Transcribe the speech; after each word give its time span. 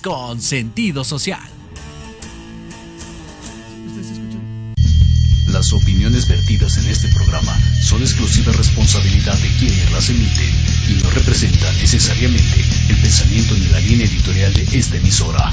con 0.00 0.40
sentido 0.40 1.02
social. 1.02 1.40
Las 5.48 5.72
opiniones 5.72 6.28
vertidas 6.28 6.78
en 6.78 6.86
este 6.86 7.08
programa 7.08 7.52
son 7.82 8.00
exclusiva 8.00 8.52
responsabilidad 8.52 9.36
de 9.38 9.48
quienes 9.58 9.90
las 9.90 10.08
emiten 10.08 10.54
y 10.88 11.02
no 11.02 11.10
representan 11.10 11.74
necesariamente 11.78 12.64
el 12.90 12.96
pensamiento 12.96 13.54
ni 13.54 13.66
la 13.66 13.80
línea 13.80 14.06
editorial 14.06 14.54
de 14.54 14.78
esta 14.78 14.96
emisora. 14.98 15.52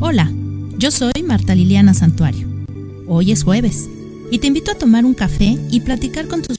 Hola, 0.00 0.30
yo 0.76 0.90
soy 0.90 1.22
Marta 1.26 1.54
Liliana 1.54 1.94
Santuario. 1.94 2.46
Hoy 3.08 3.32
es 3.32 3.44
jueves 3.44 3.88
y 4.30 4.38
te 4.40 4.46
invito 4.46 4.72
a 4.72 4.74
tomar 4.74 5.06
un 5.06 5.14
café 5.14 5.56
y 5.70 5.80
platicar 5.80 6.28
con 6.28 6.42
tus... 6.42 6.58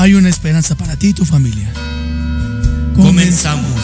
hay 0.00 0.14
una 0.14 0.30
esperanza 0.30 0.74
para 0.76 0.96
ti 0.96 1.08
y 1.08 1.12
tu 1.12 1.26
familia. 1.26 1.70
Comenzamos. 2.96 3.82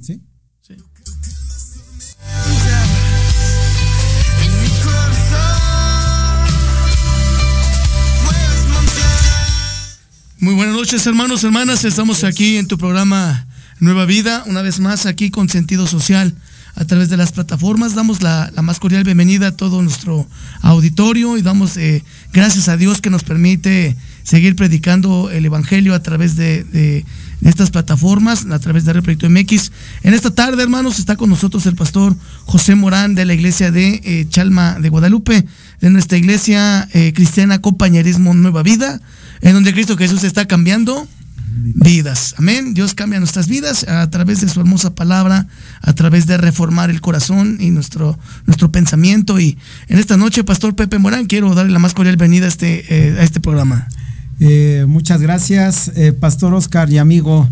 ¿Sí? 0.00 0.22
Sí. 0.62 0.76
Muy 10.38 10.54
buenas 10.54 10.76
noches, 10.76 11.04
hermanos, 11.08 11.42
hermanas. 11.42 11.84
Estamos 11.84 12.22
aquí 12.22 12.56
en 12.56 12.68
tu 12.68 12.78
programa 12.78 13.48
Nueva 13.80 14.04
Vida, 14.04 14.44
una 14.46 14.62
vez 14.62 14.78
más 14.78 15.06
aquí 15.06 15.30
con 15.30 15.48
sentido 15.48 15.88
social 15.88 16.36
a 16.76 16.84
través 16.84 17.08
de 17.08 17.16
las 17.16 17.32
plataformas. 17.32 17.94
Damos 17.94 18.22
la, 18.22 18.52
más 18.62 18.78
cordial 18.78 19.02
bienvenida 19.02 19.48
a 19.48 19.56
todo 19.56 19.82
nuestro 19.82 20.26
auditorio 20.60 21.36
y 21.36 21.42
damos 21.42 21.76
eh, 21.76 22.04
gracias 22.32 22.68
a 22.68 22.76
Dios 22.76 23.00
que 23.00 23.10
nos 23.10 23.24
permite 23.24 23.96
seguir 24.22 24.54
predicando 24.56 25.30
el 25.30 25.46
Evangelio 25.46 25.94
a 25.94 26.02
través 26.02 26.36
de, 26.36 27.04
estas 27.42 27.70
plataformas, 27.70 28.46
a 28.50 28.58
través 28.58 28.84
de 28.84 28.92
Red 28.92 29.02
Proyecto 29.02 29.30
MX. 29.30 29.72
En 30.02 30.14
esta 30.14 30.30
tarde, 30.30 30.62
hermanos, 30.62 30.98
está 30.98 31.16
con 31.16 31.30
nosotros 31.30 31.64
el 31.66 31.76
pastor 31.76 32.14
José 32.44 32.74
Morán 32.74 33.14
de 33.14 33.24
la 33.24 33.34
iglesia 33.34 33.70
de 33.70 34.00
eh, 34.04 34.26
Chalma 34.28 34.78
de 34.78 34.88
Guadalupe, 34.88 35.46
de 35.80 35.90
nuestra 35.90 36.18
iglesia 36.18 36.88
eh, 36.92 37.12
cristiana 37.14 37.60
Compañerismo 37.60 38.34
Nueva 38.34 38.62
Vida, 38.62 39.00
en 39.40 39.54
donde 39.54 39.72
Cristo 39.72 39.96
Jesús 39.96 40.24
está 40.24 40.46
cambiando 40.46 41.08
vidas. 41.56 42.34
Amén. 42.38 42.74
Dios 42.74 42.94
cambia 42.94 43.18
nuestras 43.18 43.48
vidas 43.48 43.84
a 43.88 44.08
través 44.10 44.40
de 44.40 44.48
su 44.48 44.60
hermosa 44.60 44.94
palabra, 44.94 45.46
a 45.82 45.92
través 45.94 46.26
de 46.26 46.36
reformar 46.36 46.90
el 46.90 47.00
corazón 47.00 47.58
y 47.60 47.70
nuestro, 47.70 48.18
nuestro 48.46 48.70
pensamiento. 48.70 49.38
Y 49.40 49.56
en 49.88 49.98
esta 49.98 50.16
noche, 50.16 50.44
Pastor 50.44 50.74
Pepe 50.74 50.98
Morán, 50.98 51.26
quiero 51.26 51.54
darle 51.54 51.72
la 51.72 51.78
más 51.78 51.94
cordial 51.94 52.16
bienvenida 52.16 52.46
a 52.46 52.48
este, 52.48 52.84
eh, 52.88 53.18
a 53.18 53.22
este 53.22 53.40
programa. 53.40 53.88
Eh, 54.40 54.84
muchas 54.88 55.20
gracias, 55.20 55.90
eh, 55.96 56.12
Pastor 56.12 56.52
Oscar 56.54 56.90
y 56.90 56.98
amigo. 56.98 57.48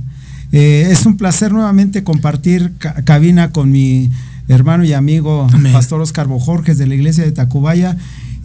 Es 0.53 1.05
un 1.05 1.17
placer 1.17 1.51
nuevamente 1.53 2.05
compartir 2.05 2.75
ca- 2.79 3.03
cabina 3.05 3.51
con 3.51 3.73
mi 3.73 4.11
hermano 4.47 4.85
y 4.85 4.93
amigo 4.93 5.49
Amén. 5.53 5.73
Pastor 5.73 6.01
Oscar 6.01 6.29
Bojorges 6.29 6.79
de 6.79 6.87
la 6.87 6.95
iglesia 6.95 7.25
de 7.25 7.33
Tacubaya. 7.33 7.97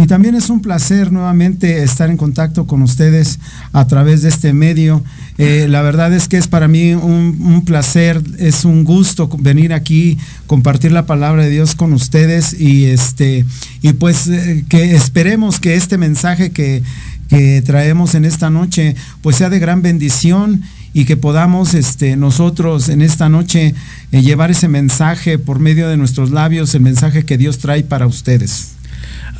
Y 0.01 0.07
también 0.07 0.33
es 0.33 0.49
un 0.49 0.61
placer 0.61 1.11
nuevamente 1.11 1.83
estar 1.83 2.09
en 2.09 2.15
contacto 2.15 2.65
con 2.65 2.81
ustedes 2.81 3.37
a 3.73 3.85
través 3.85 4.21
de 4.21 4.29
este 4.29 4.53
medio. 4.53 5.03
Eh, 5.37 5.67
la 5.67 5.81
verdad 5.81 6.13
es 6.13 6.29
que 6.29 6.37
es 6.37 6.47
para 6.47 6.69
mí 6.69 6.93
un, 6.93 7.63
placer, 7.65 8.23
es 8.37 8.63
un 8.63 8.85
gusto 8.85 9.27
venir 9.39 9.73
aquí, 9.73 10.17
compartir 10.47 10.93
la 10.93 11.05
palabra 11.05 11.43
de 11.43 11.49
Dios 11.49 11.75
con 11.75 11.91
ustedes 11.91 12.57
y 12.57 12.85
este 12.85 13.45
y 13.81 13.91
pues 13.91 14.27
eh, 14.27 14.63
que 14.69 14.95
esperemos 14.95 15.59
que 15.59 15.75
este 15.75 15.97
mensaje 15.97 16.51
que, 16.51 16.81
que 17.27 17.61
traemos 17.65 18.15
en 18.15 18.23
esta 18.23 18.49
noche 18.49 18.95
pues 19.21 19.35
sea 19.35 19.49
de 19.49 19.59
gran 19.59 19.81
bendición 19.81 20.61
y 20.93 21.03
que 21.03 21.17
podamos 21.17 21.73
este, 21.73 22.15
nosotros 22.15 22.87
en 22.87 23.01
esta 23.01 23.27
noche 23.27 23.75
eh, 24.13 24.21
llevar 24.21 24.49
ese 24.49 24.69
mensaje 24.69 25.39
por 25.39 25.59
medio 25.59 25.89
de 25.89 25.97
nuestros 25.97 26.31
labios, 26.31 26.73
el 26.73 26.81
mensaje 26.81 27.25
que 27.25 27.37
Dios 27.37 27.57
trae 27.57 27.83
para 27.83 28.07
ustedes. 28.07 28.78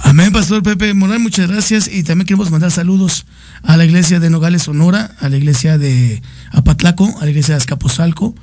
Amén, 0.01 0.31
Pastor 0.31 0.63
Pepe 0.63 0.93
Morán, 0.93 1.21
muchas 1.21 1.49
gracias. 1.49 1.89
Y 1.91 2.03
también 2.03 2.25
queremos 2.25 2.49
mandar 2.51 2.71
saludos 2.71 3.25
a 3.63 3.77
la 3.77 3.85
iglesia 3.85 4.19
de 4.19 4.29
Nogales, 4.29 4.63
Sonora, 4.63 5.11
a 5.19 5.29
la 5.29 5.37
iglesia 5.37 5.77
de 5.77 6.21
Apatlaco, 6.51 7.13
a 7.19 7.25
la 7.25 7.29
iglesia 7.29 7.55
de 7.55 7.61
Azcapotzalco, 7.61 8.33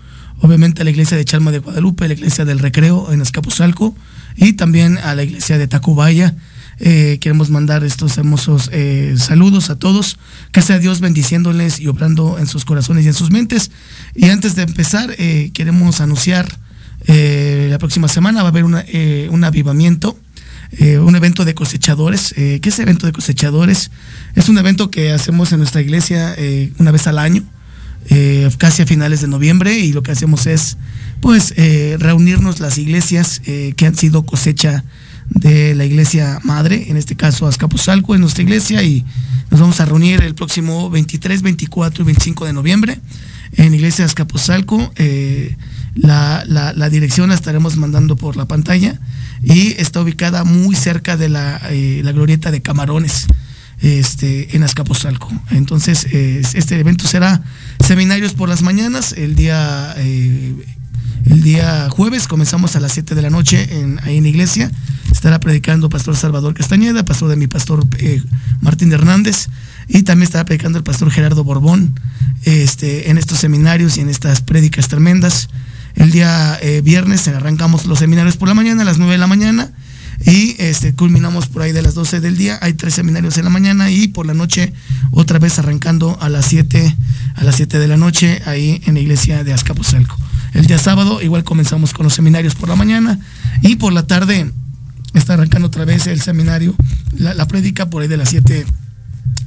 obviamente 0.41 0.83
a 0.83 0.85
la 0.85 0.91
iglesia 0.91 1.17
de 1.17 1.25
Chalma 1.25 1.51
de 1.51 1.59
Guadalupe, 1.59 2.05
a 2.05 2.09
la 2.09 2.15
iglesia 2.15 2.45
del 2.45 2.59
Recreo 2.59 3.13
en 3.13 3.23
Azcapotzalco 3.23 3.97
y 4.37 4.53
también 4.53 4.99
a 4.99 5.15
la 5.15 5.23
iglesia 5.25 5.59
de 5.59 5.67
Tacubaya. 5.67 6.37
Eh, 6.79 7.17
queremos 7.23 7.49
mandar 7.49 7.85
estos 7.85 8.19
hermosos 8.19 8.69
eh, 8.71 9.15
saludos 9.17 9.71
a 9.71 9.79
todos. 9.79 10.19
Que 10.53 10.63
sea 10.63 10.79
Dios 10.79 11.01
bendiciéndoles 11.01 11.81
y 11.81 11.89
obrando 11.89 12.39
en 12.39 12.47
sus 12.47 12.65
corazones 12.65 13.05
y 13.07 13.09
en 13.09 13.15
sus 13.15 13.31
mentes. 13.31 13.71
Y 14.15 14.29
antes 14.29 14.57
de 14.57 14.63
empezar, 14.63 15.15
eh, 15.19 15.51
queremos 15.55 16.01
anunciar 16.01 16.47
la 17.09 17.79
próxima 17.79 18.09
semana 18.09 18.43
va 18.43 18.49
a 18.49 18.51
haber 18.51 18.65
un 18.65 19.45
avivamiento 19.45 20.19
eh, 20.73 20.99
un 20.99 21.17
evento 21.17 21.45
de 21.45 21.55
cosechadores. 21.55 22.35
Eh, 22.37 22.59
¿Qué 22.63 22.69
es 22.71 22.79
evento 22.79 23.07
de 23.07 23.13
cosechadores? 23.13 23.91
Es 24.35 24.49
un 24.49 24.59
evento 24.59 24.91
que 24.91 25.13
hacemos 25.13 25.53
en 25.53 25.59
nuestra 25.59 25.81
iglesia 25.81 26.35
eh, 26.37 26.73
una 26.79 26.91
vez 26.91 27.07
al 27.07 27.19
año, 27.19 27.43
casi 28.59 28.83
a 28.83 28.87
finales 28.87 29.21
de 29.21 29.27
noviembre, 29.29 29.79
y 29.79 29.93
lo 29.93 30.03
que 30.05 30.13
hacemos 30.13 30.47
es, 30.47 30.77
pues, 31.21 31.53
reunirnos 31.99 32.61
las 32.61 32.79
iglesias 32.79 33.41
que 33.45 33.87
han 33.87 33.97
sido 33.97 34.25
cosecha 34.25 34.85
de 35.29 35.75
la 35.75 35.85
iglesia 35.85 36.39
madre, 36.45 36.87
en 36.89 36.97
este 36.97 37.17
caso 37.17 37.49
Azcapotzalco, 37.49 38.15
en 38.15 38.21
nuestra 38.21 38.45
iglesia, 38.45 38.81
y 38.85 39.05
nos 39.51 39.59
vamos 39.59 39.81
a 39.81 39.87
reunir 39.87 40.23
el 40.23 40.37
próximo 40.37 40.89
23, 40.89 41.43
24 41.43 42.03
y 42.03 42.07
25 42.07 42.45
de 42.47 42.53
noviembre 42.53 43.01
en 43.57 43.75
Iglesia 43.75 44.05
Azcapotzalco. 44.05 44.93
La, 45.97 46.45
la- 46.47 46.73
la 46.75 46.91
dirección 46.91 47.31
la 47.31 47.35
estaremos 47.35 47.77
mandando 47.77 48.15
por 48.17 48.37
la 48.37 48.47
pantalla 48.47 49.01
y 49.47 49.77
está 49.79 50.01
ubicada 50.01 50.43
muy 50.43 50.75
cerca 50.75 51.17
de 51.17 51.29
la, 51.29 51.61
eh, 51.71 52.01
la 52.05 52.11
glorieta 52.11 52.51
de 52.51 52.63
Camarones 52.63 53.27
este, 53.81 54.57
en 54.57 54.65
Azcapotzalco. 54.65 55.33
Entonces, 55.53 56.05
este 56.05 56.81
evento 56.81 57.07
será 57.07 57.43
seminarios 57.85 58.35
por 58.35 58.49
las 58.49 58.63
mañanas, 58.63 59.13
el 59.13 59.37
día, 59.37 59.95
eh, 59.99 60.53
el 61.27 61.43
día 61.43 61.89
jueves 61.91 62.27
comenzamos 62.27 62.75
a 62.75 62.81
las 62.81 62.93
7 62.93 63.15
de 63.15 63.23
la 63.23 63.31
noche 63.31 63.69
en, 63.71 64.01
ahí 64.03 64.17
en 64.17 64.25
la 64.25 64.31
iglesia. 64.31 64.71
Estará 65.13 65.39
predicando 65.39 65.89
Pastor 65.89 66.17
Salvador 66.17 66.55
Castañeda, 66.55 67.05
pastor 67.05 67.29
de 67.29 67.37
mi 67.37 67.47
pastor 67.47 67.87
eh, 67.99 68.21
Martín 68.61 68.93
Hernández, 68.93 69.49
y 69.87 70.03
también 70.03 70.25
estará 70.25 70.45
predicando 70.45 70.79
el 70.79 70.85
pastor 70.85 71.13
Gerardo 71.13 71.45
Borbón 71.45 72.01
este, 72.43 73.11
en 73.11 73.19
estos 73.19 73.39
seminarios 73.39 73.97
y 73.97 74.01
en 74.01 74.09
estas 74.09 74.41
prédicas 74.41 74.89
tremendas. 74.89 75.49
El 75.97 76.11
día 76.11 76.59
eh, 76.61 76.83
viernes 76.83 77.27
arrancamos 77.29 77.87
los 77.87 77.99
seminarios 77.99 78.37
por 78.37 78.49
la 78.49 78.55
mañana, 78.55 78.83
a 78.83 78.85
las 78.85 78.99
9 78.99 79.13
de 79.13 79.19
la 79.19 79.27
mañana, 79.27 79.73
y 80.25 80.55
este, 80.59 80.95
culminamos 80.95 81.49
por 81.49 81.63
ahí 81.63 81.73
de 81.73 81.83
las 81.83 81.95
12 81.95 82.21
del 82.21 82.37
día. 82.37 82.59
Hay 82.63 82.75
tres 82.75 82.95
seminarios 82.95 83.37
en 83.39 83.45
la 83.45 83.51
mañana 83.51 83.91
y 83.91 84.09
por 84.09 84.27
la 84.27 84.35
noche 84.35 84.73
otra 85.11 85.39
vez 85.39 85.59
arrancando 85.59 86.19
a 86.21 86.29
las 86.29 86.47
7, 86.47 86.97
a 87.35 87.45
las 87.45 87.57
7 87.57 87.79
de 87.79 87.89
la 87.89 87.97
noche 87.97 88.43
ahí 88.47 88.81
en 88.87 88.95
la 88.95 89.01
iglesia 89.01 89.43
de 89.43 89.53
Azcapotzalco. 89.53 90.17
El 90.53 90.67
día 90.67 90.79
sábado 90.79 91.21
igual 91.23 91.45
comenzamos 91.45 91.93
con 91.93 92.05
los 92.05 92.15
seminarios 92.15 92.55
por 92.55 92.69
la 92.69 92.77
mañana 92.77 93.19
y 93.63 93.77
por 93.77 93.93
la 93.93 94.07
tarde 94.07 94.51
está 95.15 95.35
arrancando 95.35 95.69
otra 95.69 95.85
vez 95.85 96.07
el 96.07 96.21
seminario, 96.21 96.75
la, 97.17 97.35
la 97.35 97.47
prédica 97.47 97.91
por 97.91 98.03
ahí 98.03 98.09
de 98.09 98.17
las 98.17 98.31
7 98.31 98.67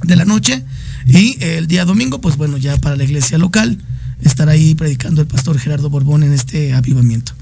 de 0.02 0.16
la 0.16 0.24
noche 0.24 0.64
y 1.06 1.36
el 1.40 1.66
día 1.66 1.84
domingo, 1.84 2.20
pues 2.20 2.36
bueno, 2.36 2.56
ya 2.56 2.76
para 2.78 2.96
la 2.96 3.04
iglesia 3.04 3.38
local 3.38 3.78
estará 4.22 4.52
ahí 4.52 4.74
predicando 4.74 5.20
el 5.20 5.26
pastor 5.26 5.58
Gerardo 5.58 5.90
Borbón 5.90 6.22
en 6.22 6.32
este 6.32 6.72
avivamiento. 6.72 7.32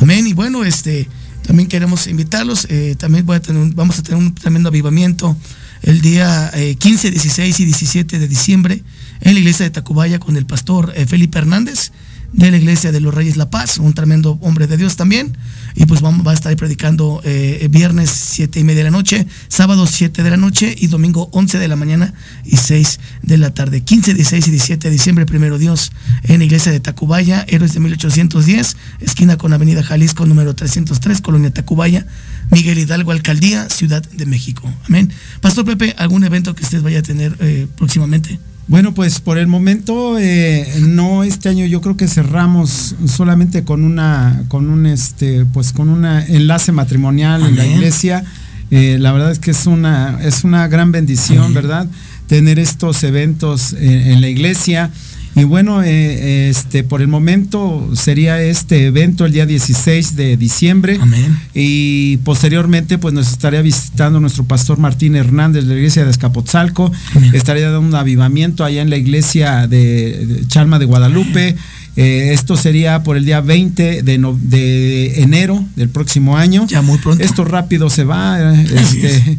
Amén. 0.00 0.26
Y 0.26 0.32
bueno, 0.32 0.64
este 0.64 1.08
también 1.46 1.68
queremos 1.68 2.08
invitarlos, 2.08 2.66
eh, 2.70 2.96
también 2.98 3.24
voy 3.24 3.36
a 3.36 3.40
tener 3.40 3.72
vamos 3.74 3.98
a 3.98 4.02
tener 4.02 4.18
un 4.18 4.34
tremendo 4.34 4.68
avivamiento 4.68 5.36
el 5.82 6.00
día 6.00 6.50
eh, 6.54 6.74
15, 6.74 7.10
16 7.10 7.60
y 7.60 7.64
17 7.64 8.18
de 8.18 8.28
diciembre 8.28 8.82
en 9.20 9.34
la 9.34 9.38
iglesia 9.38 9.64
de 9.64 9.70
Tacubaya 9.70 10.18
con 10.18 10.36
el 10.36 10.44
pastor 10.44 10.92
eh, 10.96 11.06
Felipe 11.06 11.38
Hernández 11.38 11.92
de 12.32 12.50
la 12.50 12.56
iglesia 12.56 12.92
de 12.92 13.00
los 13.00 13.14
Reyes 13.14 13.36
La 13.36 13.50
Paz, 13.50 13.78
un 13.78 13.94
tremendo 13.94 14.38
hombre 14.42 14.66
de 14.66 14.76
Dios 14.76 14.96
también. 14.96 15.36
Y 15.74 15.86
pues 15.86 16.00
vamos, 16.00 16.26
va 16.26 16.30
a 16.30 16.34
estar 16.34 16.54
predicando 16.56 17.20
eh, 17.24 17.68
viernes 17.70 18.10
7 18.10 18.60
y 18.60 18.64
media 18.64 18.78
de 18.78 18.84
la 18.84 18.90
noche, 18.90 19.26
sábado 19.48 19.86
7 19.86 20.22
de 20.22 20.30
la 20.30 20.36
noche 20.36 20.74
y 20.78 20.86
domingo 20.86 21.28
11 21.32 21.58
de 21.58 21.68
la 21.68 21.76
mañana 21.76 22.14
y 22.44 22.56
6 22.56 23.00
de 23.22 23.36
la 23.38 23.52
tarde. 23.52 23.82
15, 23.82 24.14
16 24.14 24.48
y 24.48 24.50
17 24.50 24.88
de 24.88 24.92
diciembre, 24.92 25.26
primero 25.26 25.58
Dios, 25.58 25.92
en 26.24 26.38
la 26.38 26.44
iglesia 26.44 26.72
de 26.72 26.80
Tacubaya, 26.80 27.44
Héroes 27.48 27.74
de 27.74 27.80
1810, 27.80 28.76
esquina 29.00 29.36
con 29.36 29.52
Avenida 29.52 29.82
Jalisco, 29.82 30.26
número 30.26 30.54
303, 30.54 31.20
Colonia 31.20 31.52
Tacubaya, 31.52 32.06
Miguel 32.50 32.78
Hidalgo, 32.78 33.12
Alcaldía, 33.12 33.68
Ciudad 33.68 34.02
de 34.02 34.26
México. 34.26 34.72
Amén. 34.88 35.12
Pastor 35.40 35.64
Pepe, 35.64 35.94
¿algún 35.98 36.24
evento 36.24 36.54
que 36.54 36.64
usted 36.64 36.82
vaya 36.82 37.00
a 37.00 37.02
tener 37.02 37.36
eh, 37.40 37.66
próximamente? 37.76 38.38
Bueno, 38.68 38.94
pues 38.94 39.20
por 39.20 39.38
el 39.38 39.46
momento 39.46 40.18
eh, 40.18 40.66
no 40.80 41.22
este 41.22 41.48
año 41.48 41.66
yo 41.66 41.80
creo 41.80 41.96
que 41.96 42.08
cerramos 42.08 42.96
solamente 43.06 43.62
con 43.62 43.84
una 43.84 44.42
con 44.48 44.70
un 44.70 44.86
este 44.86 45.44
pues 45.44 45.72
con 45.72 45.88
un 45.88 46.04
enlace 46.04 46.72
matrimonial 46.72 47.46
en 47.46 47.56
la 47.56 47.64
iglesia. 47.64 48.24
Eh, 48.72 48.96
la 48.98 49.12
verdad 49.12 49.30
es 49.30 49.38
que 49.38 49.52
es 49.52 49.66
una 49.66 50.18
es 50.20 50.42
una 50.42 50.66
gran 50.66 50.90
bendición, 50.90 51.54
¿verdad? 51.54 51.86
Tener 52.26 52.58
estos 52.58 53.04
eventos 53.04 53.72
en 53.72 54.20
la 54.20 54.28
iglesia. 54.28 54.90
Y 55.36 55.44
bueno, 55.44 55.82
eh, 55.82 56.48
este, 56.48 56.82
por 56.82 57.02
el 57.02 57.08
momento 57.08 57.90
sería 57.94 58.40
este 58.40 58.86
evento 58.86 59.26
el 59.26 59.32
día 59.32 59.44
16 59.44 60.16
de 60.16 60.38
diciembre. 60.38 60.98
Amén. 60.98 61.38
Y 61.52 62.16
posteriormente, 62.18 62.96
pues 62.96 63.12
nos 63.12 63.30
estaría 63.30 63.60
visitando 63.60 64.18
nuestro 64.18 64.44
pastor 64.44 64.78
Martín 64.78 65.14
Hernández 65.14 65.64
de 65.64 65.74
la 65.74 65.76
iglesia 65.76 66.06
de 66.06 66.10
Escapotzalco. 66.10 66.90
Estaría 67.34 67.70
dando 67.70 67.86
un 67.86 67.94
avivamiento 67.94 68.64
allá 68.64 68.80
en 68.80 68.88
la 68.88 68.96
iglesia 68.96 69.66
de, 69.66 70.44
Chalma 70.48 70.78
de 70.78 70.86
Guadalupe. 70.86 71.54
Eh, 71.96 72.30
esto 72.32 72.56
sería 72.56 73.02
por 73.02 73.18
el 73.18 73.26
día 73.26 73.42
20 73.42 74.02
de, 74.02 74.34
de, 74.40 75.22
enero 75.22 75.62
del 75.76 75.90
próximo 75.90 76.38
año. 76.38 76.66
Ya 76.66 76.80
muy 76.80 76.96
pronto. 76.96 77.22
Esto 77.22 77.44
rápido 77.44 77.90
se 77.90 78.04
va. 78.04 78.54
Este, 78.54 79.36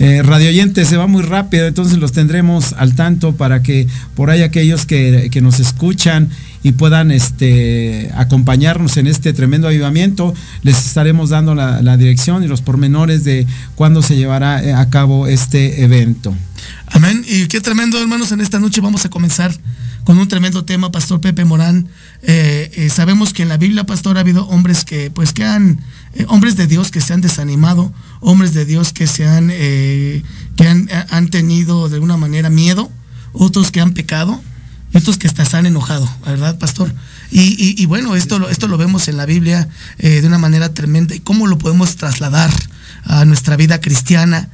eh, 0.00 0.22
radio 0.24 0.48
oyentes 0.48 0.88
se 0.88 0.96
va 0.96 1.06
muy 1.06 1.22
rápido, 1.22 1.66
entonces 1.66 1.98
los 1.98 2.12
tendremos 2.12 2.72
al 2.72 2.94
tanto 2.94 3.36
para 3.36 3.62
que 3.62 3.86
por 4.14 4.30
ahí 4.30 4.42
aquellos 4.42 4.86
que, 4.86 5.30
nos 5.40 5.60
escuchan 5.60 6.30
y 6.62 6.72
puedan 6.72 7.10
este, 7.10 8.10
acompañarnos 8.16 8.96
en 8.96 9.06
este 9.06 9.32
tremendo 9.32 9.68
avivamiento, 9.68 10.34
les 10.62 10.86
estaremos 10.86 11.30
dando 11.30 11.54
la, 11.54 11.96
dirección 11.96 12.42
y 12.42 12.48
los 12.48 12.60
pormenores 12.60 13.22
de 13.24 13.46
cuándo 13.76 14.02
se 14.02 14.16
llevará 14.16 14.64
eh, 14.64 14.72
a 14.72 14.88
cabo 14.90 15.28
este 15.28 15.84
evento. 15.84 16.34
Amén. 16.86 17.24
Y 17.28 17.46
qué 17.46 17.60
tremendo, 17.60 18.00
hermanos, 18.00 18.32
en 18.32 18.40
esta 18.40 18.58
noche 18.58 18.80
vamos 18.80 19.04
a 19.04 19.10
comenzar 19.10 19.52
con 20.04 20.18
un 20.18 20.28
tremendo 20.28 20.64
tema, 20.64 20.90
Pastor 20.90 21.20
Pepe 21.20 21.44
Morán. 21.44 21.88
Eh, 22.22 22.88
sabemos 22.92 23.32
que 23.32 23.42
en 23.42 23.48
la 23.48 23.56
Biblia, 23.56 23.84
Pastor, 23.84 24.16
ha 24.16 24.20
habido 24.20 24.46
hombres 24.48 24.84
que, 24.84 25.10
pues, 25.10 25.32
que 25.32 25.44
han 25.44 25.78
eh, 26.14 26.26
hombres 26.28 26.56
de 26.56 26.66
Dios 26.66 26.90
que 26.90 27.00
se 27.00 27.12
han 27.12 27.20
desanimado, 27.20 27.92
hombres 28.20 28.54
de 28.54 28.64
Dios 28.64 28.92
que 28.92 29.06
se 29.06 29.26
han, 29.26 29.50
eh, 29.52 30.22
que 30.56 30.68
han, 30.68 31.28
tenido 31.28 31.88
de 31.88 31.96
alguna 31.96 32.16
manera 32.16 32.50
miedo, 32.50 32.90
otros 33.32 33.70
que 33.70 33.80
han 33.80 33.94
pecado, 33.94 34.40
otros 34.94 35.18
que 35.18 35.26
hasta 35.26 35.44
se 35.44 35.56
han 35.56 35.66
enojado, 35.66 36.08
¿verdad, 36.24 36.58
pastor? 36.58 36.94
Y, 37.30 37.84
bueno, 37.86 38.14
esto 38.14 38.48
esto 38.48 38.68
lo 38.68 38.78
vemos 38.78 39.08
en 39.08 39.16
la 39.16 39.26
Biblia 39.26 39.68
eh, 39.98 40.20
de 40.20 40.26
una 40.28 40.38
manera 40.38 40.72
tremenda. 40.72 41.16
¿Y 41.16 41.20
cómo 41.20 41.48
lo 41.48 41.58
podemos 41.58 41.96
trasladar 41.96 42.52
a 43.02 43.24
nuestra 43.24 43.56
vida 43.56 43.80
cristiana? 43.80 44.48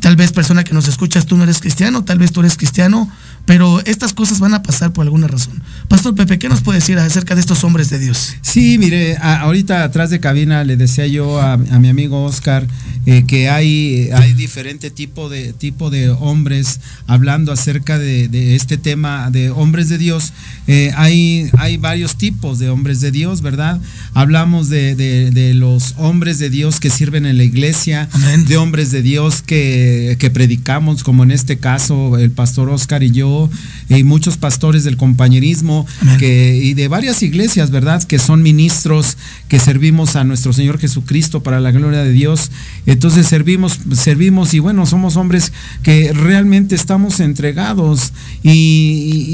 Tal 0.00 0.16
vez 0.16 0.32
persona 0.32 0.64
que 0.64 0.74
nos 0.74 0.88
escuchas, 0.88 1.26
tú 1.26 1.36
no 1.36 1.44
eres 1.44 1.60
cristiano, 1.60 2.02
tal 2.02 2.18
vez 2.18 2.32
tú 2.32 2.40
eres 2.40 2.56
cristiano, 2.56 3.08
pero 3.46 3.80
estas 3.84 4.12
cosas 4.14 4.40
van 4.40 4.54
a 4.54 4.62
pasar 4.62 4.92
por 4.92 5.04
alguna 5.04 5.26
razón. 5.26 5.62
Pastor 5.88 6.14
Pepe, 6.14 6.38
¿qué 6.38 6.48
nos 6.48 6.62
puede 6.62 6.78
decir 6.78 6.98
acerca 6.98 7.34
de 7.34 7.42
estos 7.42 7.62
hombres 7.62 7.90
de 7.90 7.98
Dios? 7.98 8.36
Sí, 8.40 8.78
mire, 8.78 9.18
ahorita 9.18 9.84
atrás 9.84 10.10
de 10.10 10.18
cabina 10.20 10.64
le 10.64 10.76
decía 10.76 11.06
yo 11.06 11.40
a, 11.40 11.56
mi 11.56 11.88
amigo 11.88 12.24
Oscar 12.24 12.66
eh, 13.06 13.24
que 13.26 13.50
hay, 13.50 14.08
hay 14.14 14.32
diferente 14.32 14.90
tipo 14.90 15.28
de, 15.28 15.52
tipo 15.52 15.90
de 15.90 16.08
hombres 16.08 16.80
hablando 17.06 17.52
acerca 17.52 17.98
de, 17.98 18.54
este 18.54 18.78
tema 18.78 19.30
de 19.30 19.50
hombres 19.50 19.90
de 19.90 19.98
Dios. 19.98 20.32
Eh, 20.66 20.92
hay, 20.96 21.50
hay 21.58 21.76
varios 21.76 22.16
tipos 22.16 22.58
de 22.58 22.70
hombres 22.70 23.00
de 23.00 23.10
Dios, 23.10 23.42
¿verdad? 23.42 23.78
Hablamos 24.14 24.70
de, 24.70 25.52
los 25.54 25.94
hombres 25.98 26.38
de 26.38 26.48
Dios 26.48 26.80
que 26.80 26.88
sirven 26.88 27.26
en 27.26 27.36
la 27.36 27.44
iglesia, 27.44 28.08
de 28.46 28.56
hombres 28.56 28.90
de 28.90 29.02
Dios 29.02 29.42
que, 29.42 30.16
que 30.18 30.30
predicamos, 30.30 31.04
como 31.04 31.24
en 31.24 31.30
este 31.30 31.58
caso 31.58 32.16
el 32.16 32.30
pastor 32.30 32.70
Oscar 32.70 33.02
y 33.02 33.10
yo 33.10 33.33
y 33.88 34.02
muchos 34.02 34.36
pastores 34.36 34.84
del 34.84 34.96
compañerismo 34.96 35.86
que, 36.18 36.58
y 36.62 36.74
de 36.74 36.88
varias 36.88 37.22
iglesias, 37.22 37.70
¿verdad? 37.70 38.02
Que 38.02 38.18
son 38.18 38.42
ministros, 38.42 39.16
que 39.48 39.58
servimos 39.58 40.16
a 40.16 40.24
nuestro 40.24 40.52
Señor 40.52 40.78
Jesucristo 40.78 41.42
para 41.42 41.60
la 41.60 41.70
gloria 41.70 42.02
de 42.02 42.12
Dios. 42.12 42.50
Entonces 42.86 43.26
servimos, 43.26 43.80
servimos 43.92 44.54
y 44.54 44.58
bueno, 44.58 44.86
somos 44.86 45.16
hombres 45.16 45.52
que 45.82 46.12
realmente 46.12 46.74
estamos 46.74 47.20
entregados 47.20 48.12
y, 48.42 49.33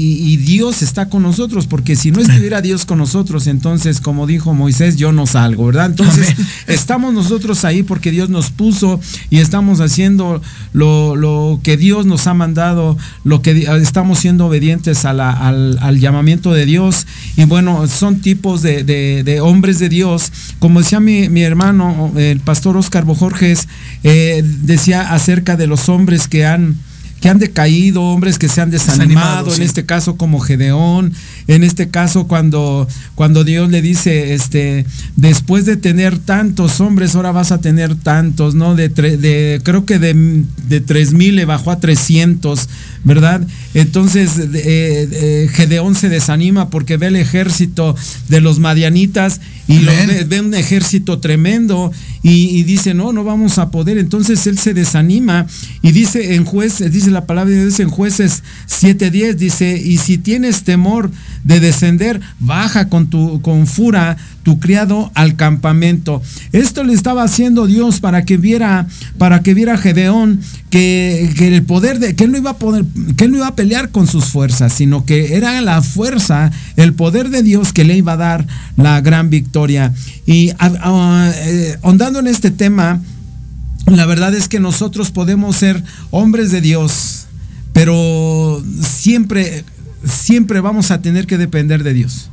Dios 0.51 0.81
está 0.81 1.07
con 1.07 1.23
nosotros, 1.23 1.65
porque 1.65 1.95
si 1.95 2.11
no 2.11 2.19
estuviera 2.19 2.61
Dios 2.61 2.85
con 2.85 2.97
nosotros, 2.97 3.47
entonces, 3.47 4.01
como 4.01 4.27
dijo 4.27 4.53
Moisés, 4.53 4.97
yo 4.97 5.13
no 5.13 5.25
salgo, 5.25 5.67
¿verdad? 5.67 5.85
Entonces, 5.85 6.35
estamos 6.67 7.13
nosotros 7.13 7.63
ahí 7.63 7.83
porque 7.83 8.11
Dios 8.11 8.29
nos 8.29 8.51
puso 8.51 8.99
y 9.29 9.37
estamos 9.37 9.79
haciendo 9.79 10.41
lo, 10.73 11.15
lo 11.15 11.61
que 11.63 11.77
Dios 11.77 12.05
nos 12.05 12.27
ha 12.27 12.33
mandado, 12.33 12.97
lo 13.23 13.41
que 13.41 13.65
estamos 13.81 14.19
siendo 14.19 14.47
obedientes 14.47 15.05
al, 15.05 15.99
llamamiento 16.01 16.51
de 16.51 16.65
Dios. 16.65 17.07
Y 17.37 17.45
bueno, 17.45 17.87
son 17.87 18.19
tipos 18.19 18.61
de, 18.61 19.39
hombres 19.41 19.79
de 19.79 19.87
Dios. 19.87 20.33
Como 20.59 20.81
decía 20.81 20.99
mi, 20.99 21.43
hermano, 21.43 22.11
el 22.17 22.41
pastor 22.41 22.75
Oscar 22.75 23.05
Bojorges, 23.05 23.69
eh, 24.03 24.43
decía 24.63 25.13
acerca 25.13 25.55
de 25.55 25.67
los 25.67 25.87
hombres 25.87 26.27
que 26.27 26.45
han 26.45 26.75
que 27.21 27.29
han 27.29 27.37
decaído, 27.37 28.01
hombres 28.01 28.39
que 28.39 28.49
se 28.49 28.61
han 28.61 28.71
desanimado, 28.71 29.53
en 29.53 29.61
este 29.61 29.85
caso 29.85 30.17
como 30.17 30.39
Gedeón, 30.39 31.13
en 31.47 31.63
este 31.63 31.89
caso 31.89 32.27
cuando, 32.27 32.87
cuando 33.15 33.43
Dios 33.43 33.69
le 33.69 33.81
dice, 33.81 34.33
este, 34.33 34.85
después 35.15 35.65
de 35.65 35.77
tener 35.77 36.17
tantos 36.17 36.81
hombres, 36.81 37.15
ahora 37.15 37.31
vas 37.31 37.51
a 37.51 37.59
tener 37.59 37.95
tantos, 37.95 38.55
¿no? 38.55 38.75
De, 38.75 38.89
de 38.89 39.61
creo 39.63 39.85
que 39.85 39.99
de, 39.99 40.43
de 40.67 40.81
3 40.81 41.13
mil 41.13 41.35
le 41.35 41.45
bajó 41.45 41.71
a 41.71 41.79
300, 41.79 42.69
¿verdad? 43.03 43.41
Entonces 43.73 44.31
eh, 44.53 45.49
Gedeón 45.53 45.95
se 45.95 46.09
desanima 46.09 46.69
porque 46.69 46.97
ve 46.97 47.07
el 47.07 47.15
ejército 47.15 47.95
de 48.27 48.41
los 48.41 48.59
madianitas 48.59 49.39
y 49.67 49.79
ve, 50.25 50.41
un 50.41 50.53
ejército 50.53 51.19
tremendo 51.19 51.91
y, 52.23 52.63
dice, 52.63 52.93
no, 52.93 53.13
no 53.13 53.23
vamos 53.23 53.57
a 53.57 53.71
poder. 53.71 53.97
Entonces 53.97 54.45
él 54.47 54.57
se 54.57 54.73
desanima 54.73 55.47
y 55.81 55.91
dice 55.91 56.35
en 56.35 56.45
jueces, 56.45 56.91
dice 56.91 57.09
la 57.09 57.25
palabra 57.25 57.51
de 57.51 57.61
Dios 57.61 57.79
en 57.79 57.89
jueces 57.89 58.43
7.10, 58.67 59.35
dice, 59.35 59.81
y 59.83 59.97
si 59.97 60.17
tienes 60.17 60.63
temor 60.63 61.09
de 61.43 61.59
descender, 61.59 62.21
baja 62.39 62.89
con 62.89 63.07
tu 63.07 63.41
con 63.41 63.67
fura 63.67 64.17
tu 64.43 64.59
criado 64.59 65.11
al 65.13 65.35
campamento. 65.35 66.21
Esto 66.51 66.83
le 66.83 66.93
estaba 66.93 67.23
haciendo 67.23 67.67
Dios 67.67 67.99
para 67.99 68.25
que 68.25 68.37
viera, 68.37 68.87
para 69.17 69.41
que 69.41 69.53
viera 69.53 69.77
Gedeón 69.77 70.41
que, 70.69 71.31
el 71.39 71.63
poder 71.63 71.99
de, 71.99 72.15
que 72.15 72.23
él 72.23 72.31
no 72.31 72.37
iba 72.37 72.51
a 72.51 72.57
poder, 72.57 72.85
que 73.17 73.25
él 73.25 73.31
no 73.31 73.37
iba 73.37 73.47
a 73.47 73.55
pelear 73.55 73.89
con 73.89 74.07
sus 74.07 74.25
fuerzas, 74.25 74.73
sino 74.73 75.05
que 75.05 75.35
era 75.35 75.61
la 75.61 75.81
fuerza, 75.81 76.51
el 76.75 76.93
poder 76.93 77.29
de 77.29 77.43
Dios 77.43 77.73
que 77.73 77.83
le 77.83 77.95
iba 77.95 78.13
a 78.13 78.17
dar 78.17 78.47
la 78.77 79.01
gran 79.01 79.29
victoria. 79.29 79.93
Y 80.25 80.49
eh, 80.49 81.77
ahondando 81.81 82.19
en 82.19 82.27
este 82.27 82.51
tema, 82.51 83.01
la 83.85 84.05
verdad 84.05 84.33
es 84.33 84.47
que 84.47 84.59
nosotros 84.59 85.11
podemos 85.11 85.55
ser 85.57 85.83
hombres 86.09 86.51
de 86.51 86.61
Dios, 86.61 87.27
pero 87.73 88.63
siempre, 88.81 89.65
siempre 90.03 90.59
vamos 90.61 90.91
a 90.91 91.01
tener 91.01 91.27
que 91.27 91.37
depender 91.37 91.83
de 91.83 91.93
Dios. 91.93 92.29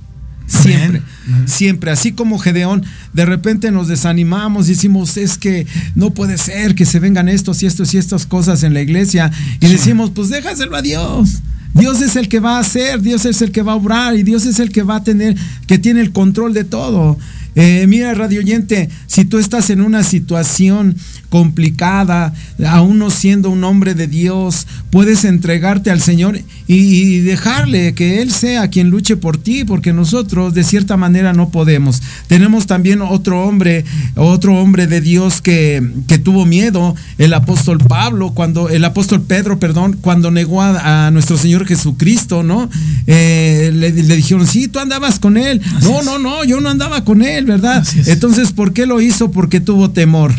Siempre, 0.47 1.03
siempre. 1.47 1.91
Así 1.91 2.13
como 2.13 2.39
Gedeón, 2.39 2.83
de 3.13 3.27
repente 3.27 3.71
nos 3.71 3.87
desanimamos, 3.87 4.67
decimos, 4.67 5.19
es 5.19 5.37
que 5.37 5.67
no 5.95 6.15
puede 6.15 6.39
ser 6.39 6.75
que 6.75 6.87
se 6.87 7.01
vengan 7.01 7.29
estos 7.29 7.63
y 7.63 7.67
estos 7.67 7.93
y 7.93 7.99
estas 7.99 8.25
cosas 8.25 8.63
en 8.63 8.73
la 8.73 8.81
iglesia. 8.81 9.31
Y 9.61 9.67
decimos, 9.69 10.11
pues 10.15 10.31
déjaselo 10.31 10.75
a 10.75 10.83
Dios. 10.83 11.43
Dios 11.75 12.01
es 12.01 12.17
el 12.17 12.29
que 12.29 12.41
va 12.41 12.57
a 12.57 12.61
hacer, 12.61 13.03
Dios 13.03 13.27
es 13.27 13.43
el 13.43 13.53
que 13.53 13.63
va 13.63 13.73
a 13.73 13.77
obrar 13.77 14.17
y 14.17 14.23
Dios 14.23 14.47
es 14.47 14.59
el 14.59 14.73
que 14.73 14.83
va 14.83 14.97
a 14.97 15.05
tener, 15.05 15.37
que 15.67 15.79
tiene 15.79 16.01
el 16.01 16.13
control 16.13 16.55
de 16.55 16.65
todo. 16.65 17.19
Eh, 17.55 17.87
mira, 17.89 18.15
radio 18.15 18.41
oyente, 18.41 18.89
si 19.07 19.25
tú 19.25 19.39
estás 19.39 19.71
en 19.71 19.81
una 19.81 20.03
situación 20.03 20.97
complicada, 21.29 22.33
aún 22.67 22.99
no 22.99 23.11
siendo 23.11 23.51
un 23.51 23.63
hombre 23.65 23.95
de 23.95 24.07
Dios, 24.07 24.67
puedes 24.91 25.25
entregarte 25.25 25.91
al 25.91 26.01
Señor 26.01 26.41
y, 26.67 27.19
dejarle 27.19 27.95
que 27.95 28.23
Él 28.23 28.31
sea 28.31 28.69
quien 28.69 28.91
luche 28.91 29.17
por 29.17 29.37
ti, 29.37 29.65
porque 29.65 29.93
nosotros 29.93 30.55
de 30.55 30.65
cierta 30.65 30.97
manera 30.97 31.33
no 31.33 31.51
podemos. 31.51 32.03
Tenemos 32.27 32.67
también 32.67 33.03
otro 33.03 33.45
hombre, 33.45 33.85
otro 34.15 34.55
hombre 34.55 34.87
de 34.87 35.01
Dios 35.01 35.43
que, 35.43 35.83
tuvo 36.23 36.47
miedo, 36.47 36.95
el 37.19 37.35
apóstol 37.35 37.79
Pablo, 37.79 38.33
cuando, 38.35 38.69
el 38.69 38.85
apóstol 38.85 39.23
Pedro, 39.23 39.59
perdón, 39.59 39.99
cuando 40.01 40.31
negó 40.31 40.63
a, 40.63 41.11
nuestro 41.11 41.37
Señor 41.37 41.67
Jesucristo, 41.67 42.43
¿no? 42.43 42.69
Eh, 43.07 43.71
le, 43.75 43.93
dijeron, 43.93 44.47
sí, 44.47 44.69
tú 44.69 44.79
andabas 44.79 45.19
con 45.19 45.37
Él. 45.37 45.61
no, 45.83 46.03
no, 46.03 46.19
no, 46.19 46.45
yo 46.45 46.61
no 46.61 46.69
andaba 46.69 47.05
con 47.05 47.23
Él, 47.23 47.38
¿verdad? 47.45 47.87
Entonces, 48.07 48.53
¿por 48.53 48.73
qué 48.73 48.87
lo 48.87 49.01
hizo? 49.01 49.31
Porque 49.31 49.61
tuvo 49.61 49.91
temor 49.91 50.33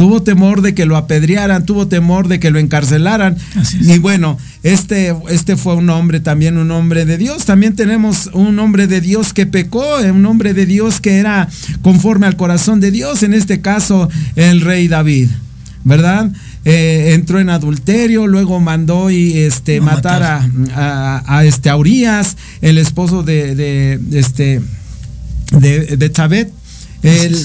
tuvo 0.00 0.22
temor 0.22 0.62
de 0.62 0.72
que 0.72 0.86
lo 0.86 0.96
apedrearan, 0.96 1.66
tuvo 1.66 1.86
temor 1.86 2.26
de 2.26 2.40
que 2.40 2.50
lo 2.50 2.58
encarcelaran. 2.58 3.36
Y 3.82 3.98
bueno, 3.98 4.38
este, 4.62 5.14
este 5.28 5.58
fue 5.58 5.74
un 5.74 5.90
hombre 5.90 6.20
también, 6.20 6.56
un 6.56 6.70
hombre 6.70 7.04
de 7.04 7.18
Dios. 7.18 7.44
También 7.44 7.76
tenemos 7.76 8.30
un 8.32 8.58
hombre 8.60 8.86
de 8.86 9.02
Dios 9.02 9.34
que 9.34 9.44
pecó, 9.44 9.98
un 9.98 10.24
hombre 10.24 10.54
de 10.54 10.64
Dios 10.64 11.02
que 11.02 11.18
era 11.18 11.50
conforme 11.82 12.26
al 12.26 12.36
corazón 12.36 12.80
de 12.80 12.90
Dios, 12.90 13.22
en 13.22 13.34
este 13.34 13.60
caso 13.60 14.08
el 14.36 14.62
rey 14.62 14.88
David, 14.88 15.28
¿verdad? 15.84 16.32
Eh, 16.64 17.10
entró 17.12 17.38
en 17.38 17.50
adulterio, 17.50 18.26
luego 18.26 18.58
mandó 18.58 19.10
y 19.10 19.36
este 19.36 19.82
matar, 19.82 20.22
A, 20.22 21.22
a, 21.26 21.44
este 21.44 21.68
a 21.68 21.76
Urias, 21.76 22.38
el 22.62 22.78
esposo 22.78 23.22
de, 23.22 23.54
de 23.54 24.18
este 24.18 24.62
de, 25.50 25.96
de 25.96 26.12
Chabet. 26.12 26.52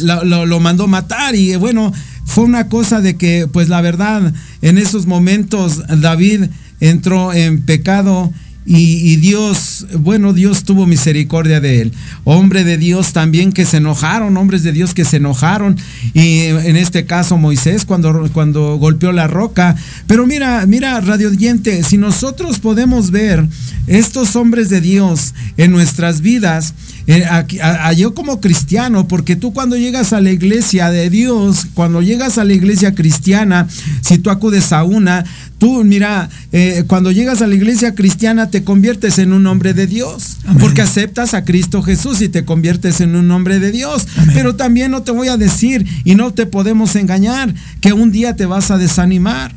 lo, 0.04 0.46
lo, 0.46 0.60
mandó 0.60 0.88
matar 0.88 1.36
y 1.36 1.56
bueno, 1.56 1.94
fue 2.26 2.44
una 2.44 2.68
cosa 2.68 3.02
de 3.02 3.16
que, 3.16 3.48
pues 3.52 3.70
la 3.70 3.82
verdad, 3.82 4.34
en 4.62 4.78
esos 4.78 5.06
momentos 5.06 5.82
David 5.88 6.46
entró 6.80 7.34
en 7.34 7.62
pecado 7.62 8.32
y, 8.68 9.18
Dios, 9.18 9.86
bueno, 10.00 10.34
Dios 10.34 10.64
tuvo 10.64 10.88
misericordia 10.88 11.62
de 11.62 11.82
él. 11.82 11.94
Hombre 12.24 12.64
de 12.64 12.80
Dios 12.80 13.14
también 13.14 13.52
que 13.52 13.64
se 13.64 13.78
enojaron, 13.78 14.36
hombres 14.38 14.64
de 14.64 14.72
Dios 14.72 14.96
que 14.96 15.06
se 15.06 15.18
enojaron. 15.18 15.78
Y 16.16 16.46
en 16.46 16.76
este 16.76 17.06
caso 17.06 17.38
Moisés 17.38 17.86
cuando, 17.86 18.28
cuando 18.34 18.78
golpeó 18.78 19.12
la 19.12 19.28
roca. 19.28 19.76
Pero 20.08 20.26
mira, 20.26 20.66
mira, 20.66 21.00
radio 21.02 21.30
oyente, 21.30 21.84
si 21.84 22.00
nosotros 22.00 22.58
podemos 22.58 23.12
ver 23.12 23.48
estos 23.86 24.36
hombres 24.36 24.70
de 24.70 24.82
Dios 24.82 25.36
en 25.58 25.72
nuestras 25.72 26.22
vidas, 26.22 26.74
eh, 27.08 27.24
a, 27.26 27.94
yo 27.94 28.16
como 28.16 28.42
cristiano, 28.42 29.08
porque 29.08 29.36
tú 29.36 29.54
cuando 29.54 29.78
llegas 29.78 30.12
a 30.12 30.22
la 30.22 30.32
iglesia 30.32 30.90
de 30.90 31.10
Dios, 31.10 31.68
cuando 31.76 32.02
llegas 32.02 32.38
a 32.40 32.44
la 32.44 32.54
iglesia 32.54 32.96
cristiana, 32.96 33.68
si 34.02 34.18
tú 34.18 34.32
acudes 34.32 34.72
a 34.74 34.84
una, 34.84 35.24
tú 35.60 35.84
mira, 35.84 36.30
eh, 36.52 36.84
cuando 36.88 37.12
llegas 37.12 37.44
a 37.44 37.48
la 37.48 37.54
iglesia 37.54 37.94
cristiana 37.94 38.50
te 38.50 38.64
conviertes 38.64 39.20
en 39.20 39.34
un 39.34 39.46
hombre 39.46 39.76
de 39.76 39.86
Dios, 39.86 40.38
porque 40.60 40.82
aceptas 40.82 41.36
a 41.36 41.46
Cristo 41.46 41.84
Jesús 41.84 42.22
y 42.22 42.30
te 42.30 42.44
conviertes 42.44 43.02
en 43.02 43.16
un 43.16 43.30
hombre 43.30 43.60
de 43.60 43.72
Dios. 43.72 44.08
Pero 44.34 44.56
también 44.56 44.90
no 44.90 45.04
te 45.04 45.12
voy 45.12 45.28
a 45.28 45.38
decir 45.38 45.86
y 46.04 46.16
no 46.16 46.34
te 46.34 46.48
podemos 46.48 46.96
engañar 46.96 47.54
que 47.82 47.94
un 47.94 48.12
día 48.12 48.36
te 48.36 48.48
vas 48.48 48.72
a 48.72 48.78
desanimar. 48.78 49.54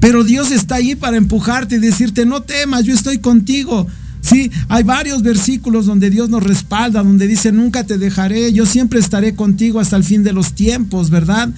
Pero 0.00 0.22
Dios 0.22 0.50
está 0.50 0.76
ahí 0.76 0.94
para 0.94 1.16
empujarte 1.16 1.76
y 1.76 1.78
decirte, 1.78 2.26
no 2.26 2.42
temas, 2.42 2.84
yo 2.84 2.94
estoy 2.94 3.18
contigo. 3.18 3.86
Hay 4.68 4.82
varios 4.82 5.22
versículos 5.22 5.86
donde 5.86 6.10
Dios 6.10 6.28
nos 6.28 6.42
respalda, 6.42 7.02
donde 7.02 7.26
dice, 7.26 7.52
nunca 7.52 7.84
te 7.84 7.98
dejaré, 7.98 8.52
yo 8.52 8.66
siempre 8.66 9.00
estaré 9.00 9.34
contigo 9.34 9.80
hasta 9.80 9.96
el 9.96 10.04
fin 10.04 10.22
de 10.22 10.32
los 10.32 10.54
tiempos, 10.54 11.10
¿verdad? 11.10 11.50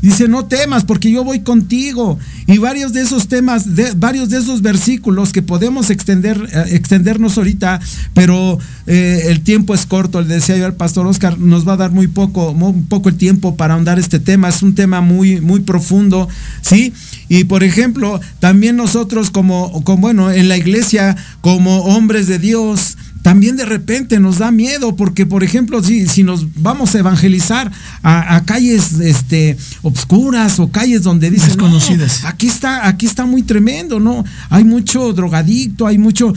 Dice, 0.00 0.28
no 0.28 0.44
temas 0.44 0.84
porque 0.84 1.10
yo 1.10 1.24
voy 1.24 1.40
contigo. 1.40 2.18
Y 2.46 2.58
varios 2.58 2.92
de 2.92 3.02
esos 3.02 3.28
temas, 3.28 3.66
varios 3.96 4.30
de 4.30 4.38
esos 4.38 4.62
versículos 4.62 5.32
que 5.32 5.42
podemos 5.42 5.90
extender, 5.90 6.48
eh, 6.52 6.76
extendernos 6.76 7.36
ahorita, 7.36 7.80
pero 8.14 8.58
eh, 8.86 9.24
el 9.26 9.42
tiempo 9.42 9.74
es 9.74 9.86
corto, 9.86 10.20
le 10.22 10.34
decía 10.34 10.56
yo 10.56 10.66
al 10.66 10.74
pastor 10.74 11.06
Oscar, 11.06 11.38
nos 11.38 11.66
va 11.66 11.74
a 11.74 11.76
dar 11.76 11.90
muy 11.90 12.06
poco, 12.06 12.54
muy 12.54 12.72
poco 12.88 13.08
el 13.08 13.16
tiempo 13.16 13.56
para 13.56 13.74
ahondar 13.74 13.98
este 13.98 14.20
tema, 14.20 14.48
es 14.48 14.62
un 14.62 14.74
tema 14.74 15.00
muy, 15.00 15.40
muy 15.40 15.60
profundo, 15.60 16.28
¿sí? 16.62 16.92
Y 17.28 17.44
por 17.44 17.64
ejemplo, 17.64 18.20
también 18.38 18.76
nosotros 18.76 19.30
como, 19.30 19.84
como 19.84 20.00
bueno, 20.02 20.30
en 20.30 20.48
la 20.48 20.56
iglesia, 20.56 21.16
como 21.40 21.80
hombres 21.80 22.17
de 22.26 22.38
Dios, 22.38 22.96
también 23.22 23.56
de 23.56 23.64
repente 23.64 24.20
nos 24.20 24.38
da 24.38 24.50
miedo 24.50 24.96
porque, 24.96 25.26
por 25.26 25.44
ejemplo, 25.44 25.82
si, 25.82 26.06
si 26.06 26.22
nos 26.22 26.46
vamos 26.62 26.94
a 26.94 26.98
evangelizar 26.98 27.70
a, 28.02 28.42
calles 28.44 28.92
este, 29.00 29.56
obscuras 29.82 30.58
o 30.60 30.70
calles 30.70 31.02
donde 31.02 31.30
dicen, 31.30 31.48
Desconocidas. 31.48 32.24
aquí 32.24 32.46
está, 32.46 32.86
aquí 32.86 33.06
está 33.06 33.26
muy 33.26 33.42
tremendo, 33.42 34.00
¿no? 34.00 34.24
Hay 34.50 34.64
mucho 34.64 35.12
drogadicto, 35.12 35.86
hay 35.86 35.98
mucho, 35.98 36.32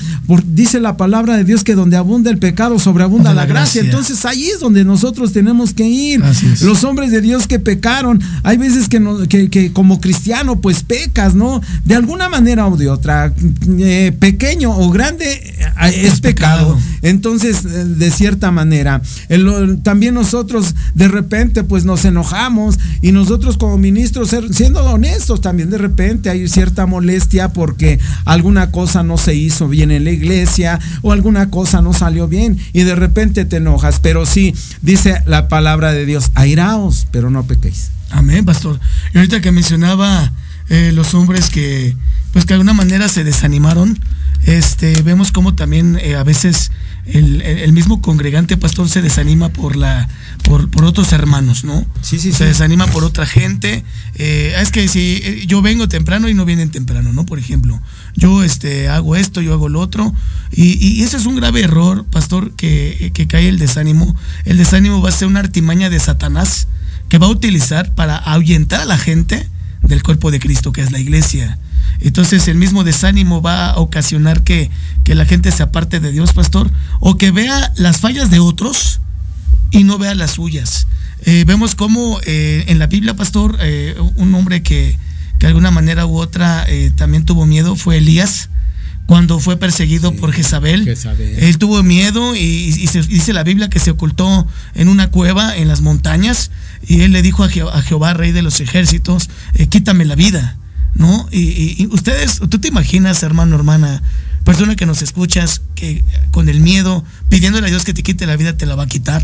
dice 0.45 0.79
la 0.79 0.97
palabra 0.97 1.37
de 1.37 1.43
Dios 1.43 1.63
que 1.63 1.75
donde 1.75 1.97
abunda 1.97 2.31
el 2.31 2.37
pecado, 2.37 2.79
sobreabunda 2.79 3.33
la, 3.33 3.45
gracia. 3.45 3.81
Entonces 3.81 4.25
ahí 4.25 4.47
es 4.47 4.59
donde 4.59 4.83
nosotros 4.83 5.33
tenemos 5.33 5.73
que 5.73 5.87
ir. 5.87 6.21
Los 6.61 6.83
hombres 6.83 7.11
de 7.11 7.21
Dios 7.21 7.47
que 7.47 7.59
pecaron, 7.59 8.21
hay 8.43 8.57
veces 8.57 8.89
que, 8.89 9.49
que, 9.49 9.71
como 9.71 10.01
cristiano 10.01 10.59
pues 10.59 10.83
pecas, 10.83 11.35
¿no? 11.35 11.61
De 11.85 11.95
alguna 11.95 12.29
manera 12.29 12.67
o 12.67 12.77
de 12.77 12.89
otra, 12.89 13.33
eh, 13.79 14.15
pequeño 14.19 14.71
o 14.71 14.89
grande, 14.89 15.25
eh, 15.33 16.05
es, 16.05 16.19
pecado. 16.21 16.70
Entonces, 17.01 17.65
eh, 17.65 17.85
de 17.85 18.11
cierta 18.11 18.51
manera, 18.51 19.01
también 19.83 20.13
nosotros 20.13 20.75
de 20.93 21.07
repente 21.07 21.63
pues 21.63 21.85
nos 21.85 22.05
enojamos 22.05 22.79
y 23.01 23.11
nosotros 23.11 23.57
como 23.57 23.77
ministros, 23.77 24.35
siendo 24.51 24.83
honestos, 24.83 25.41
también 25.41 25.69
de 25.69 25.77
repente 25.77 26.29
hay 26.29 26.47
cierta 26.47 26.85
molestia 26.85 27.49
porque 27.49 27.99
alguna 28.25 28.71
cosa 28.71 29.03
no 29.03 29.17
se 29.17 29.35
hizo 29.35 29.67
bien 29.67 29.91
en 29.91 30.03
la 30.03 30.11
iglesia 30.11 30.79
o 31.01 31.11
alguna 31.11 31.49
cosa 31.49 31.81
no 31.81 31.93
salió 31.93 32.27
bien 32.27 32.57
y 32.73 32.83
de 32.83 32.95
repente 32.95 33.45
te 33.45 33.57
enojas. 33.57 33.99
Pero 33.99 34.25
sí, 34.25 34.53
dice 34.81 35.21
la 35.25 35.47
palabra 35.47 35.91
de 35.91 36.05
Dios, 36.05 36.31
airaos, 36.35 37.07
pero 37.11 37.29
no 37.29 37.43
pequéis. 37.43 37.91
Amén, 38.11 38.45
pastor. 38.45 38.79
Y 39.13 39.17
ahorita 39.17 39.41
que 39.41 39.51
mencionaba 39.51 40.31
eh, 40.69 40.91
los 40.93 41.13
hombres 41.13 41.49
que, 41.49 41.95
pues 42.33 42.45
que 42.45 42.49
de 42.49 42.55
alguna 42.55 42.73
manera 42.73 43.07
se 43.07 43.23
desanimaron, 43.23 43.99
este, 44.45 45.01
vemos 45.03 45.31
como 45.31 45.53
también 45.53 45.99
eh, 46.01 46.15
a 46.15 46.23
veces 46.23 46.71
el, 47.05 47.73
mismo 47.73 48.01
congregante 48.01 48.57
pastor 48.57 48.89
se 48.89 49.01
desanima 49.01 49.49
por 49.49 49.75
la 49.75 50.07
por, 50.43 50.69
otros 50.83 51.13
hermanos, 51.13 51.63
¿no? 51.63 51.85
Sí, 52.01 52.19
sí, 52.19 52.33
se 52.33 52.45
desanima 52.45 52.87
por 52.87 53.03
otra 53.03 53.25
gente. 53.25 53.83
Eh, 54.15 54.55
es 54.59 54.71
que 54.71 54.87
si 54.87 55.21
eh, 55.23 55.43
yo 55.47 55.61
vengo 55.61 55.87
temprano 55.87 56.29
y 56.29 56.33
no 56.33 56.45
vienen 56.45 56.71
temprano, 56.71 57.13
¿no? 57.13 57.25
Por 57.25 57.39
ejemplo, 57.39 57.79
yo 58.15 58.43
este, 58.43 58.89
hago 58.89 59.15
esto, 59.15 59.41
yo 59.41 59.53
hago 59.53 59.69
lo 59.69 59.79
otro. 59.79 60.13
Y, 60.51 60.85
y 60.85 61.03
ese 61.03 61.17
es 61.17 61.25
un 61.25 61.35
grave 61.35 61.61
error, 61.61 62.05
pastor, 62.05 62.51
que, 62.55 63.11
que 63.13 63.27
cae 63.27 63.47
el 63.47 63.59
desánimo. 63.59 64.15
El 64.45 64.57
desánimo 64.57 65.01
va 65.01 65.09
a 65.09 65.13
ser 65.13 65.27
una 65.27 65.39
artimaña 65.39 65.89
de 65.89 65.99
Satanás 65.99 66.67
que 67.09 67.17
va 67.17 67.27
a 67.27 67.31
utilizar 67.31 67.93
para 67.93 68.17
ahuyentar 68.17 68.81
a 68.81 68.85
la 68.85 68.97
gente 68.97 69.47
del 69.83 70.03
cuerpo 70.03 70.31
de 70.31 70.39
Cristo, 70.39 70.71
que 70.71 70.81
es 70.81 70.91
la 70.91 70.99
iglesia. 70.99 71.57
Entonces 72.01 72.47
el 72.47 72.57
mismo 72.57 72.83
desánimo 72.83 73.41
va 73.41 73.69
a 73.69 73.77
ocasionar 73.77 74.43
que, 74.43 74.69
la 75.05 75.25
gente 75.25 75.51
se 75.51 75.61
aparte 75.61 75.99
de 75.99 76.11
Dios, 76.11 76.31
pastor, 76.31 76.71
o 77.01 77.17
que 77.17 77.31
vea 77.31 77.73
las 77.75 77.97
fallas 77.97 78.31
de 78.31 78.39
otros 78.39 79.01
y 79.69 79.83
no 79.83 79.97
vea 79.97 80.15
las 80.15 80.31
suyas. 80.31 80.87
Eh, 81.25 81.43
vemos 81.45 81.75
cómo 81.75 82.19
eh, 82.25 82.63
en 82.67 82.79
la 82.79 82.87
Biblia, 82.87 83.13
pastor, 83.13 83.57
eh, 83.59 83.95
un 84.15 84.33
hombre 84.33 84.63
que, 84.63 84.97
de 85.39 85.47
alguna 85.47 85.69
manera 85.69 86.05
u 86.05 86.17
otra 86.17 86.65
también 86.95 87.25
tuvo 87.25 87.47
miedo 87.47 87.75
fue 87.75 87.97
Elías 87.97 88.49
cuando 89.07 89.39
fue 89.39 89.57
perseguido 89.57 90.13
por 90.15 90.31
Jezabel. 90.31 90.87
Él 91.17 91.57
tuvo 91.57 91.83
miedo 91.83 92.35
y, 92.35 92.71
dice 92.71 93.33
la 93.33 93.43
Biblia 93.43 93.69
que 93.69 93.79
se 93.79 93.91
ocultó 93.91 94.47
en 94.75 94.87
una 94.87 95.09
cueva 95.09 95.57
en 95.57 95.67
las 95.67 95.81
montañas 95.81 96.51
y 96.87 97.01
él 97.01 97.11
le 97.11 97.21
dijo 97.21 97.43
a, 97.43 97.49
Jehová, 97.49 98.13
rey 98.13 98.31
de 98.31 98.43
los 98.43 98.61
ejércitos, 98.61 99.29
quítame 99.69 100.05
la 100.05 100.15
vida. 100.15 100.57
¿No? 101.01 101.27
Y, 101.31 101.87
ustedes, 101.87 102.39
tú 102.49 102.59
te 102.59 102.67
imaginas, 102.67 103.23
hermano, 103.23 103.55
hermana, 103.55 104.01
persona 104.45 104.75
que 104.75 104.85
nos 104.85 105.01
escuchas, 105.01 105.61
que 105.75 106.03
con 106.31 106.47
el 106.47 106.61
miedo, 106.61 107.03
pidiéndole 107.27 107.67
a 107.67 107.69
Dios 107.69 107.83
que 107.83 107.93
te 107.93 108.03
quite 108.03 108.25
la 108.25 108.37
vida, 108.37 108.55
te 108.55 108.65
la 108.65 108.75
va 108.75 108.83
a 108.83 108.87
quitar. 108.87 109.21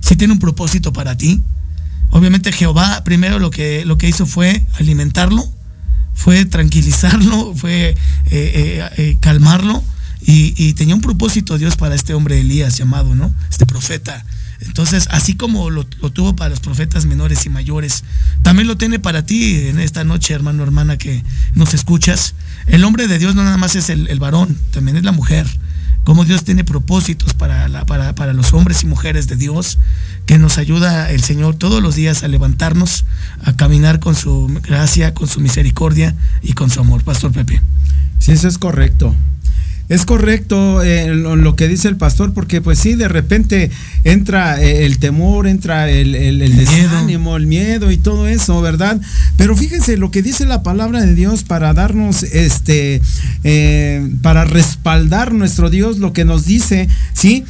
Si 0.00 0.16
tiene 0.16 0.34
un 0.34 0.38
propósito 0.38 0.92
para 0.92 1.16
ti. 1.16 1.42
Obviamente 2.10 2.52
Jehová 2.52 3.02
primero 3.02 3.40
lo 3.40 3.50
que, 3.50 3.84
lo 3.84 3.98
que 3.98 4.08
hizo 4.08 4.26
fue 4.26 4.64
alimentarlo, 4.78 5.42
fue 6.12 6.44
tranquilizarlo, 6.44 7.54
fue 7.56 7.88
eh, 7.88 7.96
eh, 8.30 8.90
eh, 8.98 9.16
calmarlo 9.20 9.82
y, 10.20 10.54
y, 10.56 10.74
tenía 10.74 10.94
un 10.94 11.00
propósito 11.00 11.58
Dios 11.58 11.76
para 11.76 11.94
este 11.94 12.14
hombre 12.14 12.38
Elías 12.38 12.78
llamado, 12.78 13.14
¿no? 13.14 13.34
Este 13.50 13.66
profeta. 13.66 14.24
Entonces, 14.60 15.08
así 15.10 15.34
como 15.34 15.70
lo, 15.70 15.84
tuvo 15.84 16.36
para 16.36 16.50
los 16.50 16.60
profetas 16.60 17.06
menores 17.06 17.46
y 17.46 17.50
mayores, 17.50 18.04
también 18.42 18.68
lo 18.68 18.76
tiene 18.76 18.98
para 18.98 19.24
ti 19.26 19.68
en 19.68 19.80
esta 19.80 20.04
noche, 20.04 20.34
hermano, 20.34 20.62
hermana, 20.62 20.96
que 20.96 21.22
nos 21.54 21.74
escuchas. 21.74 22.34
El 22.66 22.84
hombre 22.84 23.08
de 23.08 23.18
Dios 23.18 23.34
no 23.34 23.44
nada 23.44 23.56
más 23.56 23.76
es 23.76 23.90
el, 23.90 24.18
varón, 24.18 24.56
también 24.70 24.96
es 24.96 25.04
la 25.04 25.12
mujer. 25.12 25.46
cómo 26.04 26.24
Dios 26.24 26.44
tiene 26.44 26.64
propósitos 26.64 27.34
para, 27.34 27.84
para, 27.86 28.14
para 28.14 28.32
los 28.32 28.52
hombres 28.52 28.82
y 28.82 28.86
mujeres 28.86 29.26
de 29.26 29.36
Dios, 29.36 29.78
que 30.26 30.38
nos 30.38 30.58
ayuda 30.58 31.10
el 31.10 31.22
Señor 31.22 31.56
todos 31.56 31.82
los 31.82 31.94
días 31.94 32.22
a 32.22 32.28
levantarnos, 32.28 33.04
a 33.42 33.54
caminar 33.56 34.00
con 34.00 34.14
su 34.14 34.48
gracia, 34.62 35.14
con 35.14 35.28
su 35.28 35.40
misericordia 35.40 36.14
y 36.42 36.52
con 36.52 36.70
su 36.70 36.80
amor. 36.80 37.02
Pastor 37.04 37.32
Pepe. 37.32 37.60
Sí, 38.18 38.32
eso 38.32 38.48
es 38.48 38.58
correcto. 38.58 39.14
Es 39.88 40.06
correcto 40.06 40.82
eh, 40.82 41.08
lo, 41.08 41.56
que 41.56 41.68
dice 41.68 41.88
el 41.88 41.96
pastor, 41.96 42.32
porque 42.32 42.62
pues 42.62 42.78
sí, 42.78 42.94
de 42.94 43.06
repente 43.06 43.70
entra 44.02 44.62
eh, 44.62 44.86
el 44.86 44.98
temor, 44.98 45.46
entra 45.46 45.90
el, 45.90 46.14
el, 46.14 46.56
desánimo, 46.56 47.36
el 47.36 47.46
miedo 47.46 47.90
y 47.90 47.98
todo 47.98 48.26
eso, 48.26 48.62
¿verdad? 48.62 48.98
Pero 49.36 49.54
fíjense 49.54 49.98
lo 49.98 50.10
que 50.10 50.22
dice 50.22 50.46
la 50.46 50.62
palabra 50.62 51.02
de 51.02 51.14
Dios 51.14 51.42
para 51.42 51.74
darnos, 51.74 52.22
este, 52.22 53.02
eh, 53.44 54.08
para 54.22 54.44
respaldar 54.44 55.34
nuestro 55.34 55.68
Dios, 55.68 55.98
lo 55.98 56.14
que 56.14 56.24
nos 56.24 56.46
dice, 56.46 56.88
¿sí? 57.12 57.44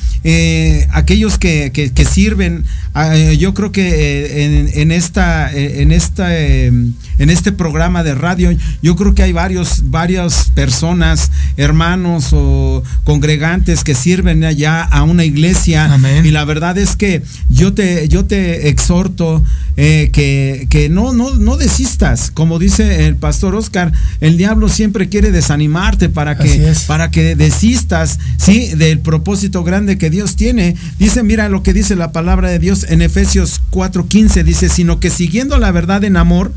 aquellos 0.91 1.39
que, 1.39 1.71
que, 1.73 2.05
sirven, 2.05 2.65
ah, 2.95 3.15
yo 3.17 3.55
creo 3.55 3.71
que 3.73 4.45
en, 4.45 4.71
en, 4.75 4.91
esta, 4.91 5.53
en 5.53 5.93
esta, 5.93 6.35
en 6.37 6.95
este 7.19 7.53
programa 7.53 8.03
de 8.03 8.15
radio, 8.15 8.51
yo 8.83 8.97
creo 8.97 9.15
que 9.15 9.23
hay 9.23 9.33
varios, 9.33 9.91
varias 9.91 10.51
personas, 10.55 11.31
hermanos, 11.57 12.24
o 12.33 12.83
congregantes 13.05 13.85
que 13.85 13.95
sirven 13.95 14.45
allá 14.45 14.83
a 14.83 15.03
una 15.03 15.25
iglesia. 15.25 15.91
Y 16.23 16.31
la 16.31 16.45
verdad 16.45 16.79
es 16.79 16.97
que 16.97 17.23
yo 17.49 17.75
te, 17.75 18.09
yo 18.09 18.25
te 18.25 18.69
exhorto 18.69 19.43
eh, 19.77 20.11
que, 20.13 20.67
que, 20.71 20.89
no, 20.89 21.13
no, 21.13 21.35
no 21.35 21.57
desistas. 21.57 22.31
Como 22.31 22.59
dice 22.59 23.07
el 23.07 23.17
pastor 23.17 23.55
Oscar, 23.55 23.93
el 24.21 24.37
diablo 24.37 24.69
siempre 24.69 25.09
quiere 25.09 25.33
desanimarte 25.33 26.09
para 26.09 26.39
que, 26.39 26.73
para 26.87 27.11
que 27.11 27.35
desistas, 27.37 28.19
¿sí? 28.39 28.71
Del 28.77 29.01
propósito 29.01 29.65
grande 29.65 29.99
que 29.99 30.11
Dios 30.11 30.37
tiene. 30.37 30.77
Dice, 30.99 31.23
mira 31.23 31.49
lo 31.49 31.63
que 31.63 31.73
dice 31.73 31.97
la 31.97 32.13
palabra 32.13 32.49
de 32.49 32.59
Dios 32.59 32.87
en 32.89 33.03
Efesios 33.03 33.61
4:15, 33.71 34.45
dice, 34.45 34.69
sino 34.69 35.01
que 35.01 35.11
siguiendo 35.11 35.59
la 35.59 35.73
verdad 35.73 36.05
en 36.05 36.17
amor, 36.17 36.53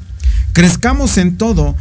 crezcamos 0.54 1.18
en 1.18 1.38
todo 1.38 1.76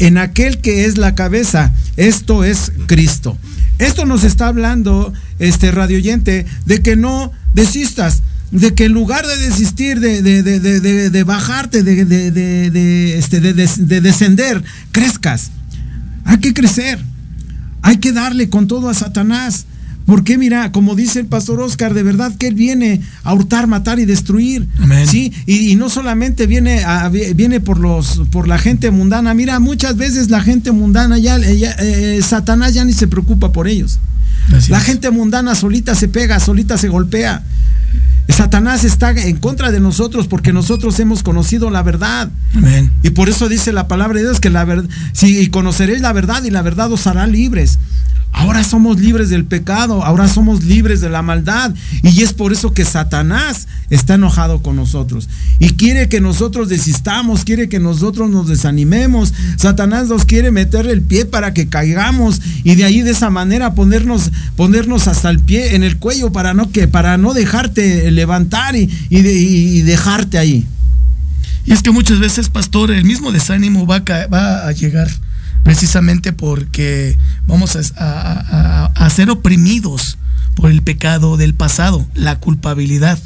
en 0.00 0.18
aquel 0.18 0.60
que 0.60 0.86
es 0.86 0.98
la 0.98 1.14
cabeza. 1.14 1.72
Esto 1.96 2.42
es 2.42 2.72
Cristo. 2.86 3.38
Esto 3.78 4.04
nos 4.04 4.24
está 4.24 4.48
hablando, 4.48 5.12
este 5.38 5.70
radio 5.70 5.98
oyente, 5.98 6.46
de 6.66 6.82
que 6.82 6.96
no 6.96 7.30
desistas, 7.54 8.22
de 8.50 8.74
que 8.74 8.86
en 8.86 8.92
lugar 8.92 9.26
de 9.26 9.38
desistir, 9.38 10.00
de, 10.00 10.22
de, 10.22 10.42
de, 10.42 11.10
de 11.10 11.24
bajarte, 11.24 11.78
este, 13.18 13.40
de 13.40 14.00
descender, 14.00 14.64
crezcas. 14.90 15.50
Hay 16.24 16.38
que 16.38 16.52
crecer. 16.52 16.98
Hay 17.82 17.98
que 17.98 18.12
darle 18.12 18.50
con 18.50 18.66
todo 18.66 18.88
a 18.88 18.94
Satanás. 18.94 19.66
Porque 20.10 20.36
mira, 20.38 20.72
como 20.72 20.96
dice 20.96 21.20
el 21.20 21.26
pastor 21.26 21.60
Oscar, 21.60 21.94
de 21.94 22.02
verdad 22.02 22.32
que 22.36 22.48
él 22.48 22.56
viene 22.56 23.00
a 23.22 23.32
hurtar, 23.32 23.68
matar 23.68 24.00
y 24.00 24.06
destruir. 24.06 24.66
Sí, 25.06 25.32
y, 25.46 25.76
no 25.76 25.88
solamente 25.88 26.48
viene 26.48 26.82
a, 26.82 27.08
viene 27.08 27.60
por 27.60 27.78
los 27.78 28.22
por 28.32 28.48
la 28.48 28.58
gente 28.58 28.90
mundana. 28.90 29.34
Mira, 29.34 29.60
muchas 29.60 29.96
veces 29.96 30.28
la 30.28 30.40
gente 30.40 30.72
mundana 30.72 31.16
ya, 31.18 31.38
eh, 31.38 32.20
Satanás 32.26 32.74
ya 32.74 32.84
ni 32.84 32.92
se 32.92 33.06
preocupa 33.06 33.52
por 33.52 33.68
ellos. 33.68 34.00
la 34.68 34.80
gente 34.80 35.12
mundana 35.12 35.54
solita 35.54 35.94
se 35.94 36.08
pega, 36.08 36.40
solita 36.40 36.76
se 36.76 36.88
golpea. 36.88 37.44
Satanás 38.28 38.82
está 38.82 39.12
en 39.12 39.36
contra 39.36 39.70
de 39.70 39.78
nosotros 39.78 40.26
porque 40.26 40.52
nosotros 40.52 40.98
hemos 40.98 41.22
conocido 41.22 41.70
la 41.70 41.84
verdad. 41.84 42.30
Y 43.04 43.10
por 43.10 43.28
eso 43.28 43.48
dice 43.48 43.72
la 43.72 43.86
palabra 43.86 44.18
de 44.18 44.24
Dios 44.24 44.40
que 44.40 44.50
la 44.50 44.64
verdad, 44.64 44.90
si 45.12 45.46
conoceréis 45.50 46.00
la 46.00 46.12
verdad 46.12 46.42
y 46.42 46.50
la 46.50 46.62
verdad 46.62 46.90
os 46.90 47.06
hará 47.06 47.28
libres. 47.28 47.78
Ahora 48.32 48.62
somos 48.62 49.00
libres 49.00 49.28
del 49.28 49.44
pecado, 49.44 50.04
ahora 50.04 50.28
somos 50.28 50.64
libres 50.64 51.00
de 51.00 51.10
la 51.10 51.20
maldad. 51.20 51.74
Y 52.02 52.22
es 52.22 52.32
por 52.32 52.52
eso 52.52 52.72
que 52.72 52.84
Satanás 52.84 53.66
está 53.90 54.14
enojado 54.14 54.62
con 54.62 54.76
nosotros. 54.76 55.28
Y 55.58 55.70
quiere 55.70 56.08
que 56.08 56.20
nosotros 56.20 56.68
desistamos, 56.68 57.44
quiere 57.44 57.68
que 57.68 57.80
nosotros 57.80 58.30
nos 58.30 58.48
desanimemos. 58.48 59.34
Satanás 59.56 60.08
nos 60.08 60.24
quiere 60.24 60.50
meter 60.52 60.86
el 60.86 61.02
pie 61.02 61.26
para 61.26 61.52
que 61.52 61.68
caigamos 61.68 62.40
y 62.62 62.76
de 62.76 62.84
ahí 62.84 63.02
de 63.02 63.10
esa 63.10 63.30
manera 63.30 63.74
ponernos, 63.74 64.30
ponernos 64.56 65.08
hasta 65.08 65.28
el 65.28 65.40
pie 65.40 65.74
en 65.74 65.82
el 65.82 65.98
cuello 65.98 66.32
para 66.32 66.54
no, 66.54 66.70
que, 66.70 66.86
para 66.86 67.18
no 67.18 67.34
dejarte 67.34 68.10
levantar 68.10 68.76
y, 68.76 68.88
y, 69.10 69.82
dejarte 69.82 70.38
ahí. 70.38 70.66
Y 71.66 71.72
es 71.72 71.82
que 71.82 71.90
muchas 71.90 72.20
veces, 72.20 72.48
pastor, 72.48 72.90
el 72.90 73.04
mismo 73.04 73.32
desánimo 73.32 73.86
va 73.86 74.02
va 74.32 74.66
a 74.66 74.72
llegar 74.72 75.08
precisamente 75.62 76.32
porque 76.32 77.18
vamos 77.46 77.76
a, 77.96 79.10
ser 79.10 79.30
oprimidos 79.30 80.18
por 80.54 80.70
el 80.70 80.82
pecado 80.82 81.36
del 81.36 81.54
pasado, 81.54 82.06
la 82.14 82.38
culpabilidad. 82.38 83.18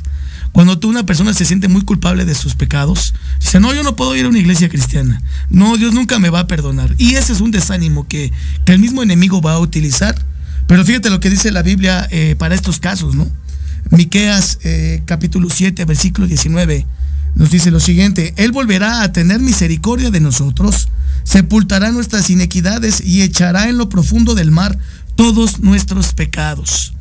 Cuando 0.52 0.78
tú 0.78 0.88
una 0.88 1.04
persona 1.04 1.34
se 1.34 1.44
siente 1.44 1.68
muy 1.68 1.82
culpable 1.82 2.24
de 2.24 2.34
sus 2.34 2.54
pecados, 2.54 3.12
dice, 3.40 3.58
no, 3.60 3.74
yo 3.74 3.82
no 3.82 3.96
puedo 3.96 4.14
ir 4.14 4.24
a 4.24 4.28
una 4.28 4.38
iglesia 4.38 4.68
cristiana. 4.68 5.20
No, 5.50 5.76
Dios 5.76 5.92
nunca 5.92 6.18
me 6.18 6.30
va 6.30 6.40
a 6.40 6.46
perdonar. 6.46 6.94
Y 6.96 7.16
ese 7.16 7.32
es 7.32 7.40
un 7.40 7.50
desánimo 7.50 8.06
que, 8.06 8.32
el 8.66 8.78
mismo 8.78 9.02
enemigo 9.02 9.42
va 9.42 9.54
a 9.54 9.58
utilizar. 9.58 10.14
Pero 10.66 10.84
fíjate 10.84 11.10
lo 11.10 11.20
que 11.20 11.28
dice 11.28 11.50
la 11.50 11.62
Biblia 11.62 12.06
eh, 12.10 12.36
para 12.38 12.54
estos 12.54 12.78
casos, 12.78 13.14
¿no? 13.14 13.28
Miqueas 13.90 14.58
eh, 14.62 15.02
capítulo 15.04 15.50
7, 15.50 15.84
versículo 15.84 16.26
19, 16.26 16.86
nos 17.34 17.50
dice 17.50 17.70
lo 17.70 17.80
siguiente, 17.80 18.34
Él 18.36 18.52
volverá 18.52 19.02
a 19.02 19.12
tener 19.12 19.40
misericordia 19.40 20.10
de 20.10 20.20
nosotros 20.20 20.88
sepultará 21.24 21.90
nuestras 21.90 22.30
inequidades 22.30 23.02
y 23.04 23.22
echará 23.22 23.68
en 23.68 23.78
lo 23.78 23.88
profundo 23.88 24.34
del 24.34 24.50
mar 24.50 24.78
todos 25.16 25.60
nuestros 25.60 26.12
pecados. 26.12 26.94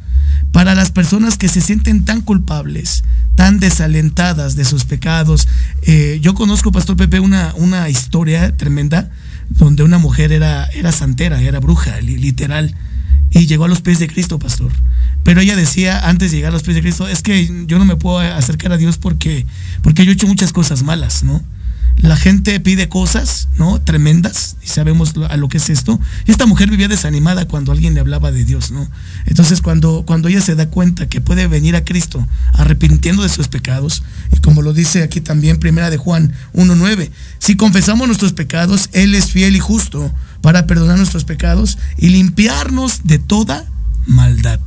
Para 0.51 0.75
las 0.75 0.91
personas 0.91 1.37
que 1.37 1.49
se 1.49 1.61
sienten 1.61 2.05
tan 2.05 2.21
culpables, 2.21 3.03
tan 3.35 3.59
desalentadas 3.59 4.55
de 4.55 4.65
sus 4.65 4.85
pecados, 4.85 5.47
eh, 5.83 6.19
yo 6.21 6.33
conozco, 6.33 6.71
Pastor 6.71 6.95
Pepe, 6.95 7.19
una, 7.19 7.53
una 7.55 7.89
historia 7.89 8.55
tremenda 8.55 9.09
donde 9.49 9.83
una 9.83 9.97
mujer 9.97 10.31
era, 10.31 10.65
era 10.67 10.91
santera, 10.91 11.41
era 11.41 11.59
bruja, 11.59 11.99
literal, 12.01 12.75
y 13.31 13.47
llegó 13.47 13.65
a 13.65 13.67
los 13.67 13.81
pies 13.81 13.99
de 13.99 14.07
Cristo, 14.07 14.39
Pastor. 14.39 14.71
Pero 15.23 15.41
ella 15.41 15.55
decía 15.55 16.07
antes 16.07 16.31
de 16.31 16.37
llegar 16.37 16.51
a 16.51 16.53
los 16.53 16.63
pies 16.63 16.75
de 16.75 16.81
Cristo, 16.81 17.07
es 17.07 17.21
que 17.21 17.65
yo 17.67 17.79
no 17.79 17.85
me 17.85 17.95
puedo 17.95 18.19
acercar 18.19 18.71
a 18.71 18.77
Dios 18.77 18.97
porque, 18.97 19.45
porque 19.81 20.05
yo 20.05 20.11
he 20.11 20.13
hecho 20.15 20.27
muchas 20.27 20.51
cosas 20.51 20.83
malas, 20.83 21.23
¿no? 21.23 21.41
la 21.97 22.17
gente 22.17 22.59
pide 22.59 22.89
cosas, 22.89 23.47
¿no? 23.57 23.79
Tremendas, 23.81 24.57
y 24.61 24.67
sabemos 24.67 25.13
a 25.29 25.37
lo 25.37 25.47
que 25.47 25.57
es 25.57 25.69
esto. 25.69 25.99
Y 26.25 26.31
esta 26.31 26.45
mujer 26.45 26.69
vivía 26.69 26.87
desanimada 26.87 27.47
cuando 27.47 27.71
alguien 27.71 27.93
le 27.93 27.99
hablaba 27.99 28.31
de 28.31 28.43
Dios, 28.43 28.71
¿no? 28.71 28.89
Entonces, 29.25 29.61
cuando, 29.61 30.03
cuando 30.05 30.27
ella 30.27 30.41
se 30.41 30.55
da 30.55 30.69
cuenta 30.69 31.07
que 31.07 31.21
puede 31.21 31.47
venir 31.47 31.75
a 31.75 31.85
Cristo 31.85 32.25
arrepintiendo 32.53 33.23
de 33.23 33.29
sus 33.29 33.47
pecados, 33.47 34.03
y 34.31 34.37
como 34.39 34.61
lo 34.61 34.73
dice 34.73 35.03
aquí 35.03 35.21
también, 35.21 35.59
primera 35.59 35.89
de 35.89 35.97
Juan 35.97 36.33
1.9, 36.53 37.09
si 37.39 37.55
confesamos 37.55 38.07
nuestros 38.07 38.33
pecados, 38.33 38.89
Él 38.91 39.15
es 39.15 39.31
fiel 39.31 39.55
y 39.55 39.59
justo 39.59 40.13
para 40.41 40.67
perdonar 40.67 40.97
nuestros 40.97 41.23
pecados 41.23 41.77
y 41.97 42.09
limpiarnos 42.09 43.05
de 43.05 43.19
toda 43.19 43.65
maldad. 44.05 44.59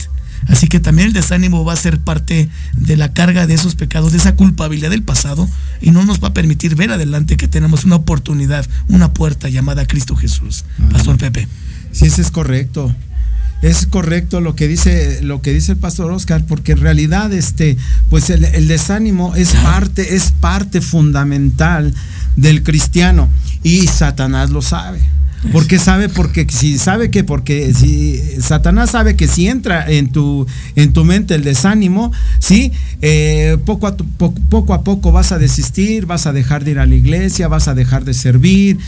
Así 0.48 0.68
que 0.68 0.80
también 0.80 1.08
el 1.08 1.14
desánimo 1.14 1.64
va 1.64 1.72
a 1.72 1.76
ser 1.76 1.98
parte 1.98 2.48
de 2.74 2.96
la 2.96 3.12
carga 3.12 3.46
de 3.46 3.54
esos 3.54 3.74
pecados, 3.74 4.12
de 4.12 4.18
esa 4.18 4.36
culpabilidad 4.36 4.90
del 4.90 5.02
pasado, 5.02 5.48
y 5.80 5.90
no 5.90 6.04
nos 6.04 6.22
va 6.22 6.28
a 6.28 6.34
permitir 6.34 6.76
ver 6.76 6.92
adelante 6.92 7.36
que 7.36 7.48
tenemos 7.48 7.84
una 7.84 7.96
oportunidad, 7.96 8.66
una 8.88 9.12
puerta 9.12 9.48
llamada 9.48 9.86
Cristo 9.86 10.16
Jesús. 10.16 10.64
Pastor 10.92 11.18
Pepe. 11.18 11.48
Sí, 11.92 12.06
eso 12.06 12.20
es 12.20 12.30
correcto. 12.30 12.94
Es 13.62 13.86
correcto 13.86 14.40
lo 14.40 14.54
que 14.54 14.68
dice 14.68 15.22
lo 15.22 15.40
que 15.40 15.52
dice 15.52 15.72
el 15.72 15.78
pastor 15.78 16.10
Oscar, 16.12 16.44
porque 16.46 16.72
en 16.72 16.80
realidad 16.80 17.32
este, 17.32 17.78
pues 18.10 18.28
el, 18.28 18.68
desánimo 18.68 19.34
es 19.34 19.54
parte, 19.54 20.14
es 20.14 20.30
parte 20.32 20.80
fundamental 20.82 21.94
del 22.36 22.62
cristiano 22.62 23.28
y 23.62 23.86
Satanás 23.86 24.50
lo 24.50 24.60
sabe. 24.60 25.00
Porque 25.52 25.78
sabe, 25.78 26.08
porque 26.08 26.46
si 26.50 26.78
sabe 26.78 27.10
que, 27.10 27.24
porque 27.24 27.72
si 27.74 28.20
Satanás 28.40 28.90
sabe 28.90 29.16
que 29.16 29.28
si 29.28 29.48
entra 29.48 29.90
en 29.90 30.10
tu, 30.10 30.46
en 30.74 30.92
tu 30.92 31.04
mente 31.04 31.34
el 31.34 31.44
desánimo, 31.44 32.12
sí, 32.38 32.72
eh, 33.02 33.56
poco, 33.64 33.86
a, 33.86 33.96
poco 33.96 34.74
a 34.74 34.82
poco 34.82 35.12
vas 35.12 35.32
a 35.32 35.38
desistir, 35.38 36.06
vas 36.06 36.26
a 36.26 36.32
dejar 36.32 36.64
de 36.64 36.72
ir 36.72 36.78
a 36.78 36.86
la 36.86 36.94
iglesia, 36.94 37.48
vas 37.48 37.68
a 37.68 37.74
dejar 37.74 38.04
de 38.04 38.14
servir. 38.14 38.78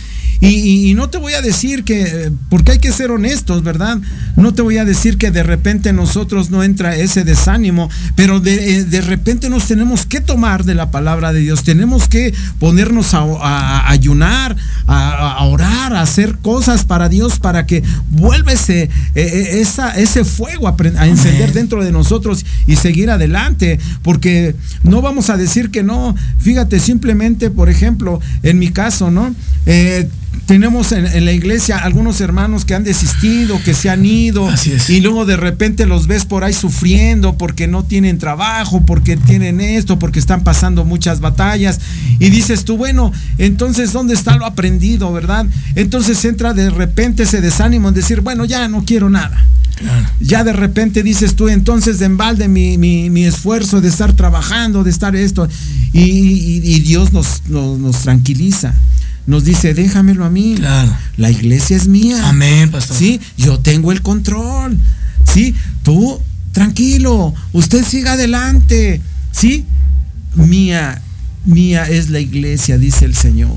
Y, 0.41 0.95
no 0.95 1.11
te 1.11 1.19
voy 1.19 1.33
a 1.33 1.43
decir 1.43 1.83
que, 1.85 2.31
porque 2.49 2.73
hay 2.73 2.79
que 2.79 2.93
ser 2.93 3.11
honestos, 3.11 3.65
¿verdad? 3.65 3.99
No 4.37 4.55
te 4.55 4.63
voy 4.63 4.79
a 4.79 4.85
decir 4.85 5.19
que 5.19 5.33
de 5.33 5.43
repente 5.43 5.93
nosotros 5.93 6.51
no 6.51 6.63
entra 6.63 6.95
ese 6.95 7.25
desánimo, 7.25 7.91
pero 8.15 8.39
de, 8.39 8.85
de 8.85 9.01
repente 9.01 9.51
nos 9.51 9.67
tenemos 9.67 10.07
que 10.07 10.21
tomar 10.21 10.65
de 10.65 10.77
la 10.77 10.93
palabra 10.93 11.33
de 11.33 11.41
Dios, 11.41 11.65
tenemos 11.65 12.07
que 12.07 12.33
ponernos 12.61 13.15
a, 13.15 13.91
ayunar, 13.91 14.57
a, 14.87 15.45
orar, 15.45 15.95
a 15.95 16.03
hacer 16.03 16.37
cosas 16.39 16.48
para 16.87 17.09
Dios 17.09 17.39
para 17.39 17.67
que 17.67 17.83
vuelva 18.11 18.53
ese, 18.53 18.91
e, 19.15 19.21
e, 19.21 19.61
esa, 19.61 19.91
ese 19.97 20.25
fuego 20.25 20.69
a, 20.69 21.07
encender 21.07 21.53
dentro 21.53 21.85
de 21.85 21.93
nosotros 21.93 22.45
y 22.67 22.77
seguir 22.77 23.11
adelante, 23.11 23.79
porque 24.03 24.55
no 24.83 25.03
vamos 25.03 25.31
a 25.31 25.37
decir 25.37 25.71
que 25.71 25.83
no, 25.83 26.15
fíjate, 26.39 26.81
simplemente, 26.81 27.51
por 27.51 27.69
ejemplo, 27.69 28.21
en 28.43 28.59
mi 28.59 28.71
caso, 28.71 29.11
¿no? 29.11 29.35
Eh, 29.67 30.09
tenemos 30.49 30.93
en, 30.93 31.25
la 31.27 31.33
iglesia 31.33 31.77
algunos 31.77 32.23
hermanos 32.23 32.65
que 32.65 32.75
han 32.75 32.83
desistido, 32.83 33.63
que 33.63 33.75
se 33.75 33.91
han 33.91 34.07
ido, 34.07 34.49
y 34.89 35.01
luego 35.01 35.27
de 35.27 35.37
repente 35.37 35.85
los 35.85 36.07
ves 36.07 36.25
por 36.25 36.43
ahí 36.43 36.55
sufriendo 36.55 37.37
porque 37.37 37.67
no 37.67 37.85
tienen 37.85 38.17
trabajo, 38.17 38.83
porque 38.87 39.19
tienen 39.19 39.61
esto, 39.61 39.99
porque 39.99 40.19
están 40.19 40.45
pasando 40.45 40.87
muchas 40.87 41.21
batallas, 41.21 41.81
y 42.19 42.31
dices 42.31 42.65
tú, 42.65 42.79
bueno, 42.79 43.13
entonces 43.37 43.93
¿dónde 43.93 44.15
está 44.15 44.37
lo 44.37 44.47
aprendido, 44.47 45.13
verdad? 45.13 45.45
Entonces 45.75 46.25
entra 46.25 46.55
de 46.55 46.71
repente 46.71 47.25
ese 47.25 47.43
desánimo 47.43 47.89
en 47.89 47.95
decir, 47.95 48.23
bueno, 48.23 48.47
ya 48.47 48.69
no 48.69 48.85
quiero 48.87 49.11
nada. 49.11 49.47
Ya 50.19 50.43
de 50.43 50.55
repente 50.55 51.03
dices 51.03 51.37
tú, 51.37 51.49
entonces 51.49 51.99
de 51.99 52.07
embalde 52.07 52.49
mi, 52.49 52.79
mi, 52.79 53.25
esfuerzo 53.25 53.81
de 53.81 53.89
estar 53.89 54.15
trabajando, 54.15 54.83
de 54.83 54.91
estar 54.91 55.15
esto, 55.15 55.47
y, 55.93 56.81
Dios 56.81 57.13
nos, 57.13 57.43
nos 57.49 58.01
tranquiliza 58.01 58.75
nos 59.29 59.45
dice, 59.45 59.75
déjamelo 59.75 60.25
a 60.25 60.31
mí. 60.31 60.55
Claro. 60.57 60.97
La 61.19 61.31
iglesia 61.31 61.77
es 61.77 61.87
mía. 61.87 62.29
Amén, 62.29 62.71
pastor. 62.71 62.97
Sí, 62.97 63.21
yo 63.37 63.61
tengo 63.61 63.93
el 63.93 64.01
control. 64.01 64.79
Sí, 65.31 65.55
tú, 65.83 66.19
tranquilo, 66.53 67.35
usted 67.53 67.85
siga 67.85 68.13
adelante. 68.13 69.03
Sí, 69.31 69.67
mía, 70.35 71.03
mía 71.45 71.85
es 71.85 72.09
la 72.09 72.21
iglesia, 72.21 72.79
dice 72.79 73.05
el 73.05 73.15
Señor. 73.15 73.55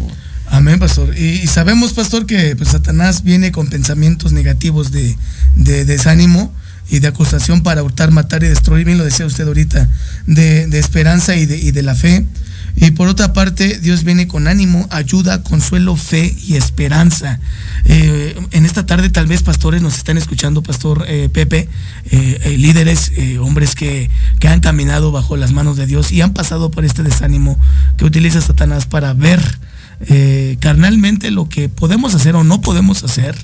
Amén, 0.47 0.77
pastor. 0.77 1.17
Y, 1.17 1.47
sabemos, 1.47 1.93
pastor, 1.93 2.25
que 2.25 2.53
pues, 2.57 2.69
Satanás 2.69 3.23
viene 3.23 3.53
con 3.53 3.67
pensamientos 3.67 4.33
negativos 4.33 4.91
de, 4.91 5.15
desánimo 5.55 6.53
y 6.89 6.99
de 6.99 7.07
acusación 7.07 7.63
para 7.63 7.81
hurtar, 7.81 8.11
matar 8.11 8.43
y 8.43 8.49
destruir, 8.49 8.85
bien 8.85 8.97
lo 8.97 9.05
decía 9.05 9.25
usted 9.25 9.47
ahorita, 9.47 9.89
de, 10.27 10.67
esperanza 10.77 11.37
y 11.37 11.45
de, 11.45 11.57
y 11.57 11.71
de 11.71 11.81
la 11.81 11.95
fe. 11.95 12.25
Y 12.75 12.91
por 12.91 13.07
otra 13.07 13.33
parte, 13.33 13.79
Dios 13.79 14.03
viene 14.03 14.27
con 14.27 14.47
ánimo, 14.47 14.87
ayuda, 14.91 15.43
consuelo, 15.43 15.95
fe 15.95 16.35
y 16.45 16.55
esperanza. 16.55 17.39
Eh, 17.85 18.35
en 18.51 18.65
esta 18.65 18.85
tarde 18.85 19.09
tal 19.09 19.27
vez 19.27 19.43
pastores 19.43 19.81
nos 19.81 19.97
están 19.97 20.17
escuchando, 20.17 20.63
Pastor 20.63 21.05
eh, 21.07 21.29
Pepe, 21.31 21.67
eh, 22.11 22.55
líderes, 22.57 23.11
hombres 23.39 23.75
que, 23.75 24.09
que, 24.39 24.47
han 24.47 24.61
caminado 24.61 25.11
bajo 25.11 25.37
las 25.37 25.51
manos 25.51 25.77
de 25.77 25.85
Dios 25.85 26.11
y 26.11 26.21
han 26.21 26.33
pasado 26.33 26.71
por 26.71 26.85
este 26.85 27.03
desánimo 27.03 27.59
que 27.97 28.05
utiliza 28.05 28.41
Satanás 28.41 28.85
para 28.85 29.13
ver 29.13 29.59
carnalmente 30.59 31.29
lo 31.29 31.47
que 31.47 31.69
podemos 31.69 32.15
hacer 32.15 32.35
o 32.35 32.43
no 32.43 32.61
podemos 32.61 33.03
hacer. 33.03 33.35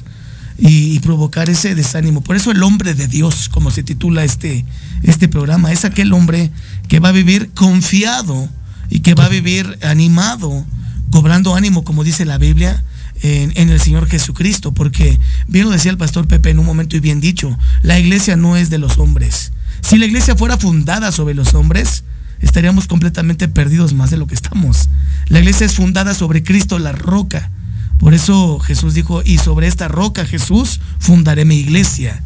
Y, 0.59 0.95
y, 0.95 0.99
provocar 1.01 1.51
ese 1.51 1.75
desánimo. 1.75 2.21
Por 2.21 2.35
eso 2.35 2.49
el 2.49 2.63
hombre 2.63 2.95
de 2.95 3.07
Dios, 3.07 3.47
como 3.47 3.69
se 3.69 3.83
titula 3.83 4.23
este, 4.23 4.65
este 5.03 5.27
programa, 5.27 5.71
es 5.71 5.85
aquel 5.85 6.11
hombre 6.13 6.49
que 6.87 6.99
va 6.99 7.09
a 7.09 7.11
vivir 7.11 7.51
confiado 7.53 8.49
y 8.89 8.99
que 8.99 9.13
va 9.13 9.25
a 9.25 9.29
vivir 9.29 9.77
animado, 9.81 10.65
cobrando 11.11 11.55
ánimo, 11.55 11.83
como 11.83 12.03
dice 12.03 12.25
la 12.25 12.37
Biblia, 12.37 12.83
en, 13.23 13.69
el 13.69 13.79
Señor 13.79 14.07
Jesucristo, 14.07 14.73
porque 14.73 15.19
bien 15.47 15.65
lo 15.65 15.71
decía 15.71 15.91
el 15.91 15.97
pastor 15.97 16.27
Pepe 16.27 16.51
en 16.51 16.59
un 16.59 16.65
momento 16.65 16.95
y 16.95 16.99
bien 16.99 17.19
dicho, 17.19 17.57
la 17.81 17.99
iglesia 17.99 18.35
no 18.35 18.57
es 18.57 18.69
de 18.69 18.77
los 18.77 18.97
hombres. 18.97 19.51
Si 19.81 19.97
la 19.97 20.05
iglesia 20.05 20.35
fuera 20.35 20.57
fundada 20.57 21.11
sobre 21.11 21.33
los 21.33 21.53
hombres, 21.53 22.03
estaríamos 22.41 22.87
completamente 22.87 23.47
perdidos 23.47 23.93
más 23.93 24.11
de 24.11 24.17
lo 24.17 24.27
que 24.27 24.35
estamos. 24.35 24.89
La 25.27 25.39
iglesia 25.39 25.65
es 25.65 25.75
fundada 25.75 26.13
sobre 26.13 26.43
Cristo, 26.43 26.79
la 26.79 26.91
roca. 26.91 27.51
Por 27.99 28.13
eso 28.13 28.59
Jesús 28.59 28.93
dijo, 28.93 29.21
y 29.23 29.39
sobre 29.39 29.67
esta 29.67 29.87
roca 29.87 30.25
Jesús 30.25 30.79
fundaré 30.99 31.45
mi 31.45 31.55
iglesia. 31.55 32.21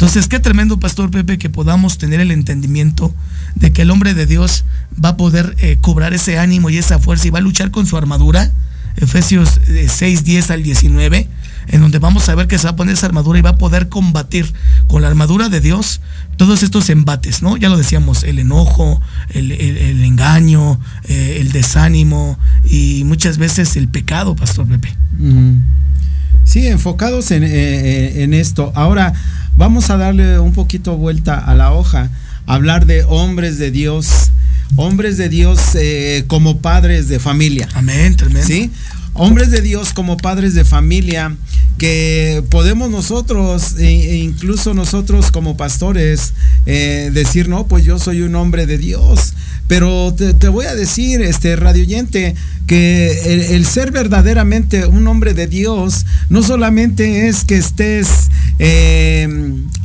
Entonces, 0.00 0.28
qué 0.28 0.40
tremendo, 0.40 0.80
Pastor 0.80 1.10
Pepe, 1.10 1.36
que 1.36 1.50
podamos 1.50 1.98
tener 1.98 2.20
el 2.20 2.30
entendimiento 2.30 3.14
de 3.54 3.70
que 3.70 3.82
el 3.82 3.90
hombre 3.90 4.14
de 4.14 4.24
Dios 4.24 4.64
va 4.92 5.10
a 5.10 5.16
poder 5.18 5.54
eh, 5.58 5.76
cobrar 5.78 6.14
ese 6.14 6.38
ánimo 6.38 6.70
y 6.70 6.78
esa 6.78 6.98
fuerza 6.98 7.26
y 7.26 7.30
va 7.30 7.40
a 7.40 7.42
luchar 7.42 7.70
con 7.70 7.86
su 7.86 7.98
armadura. 7.98 8.50
Efesios 8.96 9.60
6, 9.66 10.20
eh, 10.20 10.22
10 10.24 10.50
al 10.52 10.62
19, 10.62 11.28
en 11.68 11.80
donde 11.82 11.98
vamos 11.98 12.30
a 12.30 12.34
ver 12.34 12.48
que 12.48 12.56
se 12.56 12.64
va 12.64 12.70
a 12.70 12.76
poner 12.76 12.94
esa 12.94 13.04
armadura 13.04 13.40
y 13.40 13.42
va 13.42 13.50
a 13.50 13.58
poder 13.58 13.90
combatir 13.90 14.50
con 14.86 15.02
la 15.02 15.08
armadura 15.08 15.50
de 15.50 15.60
Dios 15.60 16.00
todos 16.38 16.62
estos 16.62 16.88
embates, 16.88 17.42
¿no? 17.42 17.58
Ya 17.58 17.68
lo 17.68 17.76
decíamos, 17.76 18.24
el 18.24 18.38
enojo, 18.38 19.02
el, 19.34 19.52
engaño, 19.52 20.80
eh, 21.10 21.36
el 21.42 21.52
desánimo 21.52 22.38
y 22.64 23.02
muchas 23.04 23.36
veces 23.36 23.76
el 23.76 23.88
pecado, 23.88 24.34
Pastor 24.34 24.66
Pepe. 24.66 24.96
Sí, 26.50 26.66
enfocados 26.66 27.30
en, 27.30 27.44
en 27.44 28.34
esto. 28.34 28.72
Ahora, 28.74 29.12
vamos 29.56 29.88
a 29.90 29.96
darle 29.96 30.40
un 30.40 30.52
poquito 30.52 30.96
vuelta 30.96 31.38
a 31.38 31.54
la 31.54 31.72
hoja 31.72 32.10
hablar 32.50 32.86
de 32.86 33.04
hombres 33.04 33.58
de 33.58 33.70
Dios, 33.70 34.30
hombres 34.74 35.16
de 35.16 35.28
Dios 35.28 35.60
eh, 35.74 36.24
como 36.26 36.58
padres 36.58 37.08
de 37.08 37.20
familia. 37.20 37.68
Amén, 37.74 38.16
tremendo. 38.16 38.46
¿Sí? 38.46 38.72
Hombres 39.14 39.50
de 39.50 39.60
Dios 39.60 39.92
como 39.92 40.16
padres 40.16 40.54
de 40.54 40.64
familia 40.64 41.36
que 41.78 42.44
podemos 42.50 42.90
nosotros, 42.90 43.78
e, 43.78 43.86
e 43.86 44.16
incluso 44.16 44.74
nosotros 44.74 45.30
como 45.30 45.56
pastores, 45.56 46.34
eh, 46.66 47.10
decir, 47.12 47.48
no, 47.48 47.66
pues 47.66 47.84
yo 47.84 47.98
soy 47.98 48.20
un 48.20 48.34
hombre 48.34 48.66
de 48.66 48.76
Dios. 48.76 49.32
Pero 49.70 50.12
te, 50.12 50.48
voy 50.48 50.66
a 50.66 50.74
decir, 50.74 51.22
este 51.22 51.54
radio 51.54 51.84
oyente, 51.84 52.34
que 52.66 53.54
el, 53.54 53.64
ser 53.64 53.92
verdaderamente 53.92 54.84
un 54.84 55.06
hombre 55.06 55.32
de 55.32 55.46
Dios 55.46 56.06
no 56.28 56.42
solamente 56.42 57.28
es 57.28 57.44
que 57.44 57.56
estés 57.56 58.30
eh, 58.58 59.28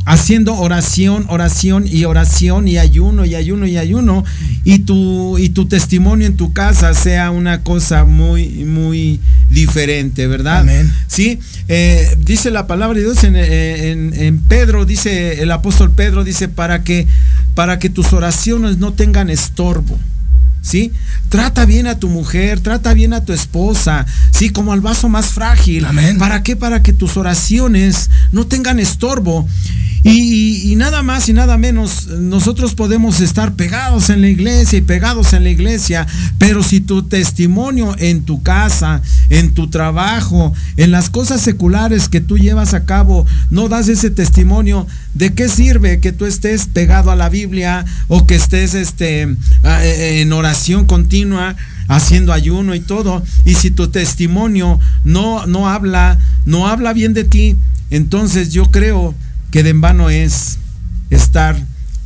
haciendo 0.06 0.56
oración, 0.56 1.28
oración 1.30 1.86
y 1.88 2.06
oración 2.06 2.68
y 2.68 2.80
ayuno 2.80 3.26
y 3.26 3.36
ayuno 3.36 3.68
y 3.68 3.78
ayuno 3.78 4.24
y 4.64 4.80
tu, 4.80 5.38
y 5.38 5.50
tu 5.50 5.68
testimonio 5.68 6.26
en 6.26 6.36
tu 6.36 6.52
casa 6.52 6.94
sea 6.96 7.30
una 7.30 7.62
cosa 7.62 8.06
muy, 8.06 8.66
muy 8.66 9.14
diferente, 9.49 10.28
¿verdad? 10.28 10.60
Amén. 10.60 10.91
Sí, 11.08 11.39
eh, 11.67 12.15
dice 12.19 12.51
la 12.51 12.67
palabra 12.67 12.97
de 12.97 13.04
Dios 13.04 13.23
en, 13.23 13.36
en, 13.36 14.39
Pedro, 14.39 14.86
dice 14.86 15.41
el 15.41 15.51
apóstol 15.51 15.91
Pedro, 15.91 16.23
dice, 16.23 16.47
para 16.47 16.84
que 16.84 17.08
para 17.54 17.80
que 17.80 17.89
tus 17.89 18.13
oraciones 18.13 18.78
no 18.78 18.93
tengan 18.93 19.30
estorbo. 19.30 19.97
¿Sí? 20.65 20.91
Trata 21.30 21.65
bien 21.65 21.86
a 21.86 21.99
tu 21.99 22.10
mujer, 22.10 22.60
trata 22.60 22.95
bien 22.95 23.13
a 23.13 23.23
tu 23.23 23.34
esposa, 23.34 24.08
¿sí? 24.32 24.49
Como 24.49 24.73
al 24.73 24.82
vaso 24.82 25.10
más 25.10 25.28
frágil. 25.28 25.86
Amén. 25.86 26.17
¿Para 26.17 26.41
qué? 26.41 26.56
Para 26.56 26.82
que 26.82 26.91
tus 26.91 27.17
oraciones 27.17 28.10
no 28.32 28.47
tengan 28.47 28.80
estorbo. 28.80 29.47
Y, 30.08 30.75
nada 30.78 31.01
más 31.01 31.28
y 31.30 31.34
nada 31.34 31.58
menos, 31.58 32.08
nosotros 32.08 32.75
podemos 32.75 33.21
estar 33.21 33.56
pegados 33.56 34.12
en 34.12 34.21
la 34.21 34.28
iglesia 34.28 34.78
y 34.78 34.84
pegados 34.84 35.34
en 35.34 35.43
la 35.43 35.49
iglesia, 35.49 36.06
pero 36.38 36.62
si 36.62 36.80
tu 36.80 37.01
testimonio 37.01 37.95
en 37.97 38.23
tu 38.23 38.43
casa, 38.43 39.01
en 39.32 39.56
tu 39.56 39.67
trabajo, 39.67 40.54
en 40.78 40.91
las 40.91 41.10
cosas 41.10 41.41
seculares 41.41 42.08
que 42.08 42.21
tú 42.21 42.38
llevas 42.38 42.75
a 42.75 42.86
cabo, 42.86 43.25
no 43.49 43.67
das 43.67 43.88
ese 43.88 44.12
testimonio, 44.12 44.86
¿de 45.15 45.34
qué 45.34 45.49
sirve 45.49 45.99
que 45.99 46.12
tú 46.12 46.25
estés 46.25 46.67
pegado 46.67 47.10
a 47.10 47.15
la 47.15 47.30
Biblia 47.30 47.84
o 48.08 48.28
que 48.28 48.36
estés 48.36 48.75
este, 48.75 49.23
eh, 49.23 50.21
en 50.21 50.34
oración 50.34 50.55
continua? 50.88 51.56
haciendo 51.88 52.34
ayuno 52.34 52.74
y 52.76 52.80
todo, 52.80 53.24
y 53.46 53.56
si 53.56 53.72
tu 53.72 53.89
testimonio 53.89 54.80
no, 55.04 55.46
no 55.46 55.70
habla, 55.70 56.18
no 56.46 56.68
habla 56.68 56.94
bien 56.94 57.13
de 57.13 57.24
ti, 57.24 57.56
entonces 57.91 58.52
yo 58.52 58.72
creo 58.72 59.13
que 59.52 59.63
de 59.63 59.70
en 59.70 59.82
vano 59.82 60.10
es 60.10 60.58
estar 61.10 61.56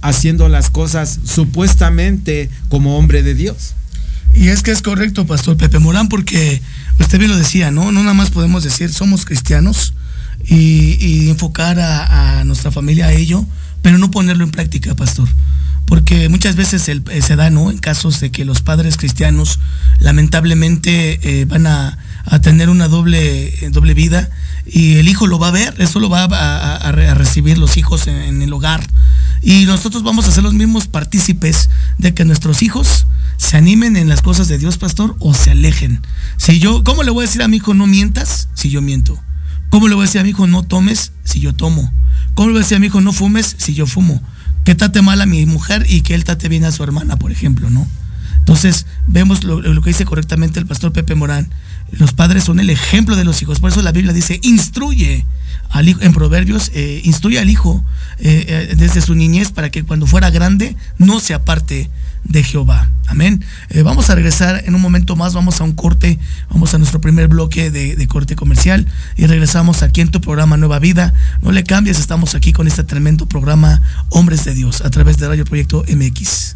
haciendo 0.02 0.50
las 0.50 0.70
cosas 0.70 1.20
supuestamente 1.24 2.50
como 2.68 2.98
hombre 2.98 3.24
de 3.24 3.34
Dios. 3.34 3.74
Y 4.34 4.50
es 4.50 4.62
que 4.62 4.72
es 4.72 4.82
correcto, 4.82 5.26
Pastor 5.26 5.58
Pepe 5.58 5.80
Morán, 5.80 6.10
porque 6.10 6.62
usted 7.00 7.18
bien 7.18 7.32
lo 7.32 7.38
decía, 7.38 7.72
¿no? 7.72 7.92
No 7.92 8.02
nada 8.02 8.14
más 8.14 8.30
podemos 8.30 8.64
decir 8.64 8.94
somos 8.94 9.26
cristianos 9.26 9.94
y, 10.46 11.30
enfocar 11.30 11.80
a, 11.80 12.44
nuestra 12.44 12.72
familia 12.72 13.08
a 13.08 13.14
ello, 13.14 13.46
pero 13.82 13.98
no 13.98 14.12
ponerlo 14.12 14.44
en 14.44 14.52
práctica, 14.52 14.96
Pastor. 14.96 15.28
Porque 15.90 16.30
muchas 16.30 16.56
veces 16.56 16.88
eh, 16.88 17.22
se 17.24 17.36
da, 17.36 17.50
¿no? 17.50 17.72
En 17.72 17.80
casos 17.80 18.20
de 18.20 18.30
que 18.32 18.46
los 18.46 18.62
padres 18.62 18.96
cristianos 18.96 19.60
lamentablemente 20.00 21.42
eh, 21.42 21.46
van 21.46 21.66
a, 21.66 21.98
tener 22.44 22.70
una 22.70 22.88
doble, 22.88 23.48
eh, 23.48 23.70
doble 23.72 23.96
vida 23.96 24.30
y 24.68 24.98
el 24.98 25.10
hijo 25.10 25.26
lo 25.26 25.40
va 25.40 25.48
a 25.48 25.52
ver, 25.52 25.74
eso 25.80 26.00
lo 26.00 26.10
va 26.10 26.26
a, 26.26 26.92
recibir 26.92 27.58
los 27.58 27.76
hijos 27.78 28.06
en, 28.06 28.44
el 28.44 28.54
hogar. 28.54 28.86
Y 29.42 29.66
nosotros 29.66 30.04
vamos 30.04 30.28
a 30.28 30.32
ser 30.32 30.44
los 30.44 30.54
mismos 30.54 30.88
partícipes 30.88 31.72
de 31.98 32.14
que 32.14 32.24
nuestros 32.24 32.62
hijos 32.62 33.08
se 33.38 33.58
animen 33.58 33.98
en 33.98 34.10
las 34.10 34.22
cosas 34.22 34.48
de 34.48 34.60
Dios, 34.60 34.78
pastor, 34.78 35.16
o 35.18 35.34
se 35.34 35.50
alejen. 35.50 36.02
Si 36.38 36.60
yo, 36.60 36.84
¿cómo 36.84 37.02
le 37.02 37.10
voy 37.10 37.24
a 37.24 37.28
decir 37.28 37.42
a 37.42 37.48
mi 37.48 37.58
hijo 37.58 37.74
no 37.74 37.88
mientas 37.88 38.50
si 38.54 38.70
yo 38.70 38.84
miento? 38.84 39.20
¿Cómo 39.72 39.88
le 39.88 39.96
voy 39.96 40.04
a 40.04 40.06
decir 40.06 40.22
a 40.22 40.24
mi 40.24 40.30
hijo 40.30 40.46
no 40.46 40.62
tomes 40.62 41.14
si 41.24 41.40
yo 41.40 41.56
tomo? 41.56 41.92
¿Cómo 42.36 42.50
le 42.50 42.54
voy 42.54 42.60
a 42.60 42.64
decir 42.64 42.78
a 42.78 42.80
mi 42.80 42.88
hijo 42.88 43.02
no 43.02 43.12
fumes 43.12 43.56
si 43.58 43.74
yo 43.74 43.88
fumo? 43.88 44.22
Que 44.70 44.76
trate 44.76 45.02
mal 45.02 45.20
a 45.20 45.26
mi 45.26 45.48
mujer 45.48 45.84
y 45.90 46.02
que 46.02 46.14
él 46.14 46.24
trate 46.24 46.48
bien 46.48 46.64
a 46.64 46.72
su 46.72 46.84
hermana, 46.84 47.18
por 47.18 47.32
ejemplo, 47.32 47.72
¿no? 47.72 47.88
Entonces, 48.38 48.86
vemos 49.08 49.44
lo, 49.44 49.64
que 49.82 49.90
dice 49.90 50.06
correctamente 50.06 50.60
el 50.60 50.68
pastor 50.68 50.94
Pepe 50.94 51.16
Morán 51.16 51.50
los 51.94 52.14
padres 52.14 52.44
son 52.44 52.60
el 52.60 52.70
ejemplo 52.70 53.16
de 53.16 53.24
los 53.24 53.42
hijos. 53.42 53.60
Por 53.60 53.72
eso 53.72 53.82
la 53.82 53.92
Biblia 53.92 54.14
dice, 54.14 54.40
instruye 54.44 55.26
al 55.72 55.90
hijo, 55.90 56.02
en 56.04 56.14
Proverbios, 56.14 56.70
eh, 56.76 57.02
instruye 57.04 57.40
al 57.40 57.50
hijo 57.50 57.84
eh, 58.20 58.46
eh, 58.70 58.76
desde 58.76 59.02
su 59.02 59.16
niñez 59.16 59.52
para 59.52 59.72
que 59.72 59.84
cuando 59.84 60.06
fuera 60.06 60.30
grande 60.30 60.76
no 61.00 61.20
se 61.20 61.34
aparte 61.34 61.90
de 62.24 62.44
Jehová. 62.44 62.90
Amén. 63.08 63.44
Eh, 63.70 63.82
vamos 63.82 64.10
a 64.10 64.16
regresar 64.16 64.64
en 64.66 64.76
un 64.76 64.82
momento 64.82 65.16
más, 65.16 65.34
vamos 65.34 65.62
a 65.62 65.64
un 65.64 65.74
corte, 65.74 66.20
vamos 66.50 66.74
a 66.74 66.78
nuestro 66.78 67.02
primer 67.02 67.28
bloque 67.28 67.72
de, 67.72 67.96
de, 67.96 68.08
corte 68.08 68.36
comercial 68.36 68.86
y 69.18 69.26
regresamos 69.26 69.82
aquí 69.82 70.02
en 70.02 70.10
tu 70.10 70.22
programa 70.22 70.58
Nueva 70.58 70.80
Vida. 70.80 71.14
No 71.42 71.52
le 71.52 71.64
cambies, 71.64 72.00
estamos 72.00 72.36
aquí 72.36 72.54
con 72.54 72.68
este 72.68 72.84
tremendo 72.84 73.28
programa 73.28 73.82
Hombres 74.10 74.46
de 74.46 74.54
Dios 74.54 74.82
a 74.82 74.90
través 74.90 75.18
de 75.18 75.28
Radio 75.28 75.46
Proyecto 75.46 75.84
MX. 75.88 76.56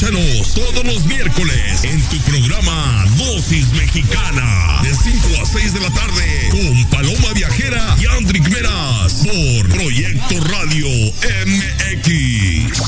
Escúchanos 0.00 0.54
todos 0.54 0.84
los 0.84 1.04
miércoles 1.06 1.82
en 1.82 2.00
tu 2.02 2.18
programa 2.18 3.04
Dosis 3.16 3.68
Mexicana 3.72 4.78
de 4.80 4.94
5 4.94 5.42
a 5.42 5.44
6 5.44 5.74
de 5.74 5.80
la 5.80 5.90
tarde 5.90 6.48
con 6.52 6.84
Paloma 6.88 7.32
Viajera 7.34 7.96
y 8.00 8.06
Andrick 8.06 8.48
Meras 8.48 9.14
por 9.24 9.68
Proyecto 9.70 10.38
Radio 10.52 10.86
MX. 11.46 12.78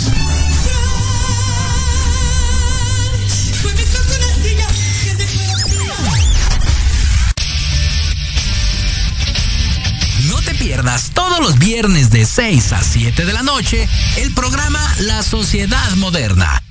No 10.28 10.40
te 10.42 10.54
pierdas 10.54 11.10
todos 11.12 11.40
los 11.40 11.58
viernes 11.58 12.10
de 12.10 12.24
6 12.24 12.72
a 12.72 12.84
7 12.84 13.24
de 13.24 13.32
la 13.32 13.42
noche 13.42 13.88
el 14.16 14.32
programa 14.32 14.80
La 15.00 15.24
Sociedad 15.24 15.90
Moderna 15.96 16.62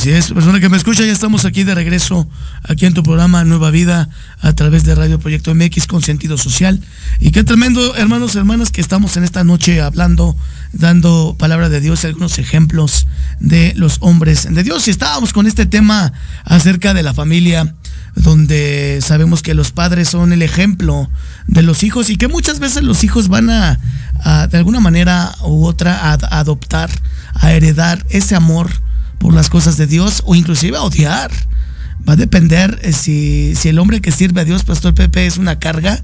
Así 0.00 0.12
es, 0.12 0.32
persona 0.32 0.60
que 0.60 0.70
me 0.70 0.78
escucha, 0.78 1.04
ya 1.04 1.12
estamos 1.12 1.44
aquí 1.44 1.62
de 1.62 1.74
regreso, 1.74 2.26
aquí 2.62 2.86
en 2.86 2.94
tu 2.94 3.02
programa 3.02 3.44
Nueva 3.44 3.70
Vida, 3.70 4.08
a 4.40 4.54
través 4.54 4.82
de 4.84 4.94
Radio 4.94 5.20
Proyecto 5.20 5.54
MX 5.54 5.86
con 5.86 6.00
sentido 6.00 6.38
social. 6.38 6.80
Y 7.18 7.32
qué 7.32 7.44
tremendo, 7.44 7.94
hermanos 7.96 8.34
y 8.34 8.38
hermanas, 8.38 8.70
que 8.70 8.80
estamos 8.80 9.18
en 9.18 9.24
esta 9.24 9.44
noche 9.44 9.82
hablando, 9.82 10.34
dando 10.72 11.36
palabra 11.38 11.68
de 11.68 11.82
Dios, 11.82 12.06
algunos 12.06 12.38
ejemplos 12.38 13.08
de 13.40 13.74
los 13.76 13.98
hombres 14.00 14.48
de 14.50 14.62
Dios. 14.62 14.88
Y 14.88 14.90
estábamos 14.90 15.34
con 15.34 15.46
este 15.46 15.66
tema 15.66 16.14
acerca 16.44 16.94
de 16.94 17.02
la 17.02 17.12
familia, 17.12 17.74
donde 18.14 19.00
sabemos 19.02 19.42
que 19.42 19.52
los 19.52 19.70
padres 19.70 20.08
son 20.08 20.32
el 20.32 20.40
ejemplo 20.40 21.10
de 21.46 21.60
los 21.60 21.82
hijos 21.82 22.08
y 22.08 22.16
que 22.16 22.26
muchas 22.26 22.58
veces 22.58 22.84
los 22.84 23.04
hijos 23.04 23.28
van 23.28 23.50
a, 23.50 23.78
de 24.50 24.56
alguna 24.56 24.80
manera 24.80 25.34
u 25.42 25.66
otra, 25.66 26.10
a 26.10 26.14
adoptar, 26.38 26.88
a 27.34 27.52
heredar 27.52 28.06
ese 28.08 28.34
amor 28.34 28.70
por 29.20 29.34
las 29.34 29.50
cosas 29.50 29.76
de 29.76 29.86
Dios 29.86 30.22
o 30.24 30.34
inclusive 30.34 30.78
a 30.78 30.82
odiar. 30.82 31.30
Va 32.08 32.14
a 32.14 32.16
depender 32.16 32.78
eh, 32.82 32.94
si, 32.94 33.54
si, 33.54 33.68
el 33.68 33.78
hombre 33.78 34.00
que 34.00 34.10
sirve 34.10 34.40
a 34.40 34.44
Dios, 34.44 34.64
Pastor 34.64 34.94
Pepe, 34.94 35.26
es 35.26 35.36
una 35.36 35.58
carga, 35.58 36.02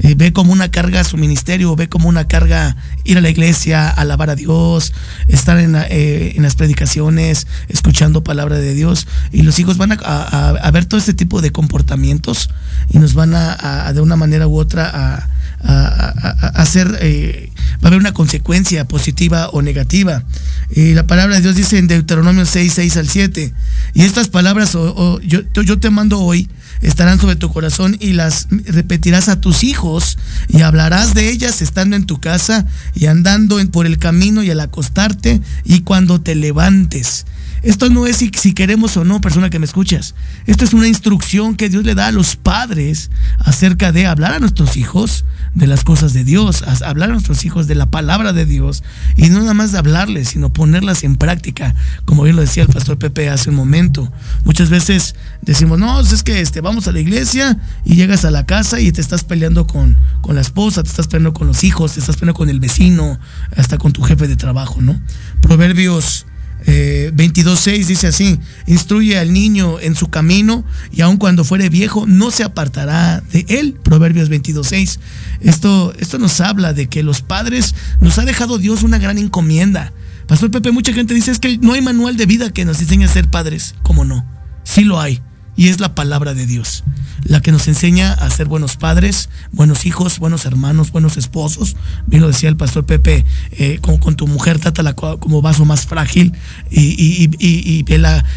eh, 0.00 0.14
ve 0.14 0.34
como 0.34 0.52
una 0.52 0.70
carga 0.70 1.02
su 1.04 1.16
ministerio, 1.16 1.74
ve 1.74 1.88
como 1.88 2.10
una 2.10 2.28
carga 2.28 2.76
ir 3.04 3.16
a 3.16 3.22
la 3.22 3.30
iglesia, 3.30 3.88
alabar 3.88 4.28
a 4.28 4.34
Dios, 4.34 4.92
estar 5.26 5.58
en, 5.58 5.74
eh, 5.74 6.34
en 6.36 6.42
las 6.42 6.54
predicaciones, 6.54 7.46
escuchando 7.68 8.22
palabra 8.22 8.58
de 8.58 8.74
Dios. 8.74 9.06
Y 9.32 9.42
los 9.42 9.58
hijos 9.58 9.78
van 9.78 9.92
a, 9.92 9.98
a, 10.02 10.50
a 10.50 10.70
ver 10.70 10.84
todo 10.84 11.00
este 11.00 11.14
tipo 11.14 11.40
de 11.40 11.50
comportamientos 11.50 12.50
y 12.90 12.98
nos 12.98 13.14
van 13.14 13.34
a, 13.34 13.90
de 13.94 14.02
una 14.02 14.16
manera 14.16 14.46
u 14.46 14.58
otra 14.58 14.90
a, 14.92 15.28
hacer, 15.60 16.98
eh, 17.00 17.50
va 17.76 17.84
a 17.84 17.86
haber 17.88 17.98
una 17.98 18.12
consecuencia 18.12 18.86
positiva 18.86 19.48
o 19.50 19.62
negativa. 19.62 20.22
Y 20.70 20.94
la 20.94 21.06
palabra 21.06 21.36
de 21.36 21.42
Dios 21.42 21.56
dice 21.56 21.78
en 21.78 21.88
Deuteronomio 21.88 22.44
6, 22.44 22.72
6 22.72 22.96
al 22.96 23.08
7. 23.08 23.54
Y 23.94 24.02
estas 24.02 24.28
palabras 24.28 24.74
o, 24.74 25.20
yo, 25.20 25.44
te 25.78 25.90
mando 25.90 26.20
hoy 26.20 26.48
estarán 26.80 27.18
sobre 27.20 27.34
tu 27.34 27.52
corazón 27.52 27.96
y 27.98 28.12
las 28.12 28.46
repetirás 28.66 29.28
a 29.28 29.40
tus 29.40 29.64
hijos 29.64 30.16
y 30.48 30.62
hablarás 30.62 31.12
de 31.12 31.28
ellas 31.28 31.60
estando 31.60 31.96
en 31.96 32.06
tu 32.06 32.20
casa 32.20 32.66
y 32.94 33.06
andando 33.06 33.58
por 33.72 33.86
el 33.86 33.98
camino 33.98 34.44
y 34.44 34.50
al 34.50 34.60
acostarte 34.60 35.40
y 35.64 35.80
cuando 35.80 36.20
te 36.20 36.36
levantes. 36.36 37.26
Esto 37.62 37.90
no 37.90 38.06
es 38.06 38.18
si, 38.18 38.30
si, 38.38 38.52
queremos 38.52 38.96
o 38.96 39.04
no, 39.04 39.20
persona 39.20 39.50
que 39.50 39.58
me 39.58 39.66
escuchas. 39.66 40.14
Esto 40.46 40.64
es 40.64 40.74
una 40.74 40.86
instrucción 40.86 41.56
que 41.56 41.68
Dios 41.68 41.84
le 41.84 41.96
da 41.96 42.06
a 42.06 42.12
los 42.12 42.36
padres 42.36 43.10
acerca 43.38 43.90
de 43.90 44.06
hablar 44.06 44.32
a 44.32 44.38
nuestros 44.38 44.76
hijos 44.76 45.24
de 45.54 45.66
las 45.66 45.84
cosas 45.84 46.12
de 46.12 46.24
Dios, 46.24 46.62
hablar 46.82 47.10
a 47.10 47.12
nuestros 47.12 47.44
hijos 47.44 47.66
de 47.66 47.74
la 47.74 47.90
palabra 47.90 48.32
de 48.32 48.44
Dios 48.44 48.82
y 49.16 49.28
no 49.28 49.40
nada 49.40 49.54
más 49.54 49.72
de 49.72 49.78
hablarles, 49.78 50.28
sino 50.28 50.52
ponerlas 50.52 51.04
en 51.04 51.16
práctica, 51.16 51.74
como 52.04 52.22
bien 52.22 52.36
lo 52.36 52.42
decía 52.42 52.62
el 52.62 52.68
pastor 52.68 52.98
Pepe 52.98 53.28
hace 53.30 53.50
un 53.50 53.56
momento. 53.56 54.12
Muchas 54.44 54.70
veces 54.70 55.14
decimos, 55.42 55.78
no, 55.78 56.00
es 56.00 56.22
que 56.22 56.40
este, 56.40 56.60
vamos 56.60 56.88
a 56.88 56.92
la 56.92 57.00
iglesia 57.00 57.58
y 57.84 57.96
llegas 57.96 58.24
a 58.24 58.30
la 58.30 58.46
casa 58.46 58.80
y 58.80 58.92
te 58.92 59.00
estás 59.00 59.24
peleando 59.24 59.66
con, 59.66 59.96
con 60.20 60.34
la 60.34 60.40
esposa, 60.40 60.82
te 60.82 60.88
estás 60.88 61.08
peleando 61.08 61.32
con 61.32 61.46
los 61.46 61.64
hijos, 61.64 61.94
te 61.94 62.00
estás 62.00 62.16
peleando 62.16 62.38
con 62.38 62.48
el 62.48 62.60
vecino, 62.60 63.18
hasta 63.56 63.78
con 63.78 63.92
tu 63.92 64.02
jefe 64.02 64.28
de 64.28 64.36
trabajo, 64.36 64.80
¿no? 64.80 65.00
Proverbios 65.40 66.26
eh, 66.66 67.12
22.6 67.14 67.86
dice 67.86 68.06
así, 68.08 68.38
instruye 68.66 69.18
al 69.18 69.32
niño 69.32 69.80
en 69.80 69.94
su 69.94 70.08
camino 70.08 70.64
y 70.92 71.02
aun 71.02 71.16
cuando 71.16 71.44
fuere 71.44 71.68
viejo 71.68 72.06
no 72.06 72.30
se 72.30 72.44
apartará 72.44 73.20
de 73.32 73.46
él. 73.48 73.74
Proverbios 73.82 74.30
22.6. 74.30 74.98
Esto, 75.40 75.92
esto 75.98 76.18
nos 76.18 76.40
habla 76.40 76.72
de 76.72 76.88
que 76.88 77.02
los 77.02 77.22
padres 77.22 77.74
nos 78.00 78.18
ha 78.18 78.24
dejado 78.24 78.58
Dios 78.58 78.82
una 78.82 78.98
gran 78.98 79.18
encomienda. 79.18 79.92
Pastor 80.26 80.50
Pepe, 80.50 80.72
mucha 80.72 80.92
gente 80.92 81.14
dice 81.14 81.30
es 81.30 81.38
que 81.38 81.58
no 81.58 81.72
hay 81.72 81.80
manual 81.80 82.16
de 82.16 82.26
vida 82.26 82.50
que 82.50 82.64
nos 82.64 82.80
enseñe 82.80 83.04
a 83.04 83.08
ser 83.08 83.28
padres. 83.28 83.74
¿Cómo 83.82 84.04
no? 84.04 84.26
Sí 84.64 84.84
lo 84.84 85.00
hay. 85.00 85.22
Y 85.58 85.68
es 85.68 85.80
la 85.80 85.94
palabra 85.94 86.32
de 86.34 86.46
Dios, 86.46 86.84
la 87.24 87.40
que 87.40 87.50
nos 87.50 87.66
enseña 87.66 88.12
a 88.12 88.30
ser 88.30 88.46
buenos 88.46 88.76
padres, 88.76 89.28
buenos 89.50 89.84
hijos, 89.86 90.20
buenos 90.20 90.46
hermanos, 90.46 90.92
buenos 90.92 91.16
esposos. 91.16 91.74
Bien 92.06 92.22
lo 92.22 92.28
decía 92.28 92.48
el 92.48 92.56
pastor 92.56 92.86
Pepe, 92.86 93.24
eh, 93.50 93.80
con, 93.82 93.98
tu 94.14 94.28
mujer 94.28 94.60
trátala 94.60 94.92
co- 94.94 95.18
como 95.18 95.42
vaso 95.42 95.64
más 95.64 95.84
frágil 95.86 96.32
y, 96.70 96.80
y, 96.80 97.24
y, 97.40 97.84
y, 97.84 97.84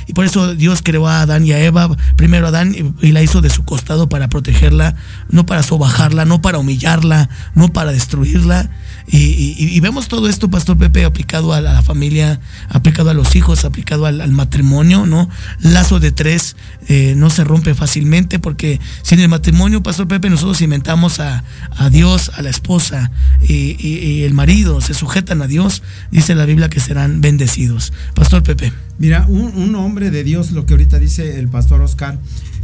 y 0.08 0.14
por 0.14 0.26
eso 0.26 0.56
Dios 0.56 0.82
creó 0.84 1.08
a 1.08 1.22
Adán 1.22 1.46
y 1.46 1.52
a 1.54 1.60
Eva, 1.64 1.96
primero 2.16 2.48
a 2.48 2.50
Adán 2.50 2.76
y 3.02 3.12
la 3.12 3.22
hizo 3.22 3.42
de 3.42 3.52
su 3.52 3.64
costado 3.64 4.10
para 4.10 4.28
protegerla, 4.28 4.96
no 5.30 5.46
para 5.46 5.62
sobajarla, 5.62 6.26
no 6.26 6.42
para 6.42 6.58
humillarla, 6.58 7.30
no 7.54 7.68
para 7.70 7.92
destruirla. 7.92 8.72
Y, 9.14 9.18
y- 9.18 9.56
y 9.76 9.80
vemos 9.82 10.08
todo 10.08 10.30
esto, 10.30 10.50
Pastor 10.50 10.78
Pepe, 10.78 11.04
aplicado 11.04 11.52
a 11.54 11.60
la 11.60 11.82
familia, 11.84 12.40
aplicado 12.70 13.10
a 13.10 13.14
los 13.14 13.36
hijos, 13.36 13.66
aplicado 13.66 14.06
al, 14.06 14.22
al 14.22 14.32
matrimonio, 14.32 15.06
¿no? 15.06 15.30
Lazo 15.60 16.00
de 16.00 16.12
tres 16.14 16.56
eh, 16.88 17.14
no 17.18 17.30
se 17.30 17.44
rompe 17.44 17.76
fácilmente 17.76 18.40
porque 18.40 18.80
si 19.04 19.16
en 19.16 19.22
el 19.22 19.28
matrimonio, 19.28 19.84
Pastor 19.84 20.08
Pepe, 20.08 20.30
nosotros 20.30 20.58
cimentamos 20.60 21.20
a, 21.20 21.44
a 21.78 21.90
Dios, 21.90 22.32
a 22.36 22.42
la 22.42 22.50
esposa 22.50 23.12
y, 23.42 24.24
el 24.24 24.34
marido, 24.34 24.80
se 24.80 24.94
sujetan 24.94 25.42
a 25.42 25.48
Dios, 25.48 25.84
dice 26.12 26.34
la 26.34 26.46
Biblia 26.46 26.70
que 26.70 26.80
serán 26.80 27.20
bendecidos. 27.22 27.92
Pastor 28.16 28.44
Pepe. 28.44 28.72
Mira, 28.98 29.26
un, 29.28 29.52
un 29.56 29.76
hombre 29.76 30.10
de 30.10 30.24
Dios, 30.24 30.52
lo 30.52 30.66
que 30.66 30.74
ahorita 30.76 31.00
dice 31.00 31.38
el 31.40 31.50
pastor 31.50 31.82
Oscar, 31.82 32.18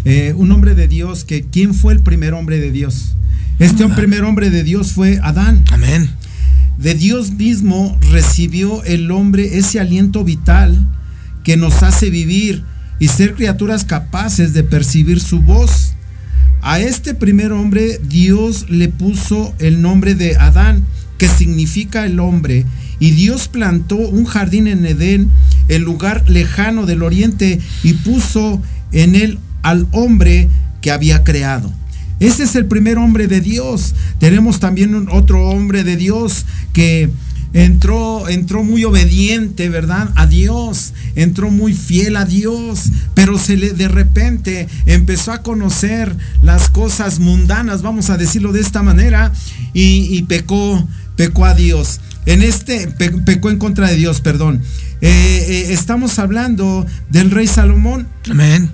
eh, 0.05 0.33
un 0.37 0.51
hombre 0.51 0.75
de 0.75 0.87
Dios, 0.87 1.25
que 1.25 1.43
¿quién 1.43 1.73
fue 1.73 1.91
el 1.93 1.99
primer 1.99 2.33
hombre 2.33 2.59
de 2.59 2.71
Dios? 2.71 3.15
Este 3.59 3.85
primer 3.89 4.23
hombre 4.23 4.49
de 4.49 4.63
Dios 4.63 4.91
fue 4.93 5.19
Adán. 5.23 5.65
Amén. 5.71 6.09
De 6.77 6.93
Dios 6.93 7.31
mismo 7.31 7.97
recibió 8.11 8.83
el 8.83 9.09
hombre 9.09 9.57
ese 9.57 9.79
aliento 9.79 10.23
vital 10.23 10.77
que 11.43 11.57
nos 11.57 11.81
hace 11.81 12.11
vivir 12.11 12.63
y 12.99 13.07
ser 13.07 13.33
criaturas 13.33 13.83
capaces 13.83 14.53
de 14.53 14.63
percibir 14.63 15.19
su 15.19 15.39
voz. 15.39 15.93
A 16.61 16.79
este 16.79 17.15
primer 17.15 17.51
hombre 17.51 17.99
Dios 18.03 18.69
le 18.69 18.89
puso 18.89 19.55
el 19.57 19.81
nombre 19.81 20.13
de 20.13 20.35
Adán, 20.35 20.83
que 21.17 21.27
significa 21.27 22.05
el 22.05 22.19
hombre, 22.19 22.65
y 22.99 23.11
Dios 23.11 23.47
plantó 23.47 23.95
un 23.95 24.25
jardín 24.25 24.67
en 24.67 24.85
Edén, 24.85 25.29
el 25.67 25.81
lugar 25.81 26.29
lejano 26.29 26.85
del 26.85 27.01
oriente, 27.01 27.59
y 27.83 27.93
puso 27.93 28.61
en 28.91 29.15
él 29.15 29.39
al 29.63 29.87
hombre 29.91 30.49
que 30.81 30.91
había 30.91 31.23
creado. 31.23 31.73
Ese 32.19 32.43
es 32.43 32.55
el 32.55 32.65
primer 32.65 32.97
hombre 32.97 33.27
de 33.27 33.41
Dios. 33.41 33.93
Tenemos 34.19 34.59
también 34.59 34.95
un 34.95 35.09
otro 35.09 35.49
hombre 35.49 35.83
de 35.83 35.95
Dios 35.97 36.45
que 36.73 37.09
entró, 37.53 38.27
entró 38.27 38.63
muy 38.63 38.83
obediente, 38.83 39.69
¿verdad? 39.69 40.09
A 40.15 40.25
Dios, 40.27 40.93
entró 41.15 41.49
muy 41.49 41.73
fiel 41.73 42.15
a 42.15 42.25
Dios, 42.25 42.89
pero 43.13 43.37
se 43.39 43.55
le 43.55 43.71
de 43.71 43.87
repente 43.87 44.67
empezó 44.85 45.31
a 45.31 45.41
conocer 45.43 46.15
las 46.41 46.69
cosas 46.69 47.19
mundanas, 47.19 47.81
vamos 47.83 48.09
a 48.09 48.17
decirlo 48.17 48.51
de 48.51 48.61
esta 48.61 48.83
manera, 48.83 49.31
y, 49.73 50.23
pecó, 50.23 50.87
pecó 51.15 51.45
a 51.45 51.53
Dios. 51.53 51.99
En 52.25 52.41
este, 52.43 52.87
pe- 52.87 53.11
pecó 53.11 53.49
en 53.51 53.57
contra 53.59 53.87
de 53.89 53.95
Dios, 53.95 54.21
perdón. 54.21 54.61
Eh, 55.01 55.45
eh, 55.49 55.65
estamos 55.69 56.17
hablando 56.19 56.85
del 57.09 57.29
rey 57.31 57.47
Salomón. 57.47 58.07
Amén. 58.29 58.69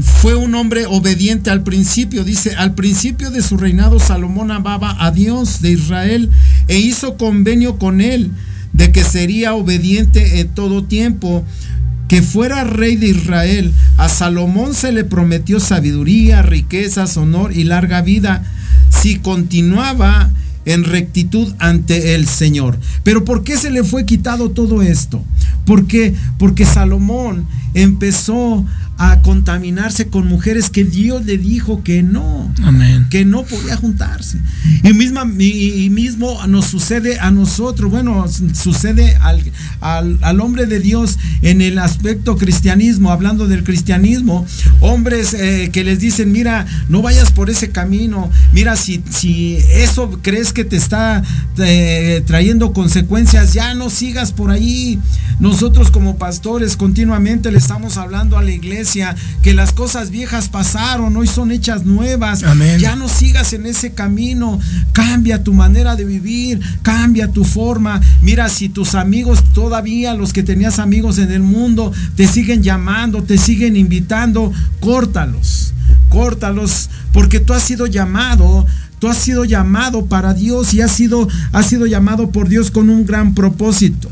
Fue 0.00 0.34
un 0.34 0.54
hombre 0.54 0.86
obediente 0.86 1.50
al 1.50 1.62
principio, 1.62 2.22
dice, 2.22 2.54
al 2.54 2.74
principio 2.74 3.30
de 3.30 3.42
su 3.42 3.56
reinado 3.56 3.98
Salomón 3.98 4.50
amaba 4.50 4.96
a 5.04 5.10
Dios 5.10 5.60
de 5.60 5.72
Israel 5.72 6.30
e 6.68 6.78
hizo 6.78 7.16
convenio 7.16 7.78
con 7.78 8.00
él 8.00 8.30
de 8.72 8.92
que 8.92 9.02
sería 9.02 9.54
obediente 9.54 10.40
en 10.40 10.48
todo 10.48 10.84
tiempo, 10.84 11.44
que 12.06 12.22
fuera 12.22 12.64
rey 12.64 12.96
de 12.96 13.08
Israel. 13.08 13.72
A 13.96 14.08
Salomón 14.08 14.74
se 14.74 14.92
le 14.92 15.04
prometió 15.04 15.58
sabiduría, 15.58 16.42
riquezas, 16.42 17.16
honor 17.16 17.56
y 17.56 17.64
larga 17.64 18.02
vida 18.02 18.44
si 18.90 19.16
continuaba 19.18 20.30
en 20.64 20.84
rectitud 20.84 21.54
ante 21.58 22.14
el 22.14 22.26
Señor. 22.26 22.78
Pero 23.02 23.24
¿por 23.24 23.42
qué 23.42 23.56
se 23.56 23.70
le 23.70 23.84
fue 23.84 24.04
quitado 24.04 24.50
todo 24.50 24.82
esto? 24.82 25.22
¿Por 25.64 25.86
qué? 25.86 26.14
Porque 26.38 26.64
Salomón 26.64 27.46
empezó 27.74 28.64
a 28.98 29.22
contaminarse 29.22 30.08
con 30.08 30.26
mujeres 30.26 30.70
que 30.70 30.82
Dios 30.82 31.24
le 31.24 31.38
dijo 31.38 31.84
que 31.84 32.02
no, 32.02 32.52
Amén. 32.64 33.06
que 33.08 33.24
no 33.24 33.44
podía 33.44 33.76
juntarse. 33.76 34.38
Y, 34.82 34.92
misma, 34.92 35.24
y, 35.38 35.88
mismo 35.90 36.44
nos 36.48 36.66
sucede 36.66 37.20
a 37.20 37.30
nosotros, 37.30 37.92
bueno, 37.92 38.26
sucede 38.54 39.14
al, 39.20 39.40
al, 39.80 40.18
al 40.22 40.40
hombre 40.40 40.66
de 40.66 40.80
Dios 40.80 41.16
en 41.42 41.60
el 41.60 41.78
aspecto 41.78 42.36
cristianismo, 42.36 43.12
hablando 43.12 43.46
del 43.46 43.62
cristianismo, 43.62 44.44
hombres 44.80 45.32
eh, 45.32 45.70
que 45.72 45.84
les 45.84 46.00
dicen, 46.00 46.32
mira, 46.32 46.66
no 46.88 47.00
vayas 47.00 47.30
por 47.30 47.50
ese 47.50 47.70
camino, 47.70 48.30
mira, 48.52 48.74
si, 48.74 49.00
si 49.10 49.58
eso 49.70 50.18
crees 50.22 50.52
que 50.52 50.64
te 50.64 50.76
está 50.76 51.22
eh, 51.58 52.24
trayendo 52.26 52.72
consecuencias, 52.72 53.54
ya 53.54 53.74
no 53.74 53.90
sigas 53.90 54.32
por 54.32 54.50
ahí. 54.50 54.98
Nosotros 55.38 55.92
como 55.92 56.18
pastores 56.18 56.76
continuamente 56.76 57.52
le 57.52 57.58
estamos 57.58 57.96
hablando 57.96 58.36
a 58.36 58.42
la 58.42 58.50
iglesia 58.50 58.87
que 59.42 59.54
las 59.54 59.72
cosas 59.72 60.10
viejas 60.10 60.48
pasaron, 60.48 61.16
hoy 61.16 61.26
son 61.26 61.50
hechas 61.50 61.84
nuevas. 61.84 62.42
Amén. 62.42 62.78
Ya 62.78 62.96
no 62.96 63.08
sigas 63.08 63.52
en 63.52 63.66
ese 63.66 63.92
camino, 63.92 64.58
cambia 64.92 65.42
tu 65.42 65.52
manera 65.52 65.96
de 65.96 66.04
vivir, 66.04 66.60
cambia 66.82 67.28
tu 67.28 67.44
forma. 67.44 68.00
Mira, 68.22 68.48
si 68.48 68.68
tus 68.68 68.94
amigos 68.94 69.44
todavía, 69.52 70.14
los 70.14 70.32
que 70.32 70.42
tenías 70.42 70.78
amigos 70.78 71.18
en 71.18 71.30
el 71.30 71.42
mundo, 71.42 71.92
te 72.16 72.26
siguen 72.26 72.62
llamando, 72.62 73.22
te 73.22 73.38
siguen 73.38 73.76
invitando, 73.76 74.52
córtalos, 74.80 75.74
córtalos, 76.08 76.90
porque 77.12 77.40
tú 77.40 77.52
has 77.52 77.62
sido 77.62 77.86
llamado 77.86 78.66
Tú 78.98 79.08
has 79.08 79.18
sido 79.18 79.44
llamado 79.44 80.06
para 80.06 80.34
Dios 80.34 80.74
y 80.74 80.80
has 80.80 80.90
sido, 80.90 81.28
has 81.52 81.66
sido 81.66 81.86
llamado 81.86 82.30
por 82.30 82.48
Dios 82.48 82.70
con 82.70 82.90
un 82.90 83.06
gran 83.06 83.34
propósito. 83.34 84.10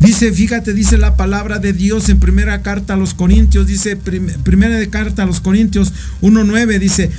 Dice, 0.00 0.32
fíjate, 0.32 0.72
dice 0.74 0.98
la 0.98 1.16
palabra 1.16 1.58
de 1.58 1.72
Dios 1.72 2.08
en 2.08 2.20
primera 2.20 2.62
carta 2.62 2.94
a 2.94 2.96
los 2.96 3.14
Corintios, 3.14 3.66
dice 3.66 3.96
prim- 3.96 4.30
primera 4.42 4.76
de 4.76 4.90
carta 4.90 5.22
a 5.22 5.26
los 5.26 5.40
Corintios 5.40 5.92
1.9, 6.20 6.78
dice, 6.78 7.10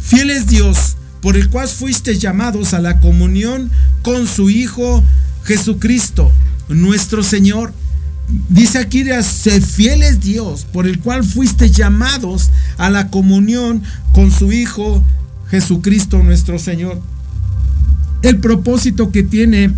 fiel 0.00 0.30
es 0.30 0.46
Dios, 0.48 0.96
por 1.20 1.36
el 1.36 1.48
cual 1.48 1.68
fuisteis 1.68 2.18
llamados 2.20 2.74
a 2.74 2.80
la 2.80 3.00
comunión 3.00 3.70
con 4.02 4.26
su 4.26 4.50
Hijo 4.50 5.04
Jesucristo, 5.44 6.30
nuestro 6.68 7.22
Señor. 7.22 7.72
Dice 8.50 8.78
aquí, 8.78 9.04
"Se 9.22 9.60
fiel 9.60 10.02
es 10.02 10.20
Dios, 10.20 10.66
por 10.72 10.86
el 10.86 10.98
cual 10.98 11.24
fuisteis 11.24 11.72
llamados 11.72 12.50
a 12.76 12.90
la 12.90 13.08
comunión 13.08 13.82
con 14.12 14.30
su 14.30 14.52
Hijo 14.52 15.02
Jesucristo, 15.50 16.22
nuestro 16.22 16.58
Señor. 16.58 17.00
El 18.22 18.38
propósito 18.38 19.10
que 19.12 19.22
tiene 19.22 19.70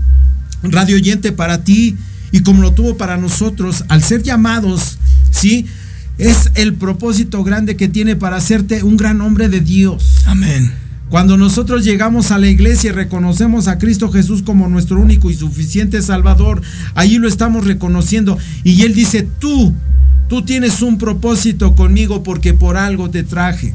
Radio 0.62 0.97
Oyente 0.97 1.30
para 1.32 1.62
ti 1.62 1.97
y 2.33 2.43
como 2.43 2.62
lo 2.62 2.72
tuvo 2.72 2.97
para 2.97 3.16
nosotros, 3.16 3.85
al 3.89 4.03
ser 4.03 4.22
llamados, 4.22 4.99
¿sí? 5.31 5.66
Es 6.18 6.51
el 6.55 6.74
propósito 6.74 7.43
grande 7.45 7.76
que 7.76 7.89
tiene 7.89 8.14
para 8.14 8.37
hacerte 8.37 8.83
un 8.83 8.97
gran 8.97 9.20
hombre 9.20 9.49
de 9.49 9.61
Dios. 9.61 10.22
Amén. 10.26 10.70
Cuando 11.09 11.37
nosotros 11.37 11.85
llegamos 11.85 12.31
a 12.31 12.39
la 12.39 12.47
iglesia 12.47 12.91
y 12.91 12.93
reconocemos 12.93 13.66
a 13.66 13.78
Cristo 13.78 14.11
Jesús 14.12 14.43
como 14.43 14.68
nuestro 14.68 15.01
único 15.01 15.28
y 15.28 15.35
suficiente 15.35 16.03
Salvador, 16.03 16.62
allí 16.95 17.18
lo 17.18 17.26
estamos 17.26 17.66
reconociendo. 17.66 18.39
Y 18.62 18.83
Él 18.83 18.95
dice, 18.95 19.26
tú, 19.41 19.74
tú 20.28 20.43
tienes 20.43 20.83
un 20.83 20.99
propósito 20.99 21.74
conmigo 21.74 22.22
porque 22.22 22.55
por 22.55 22.76
algo 22.76 23.11
te 23.11 23.24
traje. 23.24 23.74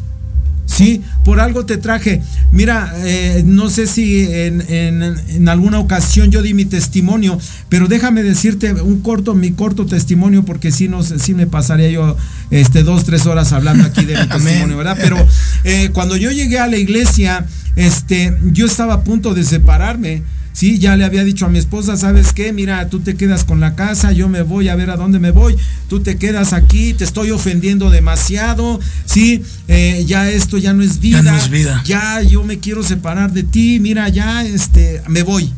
Sí, 0.66 1.02
por 1.24 1.40
algo 1.40 1.66
te 1.66 1.78
traje. 1.78 2.22
Mira, 2.52 2.92
eh, 2.98 3.44
no 3.46 3.70
sé 3.70 3.86
si 3.88 4.22
en, 4.22 4.62
en- 4.68 5.04
en 5.30 5.48
alguna 5.50 5.80
ocasión 5.80 6.32
yo 6.32 6.42
di 6.42 6.54
mi 6.54 6.66
testimonio, 6.66 7.38
pero 7.70 7.88
déjame 7.88 8.24
decirte 8.24 8.74
un 8.74 9.02
corto, 9.02 9.36
mi 9.36 9.52
corto 9.52 9.86
testimonio, 9.86 10.44
porque 10.44 10.72
si 10.72 10.88
no, 10.88 11.04
sí 11.04 11.34
me 11.34 11.46
pasaría 11.48 11.90
yo 11.92 12.18
este, 12.52 12.84
dos, 12.84 13.06
tres 13.06 13.26
horas 13.28 13.54
hablando 13.54 13.86
aquí 13.86 14.06
de 14.06 14.18
mi 14.20 14.28
testimonio, 14.28 14.76
¿verdad? 14.78 14.98
Pero 15.00 15.18
eh, 15.64 15.90
cuando 15.94 16.18
yo 16.18 16.32
llegué 16.32 16.60
a 16.60 16.68
la 16.68 16.78
iglesia, 16.78 17.46
este, 17.76 18.38
yo 18.52 18.66
estaba 18.66 18.96
a 18.96 19.04
punto 19.04 19.34
de 19.34 19.44
separarme. 19.44 20.24
Sí, 20.54 20.80
ya 20.80 20.96
le 20.96 21.04
había 21.04 21.26
dicho 21.26 21.46
a 21.46 21.50
mi 21.50 21.60
esposa, 21.60 21.98
¿sabes 21.98 22.32
qué? 22.32 22.54
Mira, 22.54 22.88
tú 22.88 23.02
te 23.02 23.16
quedas 23.16 23.44
con 23.44 23.60
la 23.60 23.76
casa, 23.76 24.14
yo 24.14 24.30
me 24.30 24.42
voy 24.42 24.70
a 24.70 24.76
ver 24.78 24.90
a 24.90 24.96
dónde 24.96 25.20
me 25.20 25.32
voy, 25.32 25.58
tú 25.90 26.00
te 26.00 26.16
quedas 26.16 26.54
aquí, 26.54 26.94
te 26.94 27.04
estoy 27.04 27.32
ofendiendo 27.32 27.90
demasiado, 27.90 28.80
sí, 29.04 29.44
eh, 29.68 30.06
ya 30.08 30.30
esto 30.32 30.58
ya 30.58 30.74
no 30.74 30.82
es 30.82 31.02
vida, 31.02 31.22
Ya 31.24 31.32
no 31.34 31.38
es 31.38 31.50
vida. 31.50 31.84
ya 31.86 32.22
yo 32.22 32.46
me 32.46 32.60
quiero 32.60 32.84
separar 32.84 33.34
de 33.34 33.44
ti, 33.44 33.80
mira, 33.82 34.08
ya, 34.08 34.46
este, 34.46 35.02
me 35.10 35.24
voy. 35.24 35.52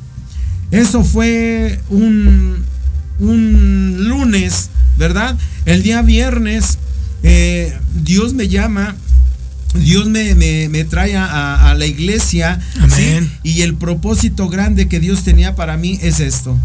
Eso 0.72 1.04
fue 1.04 1.80
un, 1.90 2.66
un 3.20 3.98
lunes, 4.10 4.72
¿verdad? 4.98 5.38
El 5.66 5.84
día 5.84 6.02
viernes, 6.02 6.80
eh, 7.22 7.72
Dios 8.04 8.34
me 8.34 8.48
llama 8.48 8.96
Dios 9.76 10.08
me, 10.08 10.34
me- 10.36 10.70
me 10.70 10.84
trae 10.86 11.16
a, 11.16 11.70
a 11.70 11.76
la 11.76 11.86
iglesia. 11.86 12.60
Amén. 12.80 13.30
¿sí? 13.44 13.50
Y 13.50 13.62
el 13.62 13.76
propósito 13.76 14.50
grande 14.50 14.88
que 14.88 15.00
Dios 15.00 15.24
tenía 15.24 15.56
para 15.56 15.78
mí 15.78 16.00
es 16.02 16.20
esto. 16.20 16.58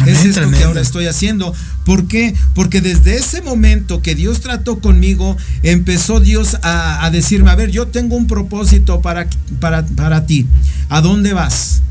Amén, 0.00 0.08
es 0.14 0.18
esto 0.20 0.32
tremendo. 0.34 0.58
que 0.58 0.64
ahora 0.64 0.80
estoy 0.80 1.06
haciendo. 1.06 1.52
¿Por 1.84 2.06
qué? 2.06 2.34
Porque 2.54 2.80
desde 2.80 3.16
ese 3.16 3.42
momento 3.42 4.02
que 4.02 4.14
Dios 4.14 4.40
trató 4.40 4.78
conmigo, 4.80 5.36
empezó 5.62 6.20
Dios 6.20 6.56
a, 6.62 7.04
a 7.04 7.10
decirme, 7.10 7.50
a 7.50 7.56
ver, 7.56 7.70
yo 7.70 7.88
tengo 7.88 8.16
un 8.16 8.26
propósito 8.26 9.00
para, 9.02 9.26
para, 9.60 9.84
para 9.86 10.26
ti. 10.26 10.46
¿A 10.88 11.00
dónde 11.00 11.32
vas? 11.32 11.82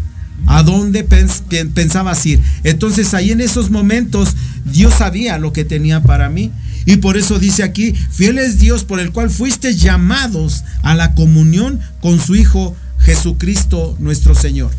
¿A 0.46 0.64
dónde 0.64 1.08
pens- 1.08 1.42
pen- 1.50 1.72
pensabas 1.72 2.26
ir? 2.26 2.42
Entonces 2.64 3.14
ahí 3.14 3.32
en 3.32 3.42
esos 3.42 3.70
momentos 3.70 4.30
Dios 4.66 4.94
sabía 4.94 5.38
lo 5.38 5.52
que 5.52 5.66
tenía 5.66 6.02
para 6.02 6.30
mí. 6.30 6.52
Y 6.90 6.98
por 6.98 7.18
eso 7.18 7.38
dice 7.38 7.62
aquí, 7.62 7.94
fiel 7.94 8.40
es 8.40 8.58
Dios 8.58 8.84
por 8.84 9.00
el 9.00 9.12
cual 9.12 9.30
fuiste 9.30 9.76
llamados 9.76 10.64
a 10.82 10.96
la 10.96 11.14
comunión 11.14 11.80
con 12.02 12.20
su 12.20 12.34
Hijo 12.36 12.76
Jesucristo 12.98 13.96
nuestro 14.00 14.34
Señor. 14.34 14.72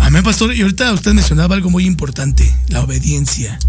Amén, 0.00 0.24
pastor. 0.24 0.52
Y 0.52 0.62
ahorita 0.62 0.92
usted 0.92 1.12
mencionaba 1.12 1.54
algo 1.54 1.70
muy 1.70 1.86
importante, 1.86 2.52
la 2.66 2.82
obediencia. 2.82 3.60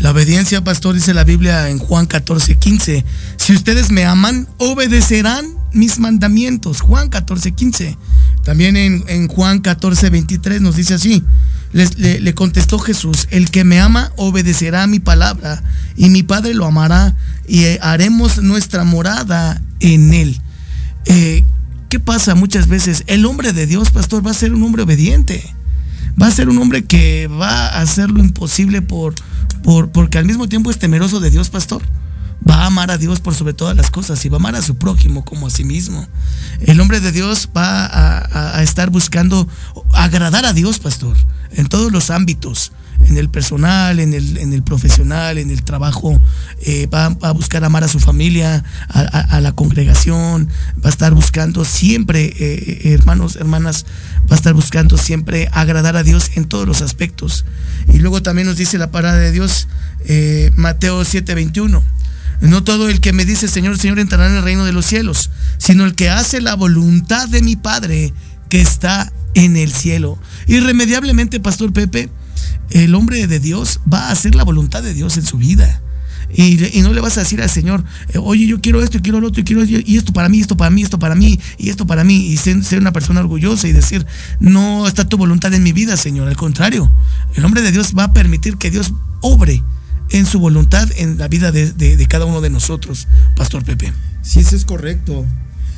La 0.00 0.10
obediencia, 0.10 0.64
pastor, 0.64 0.96
dice 0.96 1.14
la 1.14 1.22
Biblia 1.22 1.68
en 1.68 1.78
Juan 1.78 2.06
14, 2.06 2.56
15. 2.56 3.04
Si 3.36 3.52
ustedes 3.52 3.92
me 3.92 4.04
aman, 4.04 4.48
obedecerán 4.56 5.46
mis 5.72 6.00
mandamientos. 6.00 6.80
Juan 6.80 7.10
14, 7.10 7.52
15. 7.52 7.96
También 8.42 8.76
en, 8.76 9.04
en 9.06 9.28
Juan 9.28 9.60
14, 9.60 10.10
23 10.10 10.60
nos 10.62 10.74
dice 10.74 10.94
así. 10.94 11.22
Le, 11.72 12.34
contestó 12.34 12.78
Jesús, 12.78 13.28
el 13.30 13.50
que 13.50 13.64
me 13.64 13.80
ama 13.80 14.10
obedecerá 14.16 14.86
mi 14.86 15.00
palabra 15.00 15.62
y 15.96 16.08
mi 16.08 16.22
Padre 16.22 16.54
lo 16.54 16.64
amará 16.64 17.14
y 17.46 17.64
haremos 17.80 18.42
nuestra 18.42 18.84
morada 18.84 19.60
en 19.80 20.14
él. 20.14 20.40
Eh, 21.04 21.44
¿Qué 21.88 22.00
pasa 22.00 22.34
muchas 22.34 22.68
veces? 22.68 23.04
El 23.06 23.26
hombre 23.26 23.52
de 23.52 23.66
Dios, 23.66 23.90
pastor, 23.90 24.26
va 24.26 24.30
a 24.30 24.34
ser 24.34 24.52
un 24.52 24.62
hombre 24.62 24.82
obediente. 24.82 25.42
Va 26.20 26.26
a 26.26 26.30
ser 26.30 26.48
un 26.48 26.58
hombre 26.58 26.84
que 26.84 27.28
va 27.28 27.68
a 27.68 27.80
hacer 27.80 28.10
lo 28.10 28.20
imposible 28.20 28.82
por, 28.82 29.14
por, 29.62 29.90
porque 29.90 30.18
al 30.18 30.24
mismo 30.24 30.48
tiempo 30.48 30.70
es 30.70 30.78
temeroso 30.78 31.20
de 31.20 31.30
Dios, 31.30 31.48
pastor. 31.48 31.82
Va 32.48 32.62
a 32.62 32.66
amar 32.66 32.90
a 32.90 32.98
Dios 32.98 33.20
por 33.20 33.34
sobre 33.34 33.52
todas 33.52 33.76
las 33.76 33.90
cosas 33.90 34.24
y 34.24 34.28
va 34.28 34.36
a 34.36 34.40
amar 34.40 34.56
a 34.56 34.62
su 34.62 34.76
prójimo 34.76 35.24
como 35.24 35.46
a 35.46 35.50
sí 35.50 35.64
mismo. 35.64 36.06
El 36.60 36.80
hombre 36.80 37.00
de 37.00 37.12
Dios 37.12 37.48
va 37.56 37.86
a, 38.54 38.62
estar 38.62 38.90
buscando 38.90 39.48
agradar 39.92 40.44
a 40.44 40.52
Dios, 40.52 40.78
pastor, 40.78 41.16
en 41.52 41.66
todos 41.68 41.92
los 41.92 42.10
ámbitos, 42.10 42.72
en 43.06 43.16
el 43.16 43.28
personal, 43.28 44.00
en 44.00 44.12
el, 44.14 44.38
en 44.38 44.52
el 44.52 44.62
profesional, 44.62 45.38
en 45.38 45.50
el 45.50 45.62
trabajo. 45.62 46.20
eh, 46.62 46.86
va, 46.86 47.06
a 47.06 47.32
buscar 47.32 47.64
amar 47.64 47.84
a 47.84 47.88
su 47.88 48.00
familia, 48.00 48.64
a 48.88 49.40
la 49.40 49.52
congregación, 49.52 50.48
va 50.84 50.88
a 50.88 50.90
estar 50.90 51.14
buscando 51.14 51.64
siempre, 51.64 52.24
eh, 52.24 52.34
eh, 52.38 52.92
hermanos, 52.92 53.36
hermanas, 53.36 53.86
va 54.30 54.34
a 54.34 54.36
estar 54.36 54.54
buscando 54.54 54.98
siempre 54.98 55.48
agradar 55.52 55.96
a 55.96 56.02
Dios 56.02 56.32
en 56.34 56.44
todos 56.44 56.66
los 56.66 56.82
aspectos. 56.82 57.44
Y 57.92 57.98
luego 57.98 58.22
también 58.22 58.46
nos 58.46 58.56
dice 58.56 58.78
la 58.78 58.90
palabra 58.90 59.18
de 59.18 59.32
Dios, 59.32 59.68
eh, 60.06 60.50
Mateo 60.56 61.04
7:21. 61.04 61.82
No 62.40 62.62
todo 62.62 62.88
el 62.88 63.00
que 63.00 63.12
me 63.12 63.24
dice 63.24 63.48
Señor, 63.48 63.78
Señor 63.78 63.98
entrará 63.98 64.28
en 64.28 64.36
el 64.36 64.42
reino 64.42 64.64
de 64.64 64.72
los 64.72 64.86
cielos, 64.86 65.30
sino 65.58 65.84
el 65.84 65.94
que 65.94 66.10
hace 66.10 66.40
la 66.40 66.54
voluntad 66.54 67.28
de 67.28 67.42
mi 67.42 67.56
Padre 67.56 68.12
que 68.48 68.60
está 68.60 69.12
en 69.34 69.56
el 69.56 69.72
cielo. 69.72 70.18
Irremediablemente, 70.46 71.40
Pastor 71.40 71.72
Pepe, 71.72 72.10
el 72.70 72.94
hombre 72.94 73.26
de 73.26 73.40
Dios 73.40 73.80
va 73.92 74.08
a 74.08 74.12
hacer 74.12 74.34
la 74.34 74.44
voluntad 74.44 74.82
de 74.82 74.94
Dios 74.94 75.16
en 75.16 75.26
su 75.26 75.38
vida. 75.38 75.82
Y, 76.34 76.82
no 76.82 76.92
le 76.92 77.00
vas 77.00 77.16
a 77.16 77.20
decir 77.20 77.40
al 77.40 77.48
Señor, 77.48 77.82
oye, 78.16 78.46
yo 78.46 78.60
quiero 78.60 78.82
esto, 78.82 78.98
y 78.98 79.00
quiero 79.00 79.20
lo 79.20 79.28
otro, 79.28 79.40
y 79.40 79.44
quiero 79.44 79.64
y 79.64 79.96
esto 79.96 80.12
para 80.12 80.28
mí, 80.28 80.40
esto 80.40 80.58
para 80.58 80.70
mí, 80.70 80.82
esto 80.82 80.98
para 80.98 81.14
mí, 81.14 81.40
y 81.56 81.70
esto 81.70 81.86
para 81.86 82.04
mí, 82.04 82.16
y 82.16 82.36
ser 82.36 82.78
una 82.78 82.92
persona 82.92 83.20
orgullosa 83.20 83.66
y 83.66 83.72
decir, 83.72 84.04
no 84.38 84.86
está 84.86 85.08
tu 85.08 85.16
voluntad 85.16 85.54
en 85.54 85.62
mi 85.62 85.72
vida, 85.72 85.96
Señor. 85.96 86.28
Al 86.28 86.36
contrario, 86.36 86.90
el 87.34 87.44
hombre 87.44 87.62
de 87.62 87.72
Dios 87.72 87.94
va 87.96 88.04
a 88.04 88.12
permitir 88.12 88.58
que 88.58 88.70
Dios 88.70 88.92
obre 89.22 89.62
en 90.10 90.26
su 90.26 90.38
voluntad 90.38 90.88
en 90.96 91.18
la 91.18 91.28
vida 91.28 91.52
de, 91.52 91.72
de- 91.72 91.96
de 91.96 92.06
cada 92.06 92.24
uno 92.24 92.40
de 92.40 92.50
nosotros, 92.50 93.06
Pastor 93.36 93.64
Pepe. 93.64 93.92
Si 94.22 94.40
eso 94.40 94.56
es 94.56 94.64
correcto. 94.64 95.26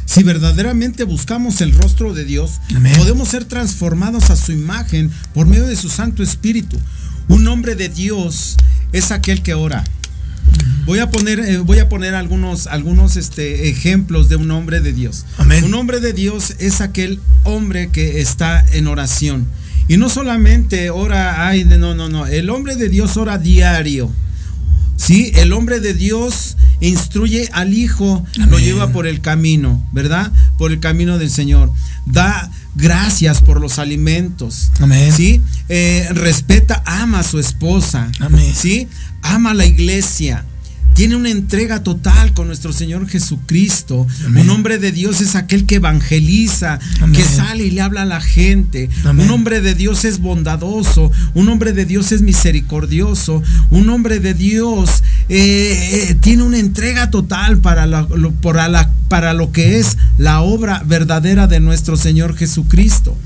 Si 0.06 0.24
verdaderamente 0.24 1.04
buscamos 1.04 1.60
el 1.60 1.72
rostro 1.72 2.14
de 2.14 2.24
Dios, 2.24 2.60
Amén. 2.74 2.94
podemos 2.96 3.28
ser 3.28 3.44
transformados 3.44 4.30
a 4.30 4.36
su 4.36 4.50
imagen 4.50 5.10
por 5.34 5.46
medio 5.46 5.66
de 5.66 5.76
su 5.76 5.88
Santo 5.88 6.22
Espíritu. 6.24 6.76
Un 7.28 7.46
hombre 7.46 7.76
de 7.76 7.88
Dios 7.88 8.56
es 8.92 9.12
aquel 9.12 9.42
que 9.42 9.54
ora. 9.54 9.84
Voy 10.84 10.98
a 10.98 11.10
poner, 11.10 11.38
eh, 11.38 11.58
voy 11.58 11.78
a 11.78 11.88
poner 11.88 12.16
algunos, 12.16 12.66
algunos 12.66 13.16
este, 13.16 13.68
ejemplos 13.68 14.28
de 14.28 14.34
un 14.36 14.50
hombre 14.50 14.80
de 14.80 14.92
Dios. 14.92 15.26
Amén. 15.38 15.62
Un 15.62 15.74
hombre 15.74 16.00
de 16.00 16.12
Dios 16.12 16.54
es 16.58 16.80
aquel 16.80 17.20
hombre 17.44 17.90
que 17.90 18.20
está 18.20 18.64
en 18.72 18.88
oración. 18.88 19.46
Y 19.90 19.96
no 19.96 20.08
solamente 20.08 20.88
ora, 20.90 21.48
ay, 21.48 21.64
no, 21.64 21.96
no, 21.96 22.08
no. 22.08 22.24
El 22.24 22.48
hombre 22.50 22.76
de 22.76 22.88
Dios 22.88 23.16
ora 23.16 23.38
diario. 23.38 24.08
Sí, 24.96 25.32
el 25.34 25.52
hombre 25.52 25.80
de 25.80 25.94
Dios 25.94 26.56
instruye 26.78 27.48
al 27.52 27.74
Hijo, 27.74 28.24
lo 28.36 28.60
lleva 28.60 28.92
por 28.92 29.08
el 29.08 29.20
camino, 29.20 29.84
¿verdad? 29.92 30.30
Por 30.58 30.70
el 30.70 30.78
camino 30.78 31.18
del 31.18 31.28
Señor. 31.28 31.72
Da 32.06 32.52
gracias 32.76 33.42
por 33.42 33.60
los 33.60 33.80
alimentos. 33.80 34.70
Amén. 34.78 35.12
Sí, 35.12 35.42
Eh, 35.68 36.06
respeta, 36.12 36.84
ama 36.86 37.18
a 37.18 37.24
su 37.24 37.40
esposa. 37.40 38.12
Amén. 38.20 38.54
Sí, 38.56 38.86
ama 39.22 39.50
a 39.50 39.54
la 39.54 39.66
iglesia. 39.66 40.44
Tiene 41.00 41.16
una 41.16 41.30
entrega 41.30 41.82
total 41.82 42.34
con 42.34 42.46
nuestro 42.46 42.74
Señor 42.74 43.08
Jesucristo. 43.08 44.06
Amén. 44.26 44.44
Un 44.44 44.50
hombre 44.50 44.76
de 44.76 44.92
Dios 44.92 45.22
es 45.22 45.34
aquel 45.34 45.64
que 45.64 45.76
evangeliza, 45.76 46.78
Amén. 47.00 47.18
que 47.18 47.24
sale 47.26 47.64
y 47.64 47.70
le 47.70 47.80
habla 47.80 48.02
a 48.02 48.04
la 48.04 48.20
gente. 48.20 48.90
Amén. 49.06 49.24
Un 49.24 49.32
hombre 49.32 49.62
de 49.62 49.74
Dios 49.74 50.04
es 50.04 50.18
bondadoso. 50.18 51.10
Un 51.32 51.48
hombre 51.48 51.72
de 51.72 51.86
Dios 51.86 52.12
es 52.12 52.20
misericordioso. 52.20 53.42
Un 53.70 53.88
hombre 53.88 54.20
de 54.20 54.34
Dios 54.34 55.02
eh, 55.30 56.10
eh, 56.10 56.16
tiene 56.20 56.42
una 56.42 56.58
entrega 56.58 57.08
total 57.10 57.60
para, 57.60 57.86
la- 57.86 58.02
lo, 58.02 58.32
para 58.32 58.68
la- 58.68 58.90
para 59.08 59.32
lo 59.32 59.52
que 59.52 59.78
es 59.80 59.96
la 60.18 60.42
obra 60.42 60.82
verdadera 60.86 61.46
de 61.46 61.60
nuestro 61.60 61.96
Señor 61.96 62.36
Jesucristo. 62.36 63.16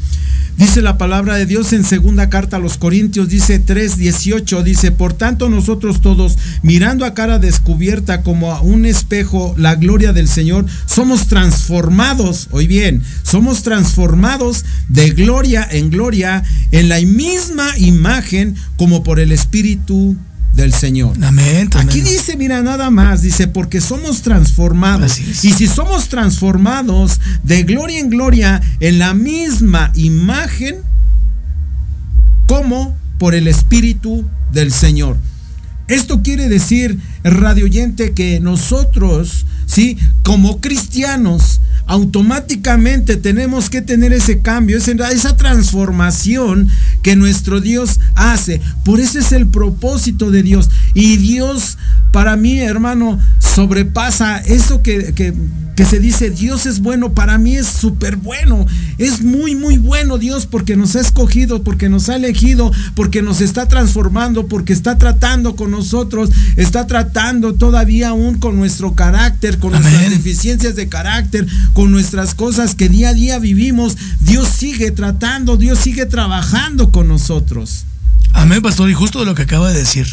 Dice 0.57 0.83
la 0.83 0.99
palabra 0.99 1.35
de 1.35 1.47
Dios 1.47 1.73
en 1.73 1.83
segunda 1.83 2.31
carta 2.31 2.59
a 2.59 2.61
los 2.61 2.79
Corintios, 2.79 3.29
dice 3.29 3.59
3:18, 3.59 4.63
dice, 4.63 4.93
por 4.93 5.13
tanto 5.13 5.49
nosotros 5.49 6.01
todos, 6.01 6.39
mirando 6.63 7.05
a 7.05 7.13
cara 7.13 7.41
descubierta 7.41 8.23
como 8.23 8.53
a 8.53 8.61
un 8.61 8.87
espejo 8.87 9.55
la 9.59 9.75
gloria 9.75 10.13
del 10.13 10.29
Señor, 10.29 10.67
somos 10.87 11.27
transformados, 11.27 12.47
hoy 12.53 12.69
bien, 12.69 13.03
somos 13.25 13.65
transformados 13.65 14.65
de 14.89 15.11
gloria 15.11 15.67
en 15.69 15.91
gloria 15.91 16.45
en 16.71 16.89
la 16.89 17.01
misma 17.01 17.77
imagen 17.77 18.55
como 18.77 19.03
por 19.03 19.19
el 19.19 19.33
Espíritu 19.33 20.17
del 20.55 20.73
Señor. 20.73 21.17
Amén. 21.23 21.69
Aquí 21.75 22.01
dice, 22.01 22.37
mira, 22.37 22.63
nada 22.63 22.91
más, 22.91 23.23
dice, 23.23 23.49
porque 23.49 23.81
somos 23.81 24.23
transformados. 24.23 25.19
Y 25.45 25.53
si 25.53 25.67
somos 25.67 26.09
transformados 26.09 27.21
de 27.43 27.65
gloria 27.65 28.01
en 28.01 28.11
gloria 28.11 28.63
en 28.81 28.99
la 28.99 29.15
misma 29.15 29.91
imagen, 29.95 30.77
como 32.47 32.97
por 33.19 33.35
el 33.35 33.49
Espíritu 33.49 34.29
del 34.53 34.73
Señor. 34.73 35.17
Esto 35.89 36.23
quiere 36.23 36.49
decir, 36.49 36.99
radio 37.23 37.67
oyente, 37.67 38.13
que 38.13 38.41
nosotros, 38.41 39.45
¿sí? 39.67 39.97
Como 40.23 40.61
cristianos, 40.61 41.61
automáticamente 41.87 43.17
tenemos 43.17 43.69
que 43.71 43.83
tener 43.83 44.13
ese 44.13 44.41
cambio, 44.41 44.79
esa 44.79 45.37
transformación 45.37 46.69
que 47.03 47.17
nuestro 47.17 47.61
Dios 47.61 48.01
hace. 48.15 48.61
Por 48.85 49.01
eso 49.01 49.19
es 49.19 49.33
el 49.33 49.47
propósito 49.47 50.31
de 50.31 50.43
Dios. 50.43 50.71
Y 50.95 51.17
Dios, 51.19 51.77
para 52.13 52.37
mí, 52.37 52.59
hermano, 52.61 53.19
sobrepasa 53.39 54.39
eso 54.39 54.83
que, 54.83 55.13
que- 55.15 55.35
que 55.75 55.85
se 55.85 55.99
dice, 55.99 56.31
Dios 56.31 56.67
es 56.67 56.79
bueno, 56.79 57.15
para 57.15 57.37
mí 57.37 57.57
es 57.57 57.67
súper 57.67 58.15
bueno. 58.15 58.65
Es 58.97 59.23
muy, 59.23 59.57
muy 59.57 59.77
bueno 59.77 60.19
Dios 60.19 60.47
porque 60.47 60.77
nos 60.77 60.95
ha 60.95 61.01
escogido, 61.01 61.65
porque 61.65 61.89
nos 61.89 62.09
ha 62.09 62.15
elegido, 62.15 62.71
porque 62.95 63.23
nos 63.23 63.41
está 63.41 63.67
transformando, 63.67 64.47
porque 64.47 64.73
está 64.73 64.99
tratando 64.99 65.57
con 65.57 65.73
nosotros, 65.73 66.31
está 66.55 66.87
tratando 66.87 67.55
todavía 67.55 68.11
aún 68.11 68.39
con 68.39 68.55
nuestro 68.55 68.95
carácter, 68.95 69.54
con 69.59 69.73
nuestras 69.73 70.11
deficiencias 70.11 70.77
de 70.77 70.89
carácter, 70.89 71.47
con 71.73 71.91
nuestras 71.91 72.35
cosas 72.35 72.75
que 72.75 72.89
día 72.89 73.11
a 73.11 73.15
día 73.15 73.39
vivimos. 73.39 73.97
Dios 74.21 74.49
sigue 74.49 74.91
tratando, 74.91 75.57
Dios 75.57 75.79
sigue 75.79 76.07
trabajando 76.07 76.91
con 76.91 77.09
nosotros. 77.09 77.85
Amén, 78.33 78.63
pastor. 78.63 78.91
Y 78.91 78.95
justo 78.95 79.25
lo 79.25 79.35
que 79.35 79.43
acaba 79.43 79.71
de 79.73 79.79
decir. 79.79 80.07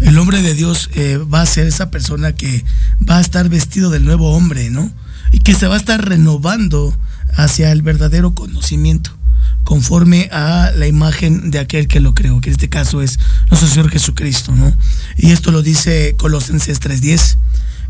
El 0.00 0.18
hombre 0.18 0.42
de 0.42 0.54
Dios 0.54 0.90
eh, 0.94 1.16
va 1.16 1.42
a 1.42 1.46
ser 1.46 1.66
esa 1.68 1.90
persona 1.90 2.32
que 2.32 2.64
va 3.08 3.18
a 3.18 3.20
estar 3.20 3.48
vestido 3.48 3.88
del 3.88 4.04
nuevo 4.04 4.32
hombre, 4.34 4.68
¿no? 4.68 4.90
Y 5.30 5.38
que 5.38 5.54
se 5.54 5.68
va 5.68 5.74
a 5.74 5.78
estar 5.78 6.04
renovando 6.04 6.96
hacia 7.36 7.70
el 7.70 7.82
verdadero 7.82 8.34
conocimiento, 8.34 9.16
conforme 9.62 10.28
a 10.32 10.72
la 10.74 10.88
imagen 10.88 11.52
de 11.52 11.60
aquel 11.60 11.86
que 11.86 12.00
lo 12.00 12.14
creó, 12.14 12.40
que 12.40 12.50
en 12.50 12.54
este 12.54 12.68
caso 12.68 13.00
es 13.00 13.18
nuestro 13.48 13.68
Señor 13.68 13.90
Jesucristo, 13.90 14.52
¿no? 14.54 14.76
Y 15.16 15.30
esto 15.30 15.52
lo 15.52 15.62
dice 15.62 16.16
Colosenses 16.18 16.80
3:10. 16.80 17.38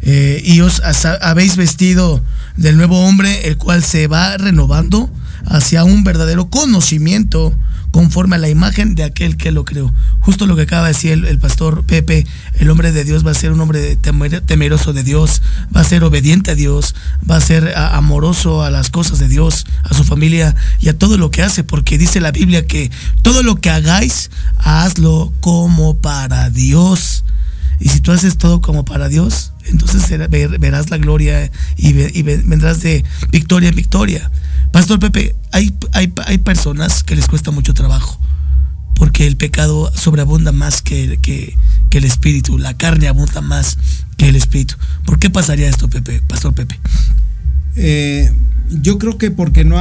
Eh, 0.02 0.42
y 0.44 0.60
os 0.60 0.82
habéis 1.20 1.56
vestido 1.56 2.22
del 2.56 2.76
nuevo 2.76 3.04
hombre, 3.06 3.48
el 3.48 3.56
cual 3.56 3.84
se 3.84 4.08
va 4.08 4.36
renovando 4.36 5.10
hacia 5.46 5.84
un 5.84 6.04
verdadero 6.04 6.48
conocimiento 6.50 7.56
conforme 7.92 8.36
a 8.36 8.38
la 8.38 8.48
imagen 8.48 8.94
de 8.94 9.04
aquel 9.04 9.36
que 9.36 9.52
lo 9.52 9.64
creó. 9.64 9.92
Justo 10.20 10.46
lo 10.46 10.56
que 10.56 10.62
acaba 10.62 10.86
de 10.86 10.94
decir 10.94 11.12
el, 11.12 11.38
pastor 11.38 11.84
Pepe, 11.84 12.26
el 12.54 12.70
hombre 12.70 12.90
de 12.90 13.04
Dios 13.04 13.24
va 13.24 13.32
a 13.32 13.34
ser 13.34 13.52
un 13.52 13.60
hombre 13.60 13.96
temeroso 13.96 14.92
de 14.92 15.04
Dios, 15.04 15.42
va 15.76 15.82
a 15.82 15.84
ser 15.84 16.02
obediente 16.02 16.52
a 16.52 16.54
Dios, 16.54 16.94
va 17.30 17.36
a 17.36 17.40
ser 17.40 17.76
amoroso 17.76 18.64
a 18.64 18.70
las 18.70 18.88
cosas 18.88 19.18
de 19.18 19.28
Dios, 19.28 19.66
a 19.84 19.94
su 19.94 20.04
familia 20.04 20.56
y 20.80 20.88
a 20.88 20.98
todo 20.98 21.18
lo 21.18 21.30
que 21.30 21.42
hace, 21.42 21.64
porque 21.64 21.98
dice 21.98 22.20
la 22.20 22.32
Biblia 22.32 22.66
que 22.66 22.90
todo 23.20 23.42
lo 23.42 23.56
que 23.56 23.70
hagáis, 23.70 24.30
hazlo 24.56 25.32
como 25.40 25.98
para 25.98 26.48
Dios. 26.48 27.24
Y 27.78 27.90
si 27.90 28.00
tú 28.00 28.12
haces 28.12 28.38
todo 28.38 28.62
como 28.62 28.84
para 28.86 29.08
Dios, 29.08 29.51
entonces 29.66 30.08
verás 30.60 30.90
la 30.90 30.98
gloria 30.98 31.50
y, 31.76 31.92
ve- 31.92 32.10
y 32.14 32.22
ve- 32.22 32.42
vendrás 32.44 32.80
de 32.80 33.04
victoria 33.30 33.68
en 33.70 33.74
victoria. 33.74 34.30
Pastor 34.72 34.98
Pepe, 34.98 35.34
hay, 35.52 35.74
hay, 35.92 36.12
hay 36.26 36.38
personas 36.38 37.02
que 37.04 37.14
les 37.16 37.26
cuesta 37.26 37.50
mucho 37.50 37.74
trabajo, 37.74 38.18
porque 38.94 39.26
el 39.26 39.36
pecado 39.36 39.92
sobreabunda 39.94 40.52
más 40.52 40.80
que, 40.82 41.18
que, 41.20 41.56
que 41.90 41.98
el 41.98 42.04
espíritu, 42.04 42.58
la 42.58 42.74
carne 42.76 43.08
abunda 43.08 43.40
más 43.42 43.76
que 44.16 44.28
el 44.28 44.36
espíritu. 44.36 44.76
¿Por 45.04 45.18
qué 45.18 45.28
pasaría 45.30 45.68
esto, 45.68 45.88
Pepe, 45.90 46.22
Pastor 46.26 46.54
Pepe? 46.54 46.78
Eh, 47.76 48.30
yo 48.70 48.98
creo 48.98 49.18
que 49.18 49.30
porque 49.30 49.64
no, 49.64 49.78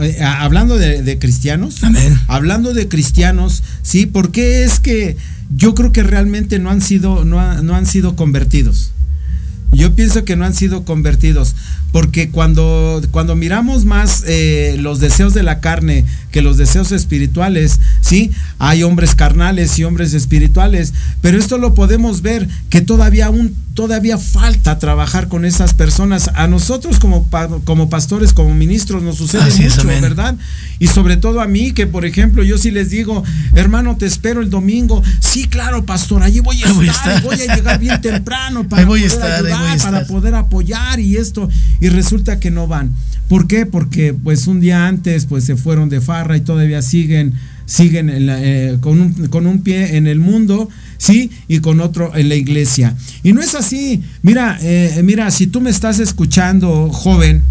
eh, 0.00 0.22
hablando 0.22 0.76
de, 0.76 1.02
de 1.02 1.18
cristianos, 1.18 1.82
hablando 2.28 2.74
de 2.74 2.88
cristianos, 2.88 3.62
sí, 3.82 4.06
porque 4.06 4.64
es 4.64 4.78
que 4.80 5.16
yo 5.56 5.74
creo 5.74 5.92
que 5.92 6.02
realmente 6.02 6.58
no 6.58 6.70
han 6.70 6.80
sido, 6.80 7.24
no, 7.24 7.40
ha- 7.40 7.62
no 7.62 7.74
han 7.74 7.86
sido 7.86 8.14
convertidos. 8.16 8.92
Yo 9.72 9.94
pienso 9.94 10.24
que 10.24 10.34
no 10.34 10.44
han 10.44 10.54
sido 10.54 10.84
convertidos, 10.84 11.54
porque 11.92 12.30
cuando, 12.30 13.02
cuando 13.10 13.36
miramos 13.36 13.84
más 13.84 14.24
eh, 14.26 14.76
los 14.78 14.98
deseos 14.98 15.34
de 15.34 15.42
la 15.42 15.60
carne 15.60 16.04
que 16.30 16.42
los 16.42 16.56
deseos 16.56 16.90
espirituales, 16.90 17.78
sí, 18.00 18.30
hay 18.58 18.82
hombres 18.82 19.14
carnales 19.14 19.78
y 19.78 19.84
hombres 19.84 20.14
espirituales, 20.14 20.94
pero 21.20 21.38
esto 21.38 21.58
lo 21.58 21.74
podemos 21.74 22.22
ver 22.22 22.48
que 22.70 22.80
todavía 22.80 23.26
aún 23.26 23.54
todavía 23.74 24.18
falta 24.18 24.78
trabajar 24.78 25.28
con 25.28 25.44
esas 25.44 25.74
personas. 25.74 26.30
A 26.34 26.46
nosotros 26.48 26.98
como, 26.98 27.28
como 27.64 27.88
pastores, 27.88 28.32
como 28.32 28.54
ministros, 28.54 29.02
nos 29.02 29.16
sucede 29.16 29.42
Así 29.42 29.62
mucho. 29.62 29.86
¿verdad? 29.86 30.36
Y 30.78 30.88
sobre 30.88 31.16
todo 31.16 31.40
a 31.40 31.46
mí, 31.46 31.72
que 31.72 31.86
por 31.86 32.04
ejemplo, 32.04 32.42
yo 32.42 32.58
sí 32.58 32.70
les 32.70 32.90
digo, 32.90 33.22
hermano, 33.54 33.96
te 33.96 34.06
espero 34.06 34.40
el 34.40 34.50
domingo. 34.50 35.02
Sí, 35.20 35.44
claro, 35.44 35.84
pastor, 35.84 36.22
allí 36.22 36.40
voy 36.40 36.62
a 36.62 36.66
Ahí 36.66 36.72
voy 36.72 36.88
a 36.88 36.92
estar, 36.92 37.22
voy 37.22 37.40
a 37.40 37.54
llegar 37.54 37.78
bien 37.78 38.00
temprano 38.00 38.68
para 38.68 38.86
poder 38.86 39.04
estar, 39.04 39.30
ayudar, 39.46 39.78
para 39.78 40.04
poder 40.06 40.34
apoyar 40.34 41.00
y 41.00 41.16
esto. 41.16 41.48
Y 41.80 41.88
resulta 41.88 42.40
que 42.40 42.50
no 42.50 42.66
van. 42.66 42.94
¿Por 43.28 43.46
qué? 43.46 43.66
Porque 43.66 44.14
pues 44.14 44.46
un 44.46 44.60
día 44.60 44.86
antes 44.86 45.26
pues 45.26 45.44
se 45.44 45.56
fueron 45.56 45.88
de 45.88 46.00
farra 46.00 46.36
y 46.36 46.40
todavía 46.40 46.82
siguen 46.82 47.34
siguen 47.68 48.08
en 48.10 48.26
la- 48.26 48.42
eh, 48.42 48.78
con, 48.80 48.98
un, 49.00 49.12
con 49.28 49.46
un 49.46 49.62
pie 49.62 49.96
en 49.96 50.06
el 50.06 50.18
mundo, 50.18 50.68
sí, 50.96 51.30
y 51.46 51.58
con 51.60 51.80
otro 51.80 52.16
en 52.16 52.28
la 52.30 52.34
iglesia. 52.34 52.96
Y 53.22 53.32
no 53.34 53.42
es 53.42 53.54
así. 53.54 54.02
Mira, 54.22 54.58
eh, 54.62 55.02
mira, 55.04 55.30
si 55.30 55.46
tú 55.46 55.60
me 55.60 55.70
estás 55.70 55.98
escuchando, 56.00 56.88
joven, 56.90 57.42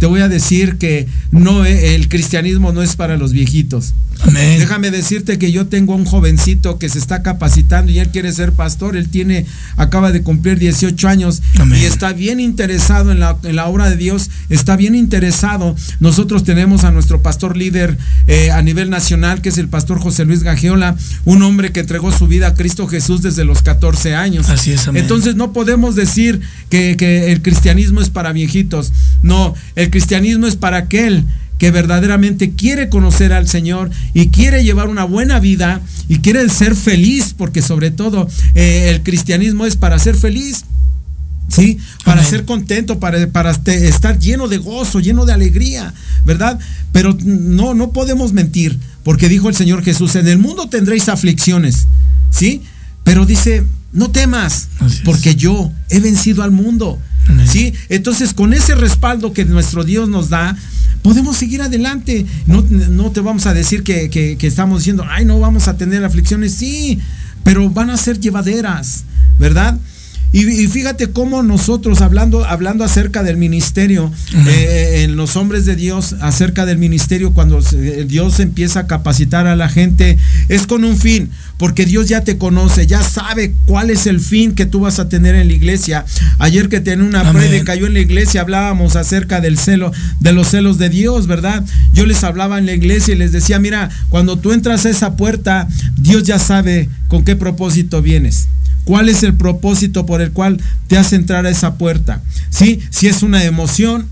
te 0.00 0.06
voy 0.06 0.20
a 0.20 0.28
decir 0.28 0.76
que 0.78 1.06
no 1.30 1.64
eh, 1.64 1.94
el 1.94 2.08
cristianismo 2.08 2.72
no 2.72 2.82
es 2.82 2.96
para 2.96 3.16
los 3.16 3.32
viejitos. 3.32 3.94
Amén. 4.22 4.58
Déjame 4.58 4.90
decirte 4.90 5.38
que 5.38 5.52
yo 5.52 5.66
tengo 5.66 5.94
un 5.94 6.04
jovencito 6.04 6.78
que 6.78 6.88
se 6.88 6.98
está 6.98 7.22
capacitando 7.22 7.92
y 7.92 7.98
él 7.98 8.08
quiere 8.08 8.32
ser 8.32 8.52
pastor. 8.52 8.96
Él 8.96 9.08
tiene, 9.08 9.46
acaba 9.76 10.12
de 10.12 10.22
cumplir 10.22 10.58
18 10.58 11.08
años 11.08 11.42
Amén. 11.58 11.80
y 11.82 11.84
está 11.84 12.12
bien 12.12 12.40
interesado 12.40 13.12
en 13.12 13.20
la, 13.20 13.36
en 13.42 13.56
la 13.56 13.66
obra 13.66 13.90
de 13.90 13.96
Dios, 13.96 14.30
está 14.48 14.76
bien 14.76 14.94
interesado. 14.94 15.76
Nosotros 16.00 16.44
tenemos 16.44 16.84
a 16.84 16.90
nuestro 16.90 17.22
pastor 17.22 17.56
líder 17.56 17.96
eh, 18.26 18.50
a 18.50 18.62
nivel 18.62 18.90
nacional, 18.90 19.40
que 19.42 19.48
es 19.50 19.58
el 19.58 19.68
pastor 19.68 20.00
José 20.00 20.24
Luis 20.24 20.42
Gagiola, 20.42 20.96
un 21.24 21.42
hombre 21.42 21.72
que 21.72 21.80
entregó 21.80 22.12
su 22.12 22.26
vida 22.26 22.48
a 22.48 22.54
Cristo 22.54 22.86
Jesús 22.86 23.22
desde 23.22 23.44
los 23.44 23.62
14 23.62 24.14
años. 24.14 24.48
Así 24.48 24.72
es, 24.72 24.88
amén. 24.88 25.02
Entonces 25.02 25.36
no 25.36 25.52
podemos 25.52 25.96
decir 25.96 26.40
que, 26.68 26.96
que 26.96 27.32
el 27.32 27.42
cristianismo 27.42 28.00
es 28.00 28.10
para 28.10 28.32
viejitos. 28.32 28.92
No, 29.22 29.54
el 29.74 29.90
cristianismo 29.90 30.46
es 30.46 30.56
para 30.56 30.78
aquel 30.78 31.24
que 31.58 31.70
verdaderamente 31.70 32.52
quiere 32.52 32.88
conocer 32.88 33.32
al 33.32 33.48
Señor 33.48 33.90
y 34.14 34.28
quiere 34.28 34.64
llevar 34.64 34.88
una 34.88 35.04
buena 35.04 35.38
vida 35.40 35.80
y 36.08 36.18
quiere 36.18 36.48
ser 36.48 36.74
feliz, 36.74 37.34
porque 37.36 37.62
sobre 37.62 37.90
todo 37.90 38.28
eh, 38.54 38.90
el 38.94 39.02
cristianismo 39.02 39.66
es 39.66 39.76
para 39.76 39.98
ser 39.98 40.16
feliz. 40.16 40.64
¿sí? 41.48 41.78
Para 42.04 42.20
Amén. 42.20 42.30
ser 42.30 42.44
contento, 42.44 42.98
para, 42.98 43.26
para 43.28 43.50
estar 43.50 44.18
lleno 44.18 44.48
de 44.48 44.58
gozo, 44.58 45.00
lleno 45.00 45.24
de 45.24 45.32
alegría, 45.32 45.94
¿verdad? 46.24 46.58
Pero 46.92 47.16
no, 47.24 47.74
no 47.74 47.90
podemos 47.92 48.32
mentir, 48.32 48.78
porque 49.02 49.28
dijo 49.28 49.48
el 49.48 49.54
Señor 49.54 49.82
Jesús, 49.82 50.16
en 50.16 50.28
el 50.28 50.38
mundo 50.38 50.68
tendréis 50.68 51.08
aflicciones, 51.08 51.86
¿sí? 52.30 52.62
Pero 53.04 53.24
dice, 53.24 53.64
no 53.92 54.10
temas, 54.10 54.68
porque 55.04 55.36
yo 55.36 55.70
he 55.90 56.00
vencido 56.00 56.42
al 56.42 56.50
mundo. 56.50 56.98
¿Sí? 57.50 57.72
Entonces, 57.88 58.32
con 58.34 58.52
ese 58.54 58.74
respaldo 58.74 59.32
que 59.32 59.44
nuestro 59.44 59.84
Dios 59.84 60.08
nos 60.08 60.28
da, 60.28 60.56
podemos 61.02 61.36
seguir 61.36 61.62
adelante. 61.62 62.26
No, 62.46 62.62
no 62.62 63.10
te 63.10 63.20
vamos 63.20 63.46
a 63.46 63.54
decir 63.54 63.82
que, 63.82 64.10
que- 64.10 64.36
que 64.38 64.46
estamos 64.46 64.80
diciendo, 64.80 65.04
ay, 65.08 65.24
no 65.24 65.38
vamos 65.40 65.68
a 65.68 65.76
tener 65.76 66.04
aflicciones, 66.04 66.54
sí, 66.54 66.98
pero 67.44 67.68
van 67.70 67.90
a 67.90 67.96
ser 67.96 68.18
llevaderas, 68.20 69.04
¿verdad? 69.38 69.78
Y, 70.32 70.40
y 70.48 70.66
fíjate 70.66 71.08
cómo 71.12 71.42
nosotros, 71.42 72.02
hablando, 72.02 72.44
hablando 72.44 72.84
acerca 72.84 73.22
del 73.22 73.36
ministerio, 73.38 74.12
eh, 74.46 75.02
en 75.04 75.16
los 75.16 75.36
hombres 75.36 75.64
de 75.64 75.76
Dios, 75.76 76.14
acerca 76.20 76.66
del 76.66 76.76
ministerio, 76.78 77.32
cuando 77.32 77.62
se- 77.62 78.04
Dios 78.04 78.38
empieza 78.40 78.80
a 78.80 78.86
capacitar 78.86 79.46
a 79.46 79.56
la 79.56 79.68
gente, 79.68 80.18
es 80.48 80.66
con 80.66 80.84
un 80.84 80.96
fin, 80.98 81.30
porque 81.56 81.86
Dios 81.86 82.08
ya 82.08 82.20
te 82.22 82.36
conoce, 82.36 82.86
ya 82.86 83.02
sabe 83.02 83.54
cuál 83.64 83.88
es 83.90 84.06
el 84.06 84.20
fin 84.20 84.52
que 84.54 84.66
tú 84.66 84.80
vas 84.80 84.98
a 84.98 85.08
tener 85.08 85.34
en 85.36 85.48
la 85.48 85.54
iglesia. 85.54 86.04
Ayer 86.38 86.68
que 86.68 86.80
tenía 86.80 87.04
una 87.06 87.22
prédica, 87.32 87.74
yo 87.74 87.86
en 87.86 87.94
la 87.94 88.00
iglesia 88.00 88.42
hablábamos 88.42 88.94
acerca 88.96 89.40
del 89.40 89.56
celo, 89.56 89.90
de 90.20 90.32
los 90.32 90.48
celos 90.48 90.76
de 90.76 90.90
Dios, 90.90 91.26
¿verdad? 91.28 91.64
Yo 91.94 92.04
les 92.04 92.22
hablaba 92.24 92.58
en 92.58 92.66
la 92.66 92.74
iglesia 92.74 93.14
y 93.14 93.18
les 93.18 93.32
decía, 93.32 93.58
mira, 93.58 93.88
cuando 94.10 94.36
tú 94.38 94.52
entras 94.52 94.84
a 94.84 94.90
esa 94.90 95.16
puerta, 95.16 95.66
Dios 95.96 96.24
ya 96.24 96.38
sabe 96.38 96.90
con 97.08 97.24
qué 97.24 97.36
propósito 97.36 98.02
vienes. 98.02 98.48
¿Cuál 98.84 99.08
es 99.08 99.24
el 99.24 99.34
propósito 99.34 100.06
por 100.06 100.20
el 100.22 100.25
cual 100.32 100.60
te 100.88 100.98
hace 100.98 101.16
entrar 101.16 101.46
a 101.46 101.50
esa 101.50 101.74
puerta? 101.74 102.22
¿Sí? 102.50 102.80
Si 102.90 103.08
es 103.08 103.22
una 103.22 103.44
emoción 103.44 104.08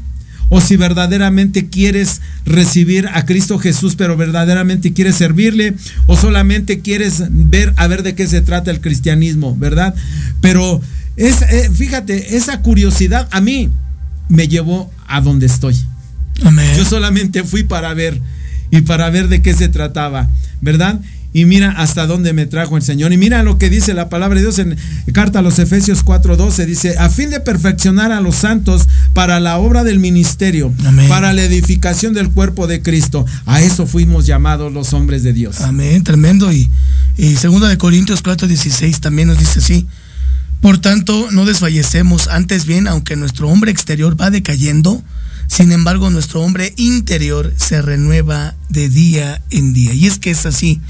o 0.49 0.61
si 0.61 0.77
verdaderamente 0.77 1.69
quieres 1.69 2.21
recibir 2.45 3.09
a 3.13 3.25
Cristo 3.25 3.59
Jesús, 3.59 3.97
pero 3.97 4.17
verdaderamente 4.17 4.93
quieres 4.93 5.17
servirle 5.17 5.75
o 6.07 6.17
solamente 6.17 6.81
quieres 6.81 7.25
ver 7.31 7.73
a 7.77 7.87
ver 7.87 8.03
de 8.03 8.15
qué 8.15 8.27
se 8.27 8.43
trata 8.43 8.71
el 8.71 8.81
cristianismo, 8.81 9.57
¿verdad? 9.57 9.95
Pero 10.41 10.81
es, 11.17 11.43
eh, 11.43 11.71
fíjate, 11.73 12.37
esa 12.37 12.61
curiosidad 12.61 13.29
a 13.31 13.41
mí 13.41 13.71
me 14.29 14.49
llevó 14.49 14.93
a 15.07 15.21
donde 15.21 15.47
estoy. 15.47 15.77
Amén. 16.45 16.77
Yo 16.77 16.85
solamente 16.85 17.45
fui 17.45 17.63
para 17.63 17.95
ver 17.95 18.21
y 18.71 18.81
para 18.83 19.11
ver 19.11 19.29
de 19.29 19.41
qué 19.41 19.55
se 19.55 19.69
trataba, 19.69 20.29
¿verdad? 20.61 21.01
Y 21.35 21.47
mira 21.47 21.73
hasta 21.73 22.07
dónde 22.07 22.33
me 22.33 22.47
trajo 22.47 22.77
el 22.77 22.83
Señor. 22.85 23.13
Y 23.13 23.17
mira 23.17 23.43
lo 23.43 23.59
que 23.59 23.69
dice 23.69 23.93
la 23.93 24.09
palabra 24.09 24.37
de 24.37 24.43
Dios 24.43 24.61
en 24.61 24.77
carta 25.13 25.41
a 25.41 25.43
los 25.43 25.59
Efesios 25.59 26.05
4:12. 26.05 26.65
Dice, 26.65 26.97
a 26.97 27.11
fin 27.11 27.29
de 27.29 27.41
perfeccionar 27.41 28.13
a 28.13 28.21
los 28.21 28.37
santos 28.37 28.89
para 29.15 29.41
la 29.41 29.59
obra 29.59 29.83
del 29.83 29.99
ministerio, 29.99 30.73
Amén. 30.87 31.09
para 31.09 31.33
la 31.33 31.43
edificación 31.43 32.15
del 32.15 32.31
cuerpo 32.31 32.69
de 32.69 32.83
Cristo. 32.83 33.27
A 33.47 33.63
eso 33.63 33.89
fuimos 33.89 34.27
llamados 34.27 34.73
los 34.73 34.93
hombres 34.93 35.25
de 35.25 35.33
Dios. 35.33 35.61
Amén, 35.61 36.05
tremendo. 36.05 36.53
Y, 36.53 36.71
y 37.17 37.35
segunda 37.35 37.69
de 37.69 37.79
Corintios 37.79 38.23
4:16 38.23 39.01
también 39.01 39.27
nos 39.27 39.39
dice 39.41 39.59
así. 39.59 39.89
Por 40.61 40.79
tanto, 40.79 41.33
no 41.33 41.45
desfallecemos, 41.45 42.29
antes 42.29 42.65
bien, 42.65 42.87
aunque 42.87 43.17
nuestro 43.17 43.49
hombre 43.49 43.73
exterior 43.73 44.19
va 44.19 44.31
decayendo, 44.31 45.03
sin 45.47 45.73
embargo, 45.73 46.11
nuestro 46.11 46.41
hombre 46.41 46.73
interior 46.77 47.53
se 47.57 47.83
renueva 47.83 48.55
de 48.69 48.89
día 48.89 49.43
en 49.51 49.75
día. 49.75 49.93
Y 49.93 50.07
es 50.07 50.19
que 50.19 50.31
es 50.31 50.47
así. 50.47 50.81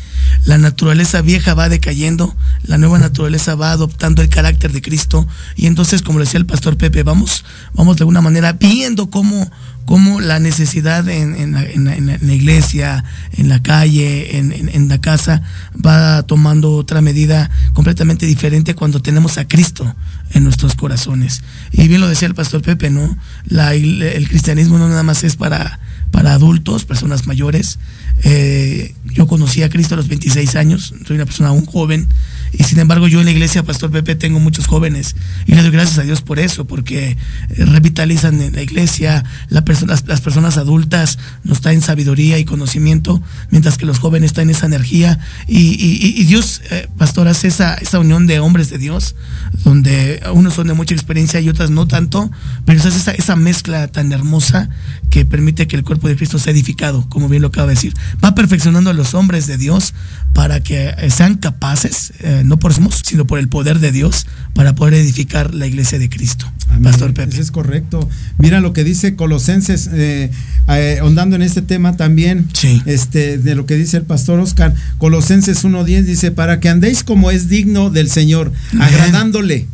La 0.45 0.59
naturaleza 0.59 1.23
vieja 1.23 1.55
va 1.55 1.71
decayendo, 1.71 2.37
la 2.65 2.77
nueva 2.77 2.99
naturaleza 2.99 3.55
va 3.55 3.71
adoptando 3.73 4.21
el 4.21 4.29
carácter 4.29 4.73
de 4.73 4.83
Cristo. 4.83 5.27
Y 5.57 5.67
entonces, 5.67 6.03
como 6.03 6.21
decía 6.21 6.39
el 6.39 6.45
pastor 6.47 6.77
Pepe, 6.77 7.03
vamos, 7.03 7.45
vamos 7.73 7.97
de 7.97 8.03
alguna 8.03 8.21
manera 8.21 8.53
viendo 8.53 9.09
cómo, 9.09 9.51
cómo 9.87 10.21
la 10.21 10.41
necesidad 10.41 11.09
en, 11.09 11.53
la, 11.53 12.35
iglesia, 12.35 13.05
en 13.33 13.49
la 13.49 13.63
calle, 13.63 14.37
en, 14.37 14.89
la 14.89 15.01
casa, 15.01 15.41
va 15.75 16.23
tomando 16.25 16.73
otra 16.77 17.01
medida 17.01 17.51
completamente 17.73 18.27
diferente 18.27 18.75
cuando 18.75 19.01
tenemos 19.01 19.39
a 19.39 19.49
Cristo 19.49 19.97
en 20.33 20.45
nuestros 20.45 20.75
corazones. 20.75 21.43
Y 21.73 21.89
bien 21.89 22.03
lo 22.03 22.09
decía 22.09 22.29
el 22.29 22.35
pastor 22.35 22.61
Pepe, 22.61 22.91
¿no? 22.91 23.17
Il- 23.49 24.03
el 24.03 24.29
cristianismo 24.29 24.77
no 24.77 24.89
nada 24.91 25.03
más 25.03 25.25
es 25.25 25.37
para, 25.37 25.81
para 26.11 26.35
adultos, 26.35 26.85
personas 26.85 27.27
mayores. 27.27 27.79
Eh, 28.23 28.95
yo 29.13 29.27
conocí 29.27 29.63
a 29.63 29.69
Cristo 29.69 29.95
a 29.95 29.97
los 29.97 30.09
26 30.09 30.57
años, 30.57 30.95
soy 31.07 31.17
una 31.17 31.25
persona 31.27 31.51
aún 31.51 31.67
joven, 31.67 32.09
Y 32.57 32.63
sin 32.63 32.79
embargo, 32.79 33.09
yo 33.09 33.19
en 33.19 33.25
la 33.27 33.33
iglesia, 33.33 33.65
Pastor 33.65 33.91
Pepe, 33.91 34.15
tengo 34.15 34.39
muchos 34.39 34.67
jóvenes 34.69 35.17
y 35.47 35.55
le 35.57 35.63
doy 35.63 35.73
gracias 35.73 35.99
a 35.99 36.03
Dios 36.03 36.23
por 36.23 36.39
eso, 36.39 36.67
porque 36.67 37.11
eh, 37.11 37.65
revitalizan 37.65 38.41
en 38.41 38.53
la 38.55 38.63
iglesia, 38.63 39.25
la 39.49 39.65
persona- 39.65 39.97
las, 40.07 40.21
personas 40.21 40.57
adultas 40.57 41.19
nos 41.43 41.61
traen 41.61 41.83
sabiduría 41.83 42.39
y 42.39 42.45
conocimiento, 42.45 43.21
mientras 43.51 43.77
que 43.77 43.87
los 43.87 43.99
jóvenes 43.99 44.35
traen 44.35 44.51
esa 44.51 44.67
energía. 44.67 45.19
Y 45.49 46.25
Dios, 46.25 46.63
eh, 46.71 46.87
Pastor, 46.97 47.27
hace 47.27 47.49
esa, 47.49 47.75
esa 47.75 47.99
unión 47.99 48.27
de 48.29 48.39
hombres 48.39 48.71
de 48.71 48.79
Dios, 48.79 49.17
donde 49.65 50.23
unos 50.33 50.55
son 50.55 50.69
de 50.69 50.75
mucha 50.75 50.95
experiencia 50.95 51.41
y 51.41 51.49
otras 51.49 51.71
no 51.71 51.89
tanto, 51.89 52.31
pero 52.67 52.79
es 52.79 52.87
esa, 52.87 53.11
esa 53.13 53.35
mezcla 53.37 53.89
tan 53.89 54.13
hermosa 54.13 54.69
que 55.11 55.25
permite 55.25 55.67
que 55.67 55.75
el 55.77 55.83
cuerpo 55.83 56.09
de 56.09 56.17
Cristo 56.17 56.39
sea 56.39 56.53
edificado, 56.53 57.09
como 57.09 57.29
bien 57.29 57.43
lo 57.43 57.49
acaba 57.49 57.67
de 57.69 57.75
decir. 57.75 57.95
Va 58.25 58.35
perfeccionando 58.35 58.91
a 58.91 58.95
los 58.95 59.15
hombres 59.15 59.47
de 59.47 59.57
Dios 59.57 59.95
para 60.33 60.61
que 60.61 60.95
eh, 60.97 61.11
sean 61.11 61.37
capaces, 61.37 62.13
eh, 62.21 62.43
no 62.45 62.59
por 62.59 62.75
somos, 62.75 63.03
sino 63.05 63.27
por 63.27 63.39
el 63.39 63.49
poder 63.49 63.79
de 63.79 63.93
Dios, 63.93 64.27
para 64.55 64.75
poder 64.75 64.95
edificar 64.95 65.55
la 65.55 65.67
iglesia 65.67 65.99
de 65.99 66.09
Cristo. 66.09 66.51
Amén. 66.69 66.85
Pastor 66.91 67.15
Pepe. 67.15 67.33
Eso 67.33 67.43
es 67.43 67.51
correcto. 67.51 68.09
Mira 68.39 68.61
lo 68.61 68.73
que 68.73 68.85
dice 68.85 69.15
Colosenses, 69.15 69.89
eh, 69.93 70.31
eh, 70.69 71.01
en 71.01 71.43
este 71.43 71.63
tema 71.63 71.97
también, 71.97 72.49
este, 72.87 73.39
de 73.39 73.55
lo 73.55 73.67
que 73.67 73.77
dice 73.77 73.99
el 73.99 74.05
pastor 74.05 74.41
Oscar, 74.41 74.75
Colosenses 74.99 75.65
1.10 75.65 76.03
dice, 76.03 76.31
para 76.31 76.61
que 76.61 76.69
andéis 76.69 77.05
como 77.05 77.31
es 77.31 77.49
digno 77.49 77.91
del 77.91 78.11
Señor, 78.11 78.53
agradándole 78.81 79.69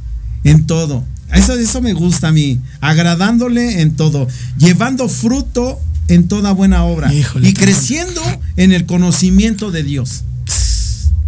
en 0.45 0.66
todo. 0.66 1.05
Eso, 1.33 1.55
eso 1.55 1.81
me 1.81 1.93
gusta 1.93 2.28
a 2.28 2.33
mí, 2.33 2.61
agradándole 2.81 3.83
en 3.83 3.95
todo, 3.95 4.26
llevando 4.59 5.09
fruto 5.09 5.81
en 6.09 6.28
toda 6.28 6.53
buena 6.53 6.84
obra 6.84 7.12
y 7.14 7.53
creciendo 7.55 8.22
en 8.57 8.72
el 8.72 8.86
conocimiento 8.86 9.70
de 9.70 9.82
Dios. 9.82 10.24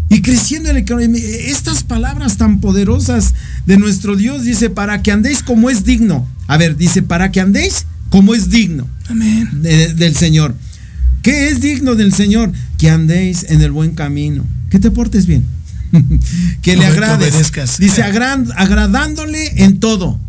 Y 0.09 0.21
creciendo 0.21 0.69
en 0.69 0.77
el 0.77 0.85
conocimiento- 0.85 1.27
estas 1.51 1.85
palabras 1.85 2.37
tan 2.37 2.61
poderosas 2.61 3.33
de 3.65 3.79
nuestro 3.79 4.15
Dios 4.17 4.43
dice 4.45 4.69
para 4.69 5.03
que 5.03 5.11
andéis 5.13 5.43
como 5.43 5.71
es 5.71 5.85
digno. 5.85 6.27
A 6.49 6.57
ver, 6.59 6.77
dice 6.77 7.03
para 7.03 7.31
que 7.33 7.41
andéis 7.41 7.87
como 8.11 8.35
es 8.35 8.51
digno 8.51 8.87
Amén. 9.09 9.49
de- 9.63 9.95
del 9.95 10.15
Señor. 10.15 10.55
¿Qué 11.23 11.49
es 11.49 11.61
digno 11.63 11.95
del 11.95 12.13
Señor? 12.13 12.53
Que 12.79 12.91
andéis 12.91 13.47
en 13.49 13.63
el 13.63 13.71
buen 13.71 13.93
camino, 13.95 14.45
que 14.71 14.79
te 14.81 14.91
portes 14.91 15.25
bien, 15.27 15.45
que 16.63 16.77
le 16.77 16.85
agrades. 16.85 17.33
Dice 17.79 18.03
agradándole 18.03 19.63
en 19.65 19.79
todo. 19.81 20.21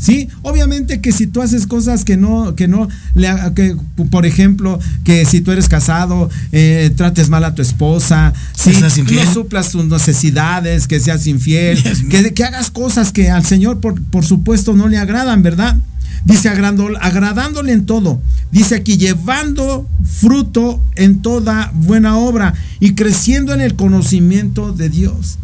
Sí, 0.00 0.28
obviamente 0.40 1.02
que 1.02 1.12
si 1.12 1.26
tú 1.26 1.42
haces 1.42 1.66
cosas 1.66 2.04
que 2.06 2.16
no, 2.16 2.54
que 2.54 2.68
no, 2.68 2.88
le 3.14 3.28
que, 3.54 3.76
por 4.10 4.24
ejemplo, 4.24 4.80
que 5.04 5.26
si 5.26 5.42
tú 5.42 5.52
eres 5.52 5.68
casado, 5.68 6.30
eh, 6.52 6.90
trates 6.96 7.28
mal 7.28 7.44
a 7.44 7.54
tu 7.54 7.60
esposa, 7.60 8.32
Que 9.04 9.14
¿sí? 9.14 9.26
no 9.26 9.34
suplas 9.34 9.70
tus 9.70 9.84
necesidades, 9.84 10.86
que 10.86 11.00
seas 11.00 11.26
infiel, 11.26 11.82
que, 12.08 12.32
que 12.32 12.44
hagas 12.44 12.70
cosas 12.70 13.12
que 13.12 13.30
al 13.30 13.44
Señor, 13.44 13.80
por, 13.80 14.00
por 14.04 14.24
supuesto, 14.24 14.72
no 14.72 14.88
le 14.88 14.96
agradan, 14.96 15.42
¿verdad? 15.42 15.76
Dice 16.24 16.48
agradándole 16.48 17.72
en 17.72 17.86
todo. 17.86 18.20
Dice 18.50 18.76
aquí 18.76 18.96
llevando 18.96 19.88
fruto 20.04 20.82
en 20.96 21.22
toda 21.22 21.72
buena 21.74 22.16
obra 22.16 22.54
y 22.78 22.94
creciendo 22.94 23.54
en 23.54 23.60
el 23.60 23.74
conocimiento 23.74 24.72
de 24.72 24.88
Dios. 24.88 25.38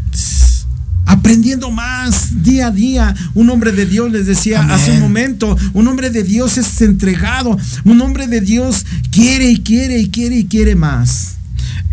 Aprendiendo 1.06 1.70
más 1.70 2.42
día 2.42 2.66
a 2.66 2.70
día. 2.70 3.14
Un 3.34 3.48
hombre 3.50 3.72
de 3.72 3.86
Dios, 3.86 4.10
les 4.12 4.26
decía 4.26 4.60
Amén. 4.60 4.72
hace 4.72 4.92
un 4.92 5.00
momento, 5.00 5.56
un 5.72 5.88
hombre 5.88 6.10
de 6.10 6.22
Dios 6.22 6.58
es 6.58 6.82
entregado. 6.82 7.56
Un 7.84 8.00
hombre 8.00 8.26
de 8.26 8.40
Dios 8.40 8.84
quiere 9.10 9.50
y 9.50 9.62
quiere 9.62 9.98
y 9.98 10.10
quiere 10.10 10.36
y 10.36 10.44
quiere 10.44 10.74
más. 10.74 11.36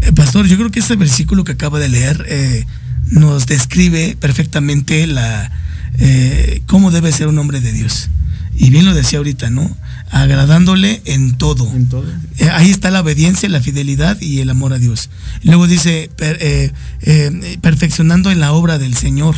Eh, 0.01 0.11
Pastor, 0.13 0.47
yo 0.47 0.57
creo 0.57 0.71
que 0.71 0.79
ese 0.79 0.95
versículo 0.95 1.43
que 1.43 1.53
acaba 1.53 1.79
de 1.79 1.89
leer 1.89 2.25
eh, 2.27 2.65
nos 3.11 3.45
describe 3.45 4.17
perfectamente 4.19 5.07
la 5.07 5.51
eh, 5.99 6.61
cómo 6.65 6.91
debe 6.91 7.11
ser 7.11 7.27
un 7.27 7.37
hombre 7.37 7.61
de 7.61 7.71
Dios. 7.71 8.09
Y 8.55 8.69
bien 8.69 8.85
lo 8.85 8.93
decía 8.93 9.19
ahorita, 9.19 9.49
¿no? 9.49 9.75
Agradándole 10.13 11.01
en 11.05 11.37
todo. 11.37 11.67
En 11.73 11.89
todo. 11.89 12.05
Eh, 12.37 12.49
ahí 12.51 12.69
está 12.69 12.91
la 12.91 13.01
obediencia, 13.01 13.49
la 13.49 13.61
fidelidad 13.61 14.19
y 14.21 14.39
el 14.39 14.49
amor 14.51 14.71
a 14.73 14.77
Dios. 14.79 15.09
Luego 15.41 15.67
dice, 15.67 16.09
per- 16.15 16.37
eh, 16.39 16.71
eh, 17.01 17.57
perfeccionando 17.61 18.29
en 18.31 18.39
la 18.39 18.53
obra 18.53 18.77
del 18.77 18.95
Señor. 18.95 19.35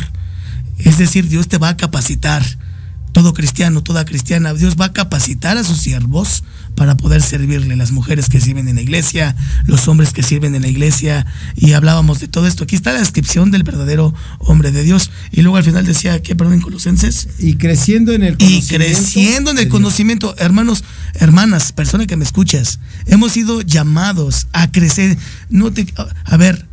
Es 0.78 0.98
decir, 0.98 1.28
Dios 1.28 1.48
te 1.48 1.58
va 1.58 1.70
a 1.70 1.76
capacitar. 1.76 2.44
Todo 3.12 3.32
cristiano, 3.32 3.82
toda 3.82 4.04
cristiana, 4.04 4.52
Dios 4.52 4.76
va 4.78 4.86
a 4.86 4.92
capacitar 4.92 5.56
a 5.56 5.64
sus 5.64 5.78
siervos 5.78 6.44
para 6.76 6.96
poder 6.96 7.22
servirle. 7.22 7.74
Las 7.74 7.90
mujeres 7.90 8.28
que 8.28 8.40
sirven 8.40 8.68
en 8.68 8.76
la 8.76 8.82
iglesia, 8.82 9.34
los 9.64 9.88
hombres 9.88 10.12
que 10.12 10.22
sirven 10.22 10.54
en 10.54 10.62
la 10.62 10.68
iglesia. 10.68 11.26
Y 11.56 11.72
hablábamos 11.72 12.20
de 12.20 12.28
todo 12.28 12.46
esto. 12.46 12.64
Aquí 12.64 12.76
está 12.76 12.92
la 12.92 13.00
descripción 13.00 13.50
del 13.50 13.64
verdadero 13.64 14.14
hombre 14.38 14.70
de 14.70 14.84
Dios. 14.84 15.10
Y 15.32 15.42
luego 15.42 15.56
al 15.56 15.64
final 15.64 15.84
decía, 15.84 16.22
¿qué, 16.22 16.36
perdón, 16.36 16.54
en 16.54 16.60
Colosenses? 16.60 17.28
Y 17.38 17.54
creciendo 17.54 18.12
en 18.12 18.22
el 18.22 18.34
Y 18.34 18.36
conocimiento. 18.36 18.76
creciendo 18.76 19.50
en 19.50 19.58
el 19.58 19.68
conocimiento, 19.68 20.34
hermanos, 20.38 20.84
hermanas, 21.14 21.72
persona 21.72 22.06
que 22.06 22.16
me 22.16 22.24
escuchas, 22.24 22.78
hemos 23.06 23.32
sido 23.32 23.62
llamados 23.62 24.46
a 24.52 24.70
crecer. 24.70 25.16
No 25.48 25.72
te, 25.72 25.86
a 26.24 26.36
ver, 26.36 26.66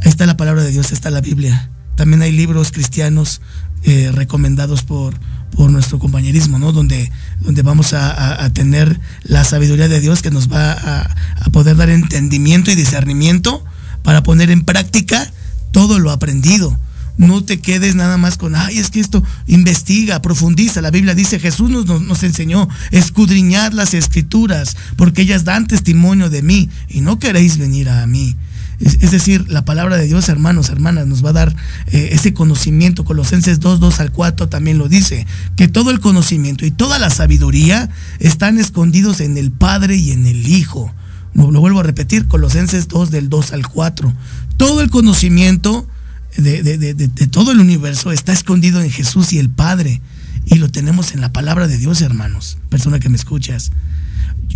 ahí 0.00 0.08
está 0.10 0.26
la 0.26 0.36
palabra 0.36 0.62
de 0.62 0.70
Dios, 0.70 0.92
está 0.92 1.10
la 1.10 1.20
Biblia. 1.20 1.70
También 1.96 2.22
hay 2.22 2.30
libros 2.30 2.70
cristianos 2.70 3.40
eh, 3.82 4.10
recomendados 4.12 4.82
por, 4.82 5.14
por 5.56 5.70
nuestro 5.70 5.98
compañerismo, 5.98 6.58
¿no? 6.58 6.72
Donde, 6.72 7.10
donde 7.40 7.62
vamos 7.62 7.92
a, 7.92 8.48
tener 8.52 9.00
la 9.22 9.44
sabiduría 9.44 9.88
de 9.88 10.00
Dios 10.00 10.22
que 10.22 10.30
nos 10.30 10.50
va 10.50 10.72
a, 10.72 11.16
a 11.40 11.50
poder 11.50 11.76
dar 11.76 11.90
entendimiento 11.90 12.70
y 12.70 12.74
discernimiento 12.74 13.64
para 14.02 14.22
poner 14.22 14.50
en 14.50 14.64
práctica 14.64 15.30
todo 15.72 15.98
lo 15.98 16.10
aprendido. 16.10 16.78
No 17.18 17.42
te 17.42 17.60
quedes 17.60 17.96
nada 17.96 18.16
más 18.16 18.38
con, 18.38 18.54
ay, 18.54 18.78
es 18.78 18.90
que 18.90 19.00
esto 19.00 19.24
investiga, 19.48 20.22
profundiza. 20.22 20.80
La 20.80 20.92
Biblia 20.92 21.16
dice, 21.16 21.40
Jesús 21.40 21.68
nos, 21.68 21.86
nos, 21.86 22.00
nos 22.00 22.22
enseñó, 22.22 22.68
escudriñad 22.92 23.72
las 23.72 23.92
escrituras, 23.92 24.76
porque 24.96 25.22
ellas 25.22 25.44
dan 25.44 25.66
testimonio 25.66 26.30
de 26.30 26.42
mí 26.42 26.70
y 26.88 27.00
no 27.00 27.18
queréis 27.18 27.58
venir 27.58 27.88
a 27.88 28.06
mí. 28.06 28.36
Es, 28.80 29.10
decir, 29.10 29.50
la 29.50 29.64
palabra 29.64 29.96
de 29.96 30.06
Dios, 30.06 30.28
hermanos, 30.28 30.68
hermanas, 30.68 31.06
nos 31.06 31.24
va 31.24 31.30
a 31.30 31.32
dar 31.34 31.56
eh, 31.86 32.10
ese 32.12 32.32
conocimiento. 32.32 33.04
Colosenses 33.04 33.58
2, 33.58 33.80
2 33.80 34.00
al 34.00 34.12
4 34.12 34.48
también 34.48 34.78
lo 34.78 34.88
dice, 34.88 35.26
que 35.56 35.66
todo 35.66 35.90
el 35.90 36.00
conocimiento 36.00 36.64
y 36.64 36.70
toda 36.70 36.98
la 36.98 37.10
sabiduría 37.10 37.90
están 38.20 38.58
escondidos 38.58 39.20
en 39.20 39.36
el 39.36 39.50
Padre 39.50 39.96
y 39.96 40.12
en 40.12 40.26
el 40.26 40.46
Hijo. 40.46 40.94
Lo, 41.34 41.50
lo 41.50 41.60
vuelvo 41.60 41.80
a 41.80 41.82
repetir, 41.84 42.28
Colosenses 42.28 42.88
2 42.88 43.10
del 43.10 43.28
2 43.28 43.52
al 43.52 43.66
4. 43.66 44.14
Todo 44.56 44.80
el 44.80 44.90
conocimiento 44.90 45.88
de 46.36 47.28
todo 47.30 47.50
el 47.50 47.58
universo 47.58 48.12
está 48.12 48.32
escondido 48.32 48.80
en 48.80 48.90
Jesús 48.90 49.32
y 49.32 49.38
el 49.38 49.50
Padre. 49.50 50.00
Y 50.44 50.56
lo 50.56 50.70
tenemos 50.70 51.12
en 51.12 51.20
la 51.20 51.32
palabra 51.32 51.68
de 51.68 51.78
Dios, 51.78 52.00
hermanos. 52.00 52.58
Persona 52.70 52.98
que 52.98 53.08
me 53.08 53.16
escuchas. 53.16 53.70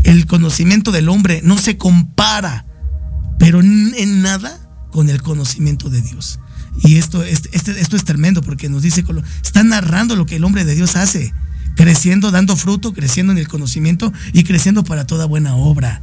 El 0.05 0.27
conocimiento 0.27 0.91
del 0.91 1.09
hombre 1.09 1.41
no 1.45 1.59
se 1.59 1.77
compara, 1.77 2.64
pero 3.43 3.61
en 3.61 4.22
nada 4.22 4.57
con 4.93 5.09
el 5.09 5.20
conocimiento 5.20 5.90
de 5.90 6.01
Dios. 6.01 6.38
Y 6.84 6.95
esto, 6.95 7.24
este- 7.24 7.49
este- 7.53 7.80
esto 7.80 7.97
es 7.97 8.05
tremendo 8.05 8.40
porque 8.40 8.68
nos 8.68 8.82
dice, 8.82 9.05
está 9.43 9.64
narrando 9.64 10.14
lo 10.14 10.26
que 10.26 10.36
el 10.36 10.45
hombre 10.45 10.64
de 10.64 10.76
Dios 10.76 10.95
hace, 10.95 11.34
creciendo, 11.74 12.30
dando 12.30 12.57
fruto, 12.57 12.93
creciendo 12.93 13.32
en 13.32 13.38
el 13.38 13.49
conocimiento 13.49 14.12
y 14.32 14.45
creciendo 14.45 14.84
para 14.84 15.09
toda 15.09 15.26
buena 15.26 15.57
obra. 15.57 16.03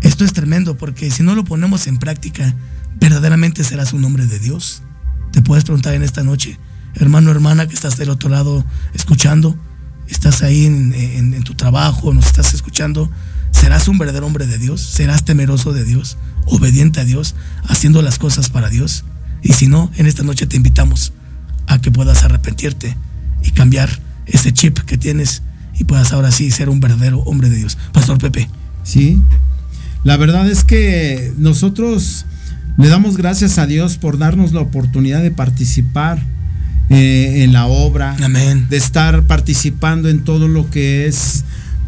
Esto 0.00 0.24
es 0.24 0.32
tremendo 0.32 0.78
porque 0.78 1.10
si 1.10 1.22
no 1.22 1.34
lo 1.34 1.44
ponemos 1.44 1.86
en 1.86 1.98
práctica, 1.98 2.54
verdaderamente 2.98 3.62
serás 3.62 3.92
un 3.92 4.02
hombre 4.06 4.26
de 4.26 4.38
Dios. 4.38 4.82
Te 5.32 5.42
puedes 5.42 5.64
preguntar 5.64 5.92
en 5.92 6.02
esta 6.02 6.22
noche, 6.22 6.58
hermano, 6.94 7.30
hermana, 7.30 7.66
que 7.68 7.74
estás 7.74 7.98
del 7.98 8.08
otro 8.08 8.30
lado 8.30 8.64
escuchando, 8.94 9.54
estás 10.08 10.40
ahí 10.40 10.64
en- 10.64 10.94
en 10.94 11.42
tu 11.44 11.52
trabajo, 11.56 12.14
nos 12.14 12.24
estás 12.24 12.54
escuchando, 12.54 13.10
¿serás 13.50 13.86
un 13.86 13.98
verdadero 13.98 14.26
hombre 14.26 14.46
de 14.46 14.56
Dios? 14.56 14.80
¿Serás 14.80 15.26
temeroso 15.26 15.74
de 15.74 15.84
Dios? 15.84 16.16
¿Obediente 16.46 17.00
a 17.00 17.04
Dios? 17.04 17.34
¿Haciendo 17.68 18.02
las 18.02 18.18
cosas 18.18 18.50
para 18.50 18.68
Dios? 18.68 19.04
Y 19.42 19.52
si 19.52 19.66
no, 19.66 19.90
en 19.96 20.06
esta 20.06 20.22
noche 20.22 20.46
te 20.46 20.56
invitamos 20.56 21.12
a 21.66 21.80
que 21.80 21.90
puedas 21.90 22.24
arrepentirte 22.24 22.96
y 23.42 23.50
cambiar 23.50 23.90
ese 24.26 24.52
chip 24.52 24.78
que 24.80 24.98
tienes 24.98 25.42
y 25.78 25.84
puedas 25.84 26.12
ahora 26.12 26.30
sí 26.30 26.50
ser 26.50 26.68
un 26.68 26.80
verdadero 26.80 27.20
hombre 27.20 27.50
de 27.50 27.56
Dios. 27.56 27.78
Pastor 27.92 28.18
Pepe. 28.18 28.48
Sí. 28.82 29.20
La 30.02 30.16
verdad 30.16 30.48
es 30.48 30.64
que 30.64 31.32
nosotros 31.38 32.26
le 32.76 32.88
damos 32.88 33.16
gracias 33.16 33.58
a 33.58 33.66
Dios 33.66 33.96
por 33.96 34.18
darnos 34.18 34.52
la 34.52 34.60
oportunidad 34.60 35.22
de 35.22 35.30
participar 35.30 36.22
eh, 36.90 37.44
en 37.44 37.52
la 37.52 37.66
obra, 37.66 38.16
Amén. 38.22 38.66
de 38.68 38.76
estar 38.76 39.22
participando 39.22 40.08
en 40.08 40.24
todo 40.24 40.48
lo 40.48 40.68
que 40.70 41.06
es, 41.06 41.44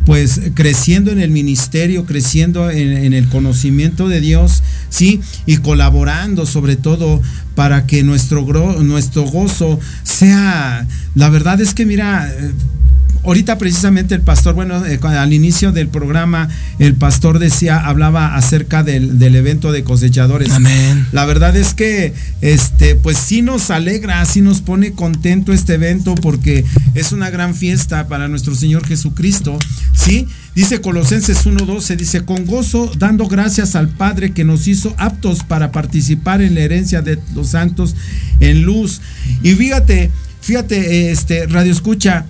pues 0.07 0.41
creciendo 0.55 1.11
en 1.11 1.19
el 1.19 1.31
ministerio, 1.31 2.07
creciendo 2.07 2.71
en, 2.71 3.13
el 3.13 3.29
conocimiento 3.29 4.09
de 4.09 4.21
Dios, 4.21 4.63
sí, 4.89 5.21
y 5.47 5.57
colaborando 5.59 6.47
sobre 6.47 6.77
todo 6.77 7.21
para 7.57 7.87
que 7.87 8.05
nuestro, 8.05 8.43
nuestro 8.83 9.25
gozo 9.25 9.81
sea, 10.05 10.87
la 11.17 11.29
verdad 11.29 11.61
es 11.61 11.75
que 11.75 11.85
mira, 11.85 12.33
eh, 12.33 12.53
ahorita 13.27 13.59
precisamente 13.59 14.15
el 14.15 14.23
pastor, 14.23 14.55
bueno, 14.55 14.85
eh, 14.87 14.99
al 15.03 15.33
inicio 15.33 15.73
del 15.73 15.89
programa, 15.89 16.49
el 16.79 16.95
pastor 16.95 17.39
decía, 17.39 17.79
hablaba 17.79 18.37
acerca 18.37 18.83
del, 18.83 19.19
del 19.19 19.35
evento 19.35 19.73
de 19.73 19.83
cosechadores. 19.85 20.51
Amén. 20.53 21.07
La 21.13 21.27
verdad 21.27 21.57
es 21.57 21.75
que, 21.75 22.15
este, 22.41 22.95
pues 22.95 23.19
sí 23.19 23.43
nos 23.43 23.71
alegra, 23.71 24.25
sí 24.25 24.41
nos 24.41 24.61
pone 24.61 24.93
contento 24.93 25.53
este 25.53 25.75
evento 25.75 26.15
porque 26.15 26.65
es 26.95 27.13
una 27.13 27.31
gran 27.31 27.55
fiesta 27.55 28.09
para 28.09 28.29
nuestro 28.29 28.55
Señor 28.55 28.87
Jesucristo, 28.87 29.59
¿sí? 29.93 30.29
Dice 30.55 30.81
Colosenses 30.81 31.45
1.12, 31.45 31.97
dice, 31.97 32.25
con 32.25 32.47
gozo, 32.47 32.91
dando 32.97 33.27
gracias 33.27 33.77
al 33.77 33.89
Padre 33.89 34.33
que 34.33 34.45
nos 34.45 34.69
hizo 34.69 34.95
aptos 34.97 35.43
para 35.43 35.71
participar 35.71 36.41
en 36.41 36.55
la 36.55 36.61
herencia 36.61 37.03
de 37.03 37.19
los 37.35 37.49
santos 37.49 37.95
en 38.41 38.63
luz. 38.63 39.01
Y 39.43 39.53
fíjate, 39.53 40.11
fíjate, 40.41 41.11
este, 41.11 41.47
Radio 41.47 41.73
Escucha, 41.73 42.25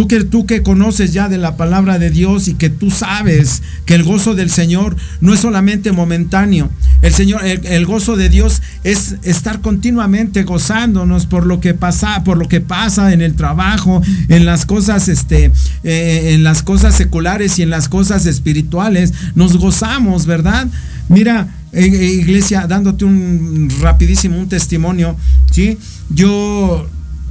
Tú 0.00 0.08
que, 0.08 0.24
tú 0.24 0.46
que 0.46 0.62
conoces 0.62 1.12
ya 1.12 1.28
de 1.28 1.36
la 1.36 1.58
palabra 1.58 1.98
de 1.98 2.08
Dios 2.08 2.48
y 2.48 2.54
que 2.54 2.70
tú 2.70 2.90
sabes 2.90 3.62
que 3.84 3.94
el 3.94 4.02
gozo 4.02 4.34
del 4.34 4.48
Señor 4.48 4.96
no 5.20 5.34
es 5.34 5.40
solamente 5.40 5.92
momentáneo. 5.92 6.70
El 7.02 7.12
Señor, 7.12 7.44
el, 7.44 7.84
gozo 7.84 8.16
de 8.16 8.30
Dios 8.30 8.62
es 8.82 9.16
estar 9.24 9.60
continuamente 9.60 10.44
gozándonos 10.44 11.26
por 11.26 11.44
lo 11.44 11.60
que 11.60 11.74
pasa, 11.74 12.24
por 12.24 12.38
lo 12.38 12.48
que 12.48 12.62
pasa 12.62 13.12
en 13.12 13.20
el 13.20 13.34
trabajo, 13.34 14.00
en 14.28 14.46
las 14.46 14.64
cosas, 14.64 15.08
este, 15.08 15.52
eh, 15.84 16.30
en 16.32 16.44
las 16.44 16.62
cosas 16.62 16.94
seculares 16.94 17.58
y 17.58 17.62
en 17.62 17.68
las 17.68 17.90
cosas 17.90 18.24
espirituales. 18.24 19.12
Nos 19.34 19.58
gozamos, 19.58 20.24
¿verdad? 20.24 20.66
Mira, 21.10 21.46
eh, 21.72 21.84
eh, 21.84 22.04
iglesia, 22.06 22.66
dándote 22.66 23.04
un 23.04 23.70
rapidísimo 23.82 24.38
un 24.38 24.48
testimonio, 24.48 25.14
¿sí? 25.50 25.76
Yo 26.08 26.88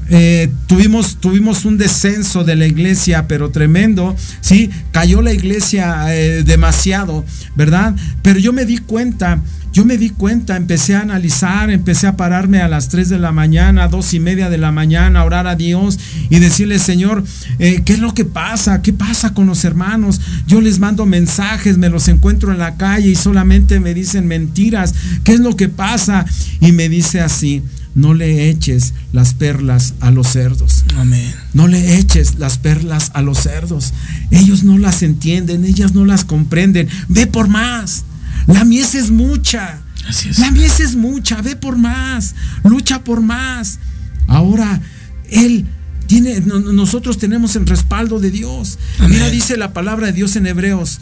eh, 0.09 0.49
tuvimos, 0.67 1.17
tuvimos 1.17 1.65
un 1.65 1.77
descenso 1.77 2.43
de 2.43 2.55
la 2.55 2.65
iglesia, 2.65 3.27
pero 3.27 3.51
tremendo, 3.51 4.15
¿sí? 4.41 4.69
Cayó 4.91 5.21
la 5.21 5.33
iglesia 5.33 6.15
eh, 6.15 6.43
demasiado, 6.43 7.25
¿verdad? 7.55 7.95
Pero 8.23 8.39
yo 8.39 8.51
me 8.51 8.65
di 8.65 8.79
cuenta, 8.79 9.39
yo 9.71 9.85
me 9.85 9.97
di 9.97 10.09
cuenta, 10.09 10.57
empecé 10.57 10.95
a 10.95 11.01
analizar, 11.01 11.69
empecé 11.69 12.07
a 12.07 12.17
pararme 12.17 12.59
a 12.61 12.67
las 12.67 12.89
3 12.89 13.07
de 13.09 13.19
la 13.19 13.31
mañana, 13.31 13.87
dos 13.87 14.15
y 14.15 14.19
media 14.19 14.49
de 14.49 14.57
la 14.57 14.71
mañana, 14.71 15.19
a 15.19 15.25
orar 15.25 15.45
a 15.45 15.55
Dios 15.55 15.99
y 16.29 16.39
decirle, 16.39 16.79
Señor, 16.79 17.23
eh, 17.59 17.83
¿qué 17.85 17.93
es 17.93 17.99
lo 17.99 18.15
que 18.15 18.25
pasa? 18.25 18.81
¿Qué 18.81 18.93
pasa 18.93 19.35
con 19.35 19.45
los 19.45 19.63
hermanos? 19.63 20.19
Yo 20.47 20.59
les 20.59 20.79
mando 20.79 21.05
mensajes, 21.05 21.77
me 21.77 21.89
los 21.89 22.07
encuentro 22.07 22.51
en 22.51 22.57
la 22.57 22.77
calle 22.77 23.11
y 23.11 23.15
solamente 23.15 23.79
me 23.79 23.93
dicen 23.93 24.27
mentiras. 24.27 24.95
¿Qué 25.23 25.33
es 25.33 25.39
lo 25.39 25.55
que 25.55 25.69
pasa? 25.69 26.25
Y 26.61 26.71
me 26.71 26.89
dice 26.89 27.21
así, 27.21 27.61
no 27.99 28.13
le 28.13 28.49
eches 28.49 28.93
las 29.13 29.33
perlas 29.33 29.93
a 29.99 30.11
los 30.11 30.27
cerdos. 30.27 30.83
Amén. 30.97 31.33
No 31.53 31.67
le 31.67 31.97
eches 31.97 32.35
las 32.35 32.57
perlas 32.57 33.11
a 33.13 33.21
los 33.21 33.39
cerdos. 33.39 33.93
Ellos 34.31 34.63
no 34.63 34.77
las 34.77 35.03
entienden, 35.03 35.65
ellas 35.65 35.93
no 35.93 36.05
las 36.05 36.23
comprenden. 36.25 36.87
Ve 37.07 37.27
por 37.27 37.47
más. 37.47 38.03
La 38.47 38.63
mies 38.63 38.95
es 38.95 39.11
mucha. 39.11 39.81
Así 40.07 40.29
es. 40.29 40.39
La 40.39 40.51
mies 40.51 40.79
es 40.79 40.95
mucha. 40.95 41.41
Ve 41.41 41.55
por 41.55 41.77
más. 41.77 42.35
Lucha 42.63 43.03
por 43.03 43.21
más. 43.21 43.79
Ahora, 44.27 44.81
Él 45.29 45.65
tiene, 46.07 46.39
no- 46.41 46.59
nosotros 46.59 47.17
tenemos 47.17 47.55
el 47.55 47.67
respaldo 47.67 48.19
de 48.19 48.31
Dios. 48.31 48.79
Amén. 48.99 49.11
Mira, 49.13 49.29
dice 49.29 49.57
la 49.57 49.73
palabra 49.73 50.07
de 50.07 50.13
Dios 50.13 50.35
en 50.35 50.47
Hebreos. 50.47 50.99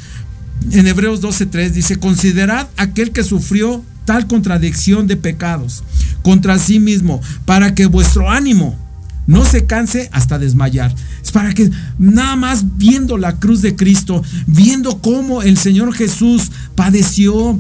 En 0.72 0.88
Hebreos 0.88 1.22
12:3 1.22 1.70
dice, 1.72 1.98
considerad 1.98 2.68
aquel 2.78 3.12
que 3.12 3.24
sufrió 3.24 3.84
tal 4.08 4.26
contradicción 4.26 5.06
de 5.06 5.18
pecados 5.18 5.84
contra 6.22 6.58
sí 6.58 6.80
mismo, 6.80 7.22
para 7.44 7.76
que 7.76 7.88
vuestro 7.88 8.32
ánimo 8.32 8.74
no 9.28 9.44
se 9.44 9.66
canse 9.66 10.10
hasta 10.14 10.40
desmayar. 10.40 10.96
Es 11.22 11.32
para 11.34 11.54
que 11.54 11.70
nada 12.00 12.38
más 12.38 12.78
viendo 12.78 13.18
la 13.18 13.38
cruz 13.38 13.62
de 13.62 13.76
Cristo, 13.76 14.24
viendo 14.46 15.02
cómo 15.02 15.42
el 15.42 15.58
Señor 15.58 15.94
Jesús 15.94 16.52
padeció, 16.74 17.60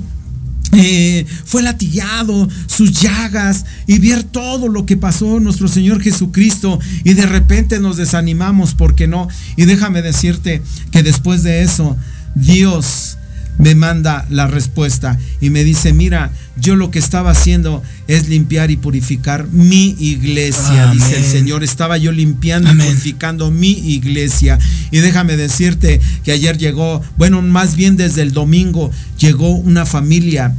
eh, 0.72 1.26
fue 1.44 1.64
latillado, 1.64 2.48
sus 2.66 2.94
llagas 2.94 3.66
y 3.86 4.00
ver 4.00 4.24
todo 4.24 4.70
lo 4.70 4.86
que 4.86 4.96
pasó 4.96 5.42
nuestro 5.42 5.68
Señor 5.68 6.02
Jesucristo 6.02 6.80
y 7.04 7.14
de 7.14 7.26
repente 7.26 7.82
nos 7.82 7.98
desanimamos, 7.98 8.74
porque 8.74 9.06
no? 9.06 9.28
Y 9.58 9.66
déjame 9.66 10.02
decirte 10.02 10.62
que 10.92 11.04
después 11.04 11.44
de 11.44 11.62
eso, 11.64 11.98
Dios 12.36 13.17
me 13.58 13.76
manda 13.76 14.26
la 14.30 14.48
respuesta 14.48 15.18
y 15.42 15.50
me 15.50 15.64
dice, 15.64 15.94
mira, 15.94 16.32
yo 16.60 16.76
lo 16.76 16.92
que 16.92 17.00
estaba 17.00 17.32
haciendo 17.32 17.84
es 18.08 18.30
limpiar 18.30 18.72
y 18.72 18.78
purificar 18.78 19.48
mi 19.52 19.96
iglesia, 20.00 20.84
Amén. 20.84 20.98
dice 20.98 21.18
el 21.18 21.24
Señor. 21.24 21.64
Estaba 21.64 21.98
yo 21.98 22.12
limpiando 22.12 22.70
Amén. 22.70 22.86
y 22.86 22.90
purificando 22.90 23.52
mi 23.52 23.72
iglesia. 23.72 24.60
Y 24.92 25.00
déjame 25.00 25.38
decirte 25.38 26.00
que 26.24 26.32
ayer 26.32 26.58
llegó, 26.58 27.02
bueno, 27.18 27.42
más 27.42 27.76
bien 27.76 27.98
desde 27.98 28.22
el 28.22 28.32
domingo, 28.32 28.92
llegó 29.18 29.52
una 29.52 29.86
familia 29.86 30.54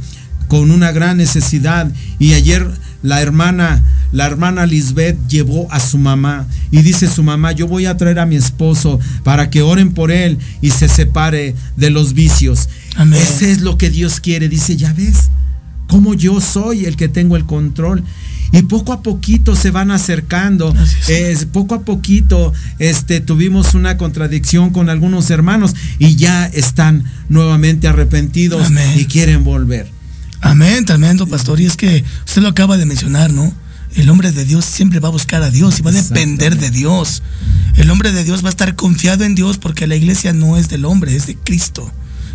con 0.47 0.71
una 0.71 0.91
gran 0.91 1.17
necesidad 1.17 1.91
y 2.17 2.33
ayer 2.33 2.67
la 3.01 3.21
hermana 3.21 3.83
la 4.11 4.25
hermana 4.25 4.65
Lisbeth 4.65 5.17
llevó 5.27 5.71
a 5.71 5.79
su 5.79 5.99
mamá 5.99 6.47
y 6.71 6.81
dice 6.81 7.07
su 7.07 7.21
mamá, 7.21 7.51
yo 7.51 7.67
voy 7.67 7.85
a 7.85 7.95
traer 7.95 8.17
a 8.17 8.25
mi 8.25 8.35
esposo 8.35 8.99
para 9.23 9.51
que 9.51 9.61
oren 9.61 9.91
por 9.91 10.11
él 10.11 10.39
y 10.61 10.71
se 10.71 10.87
separe 10.87 11.55
de 11.77 11.89
los 11.91 12.13
vicios. 12.13 12.69
Amén. 12.95 13.21
Ese 13.21 13.51
es 13.51 13.61
lo 13.61 13.77
que 13.77 13.89
Dios 13.89 14.19
quiere. 14.19 14.49
Dice, 14.49 14.77
ya 14.77 14.93
ves, 14.93 15.29
cómo 15.87 16.13
yo 16.13 16.41
soy 16.41 16.85
el 16.85 16.95
que 16.95 17.07
tengo 17.07 17.35
el 17.35 17.45
control. 17.45 18.03
Y 18.51 18.63
poco 18.63 18.93
a 18.93 19.03
poquito 19.03 19.55
se 19.55 19.71
van 19.71 19.91
acercando. 19.91 20.73
Es. 20.75 21.09
Es, 21.09 21.45
poco 21.45 21.75
a 21.75 21.81
poquito 21.81 22.53
este, 22.79 23.19
tuvimos 23.21 23.75
una 23.75 23.97
contradicción 23.97 24.71
con 24.71 24.89
algunos 24.89 25.29
hermanos 25.29 25.75
y 25.99 26.15
ya 26.15 26.45
están 26.47 27.03
nuevamente 27.29 27.87
arrepentidos 27.87 28.67
Amén. 28.67 28.97
y 28.97 29.05
quieren 29.05 29.43
volver. 29.43 29.91
Amén, 30.41 30.85
tremendo, 30.85 31.27
pastor. 31.27 31.59
Y 31.59 31.65
es 31.65 31.77
que 31.77 32.03
usted 32.25 32.41
lo 32.41 32.47
acaba 32.47 32.77
de 32.77 32.85
mencionar, 32.85 33.31
¿no? 33.31 33.53
El 33.95 34.09
hombre 34.09 34.31
de 34.31 34.45
Dios 34.45 34.65
siempre 34.65 34.99
va 34.99 35.09
a 35.09 35.11
buscar 35.11 35.41
a 35.41 35.49
Dios 35.49 35.79
y 35.79 35.81
va 35.81 35.91
a 35.91 35.93
depender 35.93 36.57
de 36.57 36.69
Dios. 36.69 37.23
El 37.75 37.89
hombre 37.89 38.11
de 38.11 38.23
Dios 38.23 38.43
va 38.43 38.47
a 38.47 38.51
estar 38.51 38.75
confiado 38.75 39.23
en 39.23 39.35
Dios 39.35 39.57
porque 39.57 39.87
la 39.87 39.95
iglesia 39.95 40.31
no 40.31 40.57
es 40.57 40.69
del 40.69 40.85
hombre, 40.85 41.15
es 41.15 41.27
de 41.27 41.35
Cristo. 41.35 41.91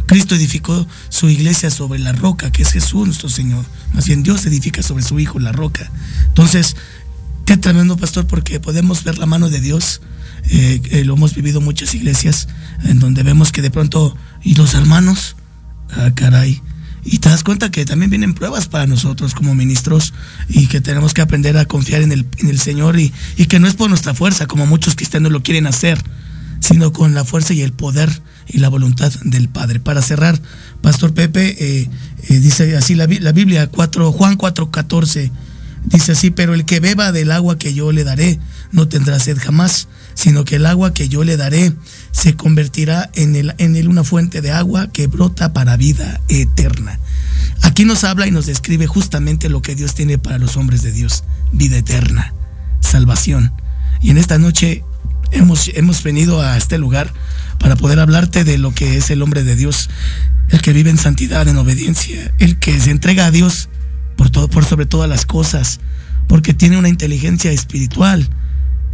Cristo 0.07 0.35
edificó 0.35 0.87
su 1.09 1.29
iglesia 1.29 1.71
sobre 1.71 1.99
la 1.99 2.13
roca, 2.13 2.51
que 2.51 2.63
es 2.63 2.73
Jesús 2.73 3.07
nuestro 3.07 3.29
Señor. 3.29 3.65
Más 3.93 4.07
bien 4.07 4.23
Dios 4.23 4.45
edifica 4.47 4.83
sobre 4.83 5.03
su 5.03 5.19
Hijo 5.19 5.39
la 5.39 5.53
roca. 5.53 5.91
Entonces, 6.27 6.77
qué 7.47 7.57
tremendo, 7.57 7.97
pastor, 7.97 8.27
porque 8.27 8.61
podemos 8.61 9.05
ver 9.05 9.19
la 9.19 9.27
mano 9.27 9.49
de 9.49 9.61
Dios. 9.61 10.03
Eh, 10.51 10.83
eh, 10.91 11.05
lo 11.05 11.15
hemos 11.15 11.35
vivido 11.35 11.61
muchas 11.61 11.95
iglesias 11.95 12.49
en 12.85 12.99
donde 12.99 13.23
vemos 13.23 13.51
que 13.51 13.63
de 13.63 13.71
pronto, 13.71 14.15
y 14.43 14.57
los 14.57 14.75
hermanos, 14.75 15.37
ah, 15.93 16.11
caray, 16.15 16.61
y 17.03 17.19
te 17.19 17.29
das 17.29 17.45
cuenta 17.45 17.71
que 17.71 17.85
también 17.85 18.11
vienen 18.11 18.35
pruebas 18.35 18.67
para 18.67 18.87
nosotros 18.87 19.35
como 19.35 19.55
ministros 19.55 20.15
y 20.49 20.67
que 20.67 20.81
tenemos 20.81 21.13
que 21.13 21.23
aprender 21.23 21.57
a 21.59 21.67
confiar 21.67 22.03
en 22.03 22.13
el, 22.13 22.27
en 22.39 22.49
el 22.49 22.59
Señor 22.59 22.99
y, 22.99 23.13
y 23.37 23.47
que 23.47 23.61
no 23.61 23.69
es 23.69 23.75
por 23.75 23.89
nuestra 23.89 24.15
fuerza, 24.15 24.47
como 24.47 24.67
muchos 24.67 24.97
cristianos 24.97 25.31
lo 25.31 25.43
quieren 25.43 25.67
hacer, 25.67 26.03
sino 26.61 26.93
con 26.93 27.15
la 27.15 27.25
fuerza 27.25 27.53
y 27.53 27.61
el 27.61 27.73
poder 27.73 28.23
y 28.49 28.59
la 28.59 28.69
voluntad 28.69 29.13
del 29.25 29.49
Padre. 29.49 29.81
Para 29.81 30.03
cerrar, 30.03 30.41
Pastor 30.81 31.15
Pepe, 31.15 31.57
eh, 31.59 31.89
eh, 32.29 32.39
dice 32.41 32.77
así 32.77 32.95
la, 32.95 33.07
la 33.07 33.33
Biblia, 33.33 33.69
4, 33.69 34.13
Juan 34.13 34.37
4:14, 34.37 35.31
dice 35.87 36.13
así, 36.13 36.31
pero 36.31 36.55
el 36.55 36.65
que 36.65 36.81
beba 36.81 37.13
del 37.13 37.31
agua 37.31 37.59
que 37.59 37.75
yo 37.75 37.93
le 37.93 38.05
daré 38.05 38.39
no 38.73 38.89
tendrá 38.89 39.19
sed 39.19 39.39
jamás, 39.39 39.89
sino 40.15 40.45
que 40.45 40.57
el 40.57 40.67
agua 40.67 40.95
que 40.95 41.09
yo 41.09 41.25
le 41.25 41.37
daré 41.37 41.73
se 42.13 42.35
convertirá 42.35 43.11
en 43.15 43.55
en 43.59 43.89
una 43.89 44.05
fuente 44.05 44.41
de 44.41 44.51
agua 44.51 44.89
que 44.93 45.07
brota 45.07 45.53
para 45.53 45.77
vida 45.77 46.21
eterna. 46.29 46.99
Aquí 47.63 47.85
nos 47.85 48.05
habla 48.05 48.27
y 48.27 48.31
nos 48.31 48.47
describe 48.47 48.87
justamente 48.87 49.49
lo 49.49 49.63
que 49.63 49.75
Dios 49.75 49.95
tiene 49.95 50.19
para 50.19 50.39
los 50.39 50.57
hombres 50.57 50.83
de 50.83 50.93
Dios, 50.93 51.25
vida 51.53 51.79
eterna, 51.79 52.35
salvación. 52.81 53.53
Y 54.01 54.11
en 54.11 54.19
esta 54.19 54.39
noche 54.39 54.85
hemos, 55.35 55.71
hemos 55.75 56.03
venido 56.03 56.41
a 56.41 56.57
este 56.57 56.79
lugar 56.79 57.13
para 57.59 57.77
poder 57.77 58.01
hablarte 58.01 58.45
de 58.45 58.59
lo 58.59 58.73
que 58.73 58.97
es 58.97 59.11
el 59.11 59.23
hombre 59.23 59.45
de 59.45 59.57
Dios, 59.57 59.91
el 60.51 60.61
que 60.61 60.73
vive 60.73 60.91
en 60.91 60.99
santidad, 60.99 61.47
en 61.49 61.57
obediencia, 61.57 62.33
el 62.39 62.59
que 62.59 62.79
se 62.81 62.91
entrega 62.91 63.27
a 63.27 63.31
Dios 63.31 63.69
por 64.17 64.31
todo, 64.31 64.49
por 64.49 64.65
sobre 64.65 64.87
todas 64.87 65.09
las 65.09 65.27
cosas, 65.27 65.81
porque 66.29 66.55
tiene 66.55 66.79
una 66.79 66.89
inteligencia 66.89 67.51
espiritual, 67.53 68.29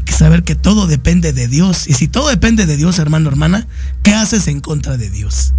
que 0.05 0.13
saber 0.13 0.43
que 0.43 0.55
todo 0.55 0.87
depende 0.87 1.33
de 1.33 1.49
Dios. 1.49 1.87
Y 1.87 1.95
si 1.95 2.09
todo 2.09 2.29
depende 2.29 2.67
de 2.67 2.77
Dios, 2.77 2.99
hermano, 2.99 3.29
hermana, 3.29 3.67
¿qué 4.03 4.15
haces 4.15 4.49
en 4.49 4.61
contra 4.61 4.97
de 4.97 5.11
Dios? 5.11 5.53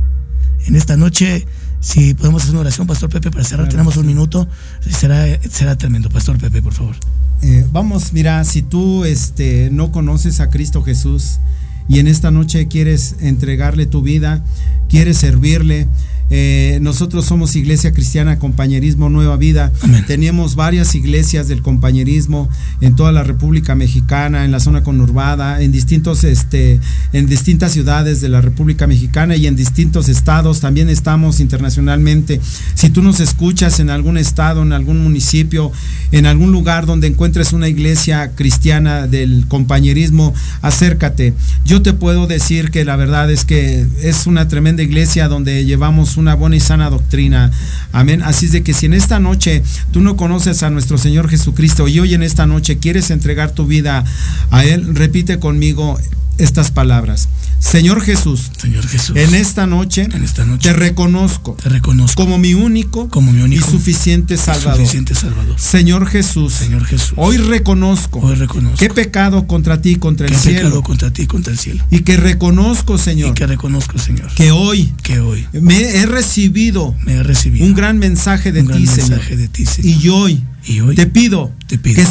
En 0.66 0.76
esta 0.76 0.98
noche, 0.98 1.46
si 1.80 2.14
podemos 2.14 2.44
hacer 2.44 2.54
una 2.54 2.62
oración, 2.62 2.88
Pastor 2.88 3.10
Pepe, 3.10 3.32
para 3.32 3.44
cerrar, 3.44 3.70
tenemos 3.70 3.98
un 3.98 4.06
minuto, 4.06 4.48
será, 4.90 5.26
será 5.50 5.76
tremendo. 5.78 6.10
Pastor 6.10 6.38
Pepe, 6.38 6.62
por 6.62 6.74
favor. 6.74 6.96
Eh, 7.44 7.66
vamos, 7.72 8.14
mira, 8.14 8.44
si 8.44 8.62
tú 8.62 9.04
este, 9.04 9.70
no 9.72 9.92
conoces 9.92 10.40
a 10.40 10.50
Cristo 10.50 10.84
Jesús 10.84 11.40
y 11.88 12.00
en 12.00 12.08
esta 12.08 12.30
noche 12.30 12.68
quieres 12.68 13.16
entregarle 13.20 13.88
tu 13.88 14.04
vida, 14.04 14.44
quieres 14.90 15.18
servirle, 15.18 15.88
Eh, 16.34 16.80
nosotros 16.82 17.26
somos 17.26 17.58
Iglesia 17.58 17.92
Cristiana 17.92 18.40
Compañerismo 18.40 19.10
Nueva 19.10 19.36
Vida. 19.36 19.74
Tenemos 20.08 20.56
varias 20.56 20.96
iglesias 20.96 21.50
del 21.50 21.62
compañerismo 21.62 22.50
en 22.80 22.96
toda 22.96 23.12
la 23.12 23.24
República 23.24 23.76
Mexicana, 23.76 24.46
en 24.46 24.52
la 24.52 24.62
zona 24.62 24.82
conurbada, 24.82 25.62
en 25.62 25.74
distintos, 25.74 26.24
este, 26.24 26.80
en 27.12 27.28
distintas 27.28 27.74
ciudades 27.74 28.22
de 28.22 28.30
la 28.30 28.40
República 28.40 28.88
Mexicana 28.88 29.36
y 29.36 29.46
en 29.46 29.58
distintos 29.58 30.08
estados. 30.08 30.62
También 30.62 30.90
estamos 30.90 31.42
internacionalmente. 31.42 32.40
Si 32.76 32.90
tú 32.90 33.02
nos 33.02 33.20
escuchas 33.20 33.82
en 33.82 33.90
algún 33.90 34.18
estado, 34.18 34.62
en 34.62 34.72
algún 34.72 35.04
municipio, 35.04 35.74
en 36.14 36.26
algún 36.26 36.54
lugar 36.54 36.86
donde 36.86 37.08
encuentres 37.08 37.52
una 37.52 37.68
iglesia 37.68 38.32
cristiana 38.36 39.06
del 39.06 39.48
compañerismo, 39.50 40.34
acércate. 40.62 41.34
Yo 41.66 41.82
te 41.82 41.92
puedo 41.92 42.26
decir 42.26 42.72
que 42.72 42.86
la 42.86 42.96
verdad 42.96 43.30
es 43.30 43.44
que 43.44 43.86
es 44.02 44.28
una 44.28 44.48
tremenda 44.48 44.82
iglesia 44.82 45.28
donde 45.28 45.66
llevamos 45.66 46.16
una 46.22 46.36
buena 46.36 46.56
y 46.56 46.60
sana 46.60 46.90
doctrina. 46.90 47.52
Amén. 47.92 48.22
Así 48.24 48.46
es 48.46 48.52
de 48.54 48.64
que 48.64 48.74
si 48.74 48.86
en 48.86 48.94
esta 48.94 49.20
noche 49.20 49.64
tú 49.92 50.02
no 50.02 50.16
conoces 50.16 50.64
a 50.64 50.70
nuestro 50.70 50.98
Señor 50.98 51.28
Jesucristo 51.30 51.88
y 51.88 52.00
hoy 52.00 52.14
en 52.14 52.24
esta 52.24 52.46
noche 52.46 52.78
quieres 52.78 53.12
entregar 53.12 53.52
tu 53.52 53.66
vida 53.66 54.06
a 54.52 54.64
Él, 54.64 54.96
repite 54.96 55.40
conmigo 55.40 56.00
estas 56.38 56.72
palabras. 56.72 57.30
Señor 57.60 58.02
Jesús, 58.02 58.50
Señor 58.60 58.88
Jesús, 58.88 59.16
en 59.16 59.36
esta 59.36 59.68
noche, 59.68 60.08
en 60.12 60.24
esta 60.24 60.46
noche 60.46 60.70
te 60.70 60.74
reconozco, 60.74 61.56
te 61.62 61.70
reconozco 61.70 62.24
como 62.24 62.40
mi 62.40 62.56
único, 62.56 63.08
como 63.10 63.32
mi 63.32 63.42
único 63.44 63.68
y 63.68 63.72
suficiente 63.72 64.36
Salvador. 64.36 64.78
suficiente 64.78 65.14
Salvador. 65.14 65.60
Señor 65.60 66.08
Jesús, 66.08 66.54
Señor 66.54 66.86
Jesús, 66.86 67.14
hoy 67.18 67.38
reconozco, 67.38 68.20
hoy 68.20 68.34
reconozco 68.34 68.78
qué 68.80 68.90
pecado 68.90 69.46
contra 69.46 69.80
ti, 69.80 69.98
contra 69.98 70.26
el 70.28 70.36
cielo, 70.36 70.58
pecado 70.62 70.82
contra 70.84 71.14
ti, 71.14 71.28
contra 71.28 71.54
el 71.54 71.60
cielo. 71.60 71.86
y 71.92 72.00
que 72.00 72.18
reconozco, 72.18 72.98
Señor, 72.98 73.30
Y 73.30 73.34
que 73.36 73.46
reconozco, 73.46 74.00
Señor, 74.00 74.34
que 74.34 74.50
hoy 74.52 74.92
que 75.04 75.20
hoy 75.20 75.46
me 75.54 75.80
he 75.98 76.06
recibido 76.08 76.96
me 77.06 77.14
he 77.14 77.24
recibido 77.24 77.64
un 77.64 77.76
gran 77.76 78.00
mensaje 78.00 78.52
de 78.52 78.62
un 78.62 78.68
gran 78.68 78.80
ti, 78.80 78.88
Señor, 78.88 79.10
mensaje 79.12 79.38
de 79.38 79.48
ti, 79.48 79.66
Señor. 79.68 80.02
y 80.04 80.10
hoy 80.10 80.44
y 80.64 80.80
hoy 80.80 80.96
te 80.96 81.06
pido 81.08 81.52
te 81.68 81.78
pido 81.78 81.96
que 81.96 82.00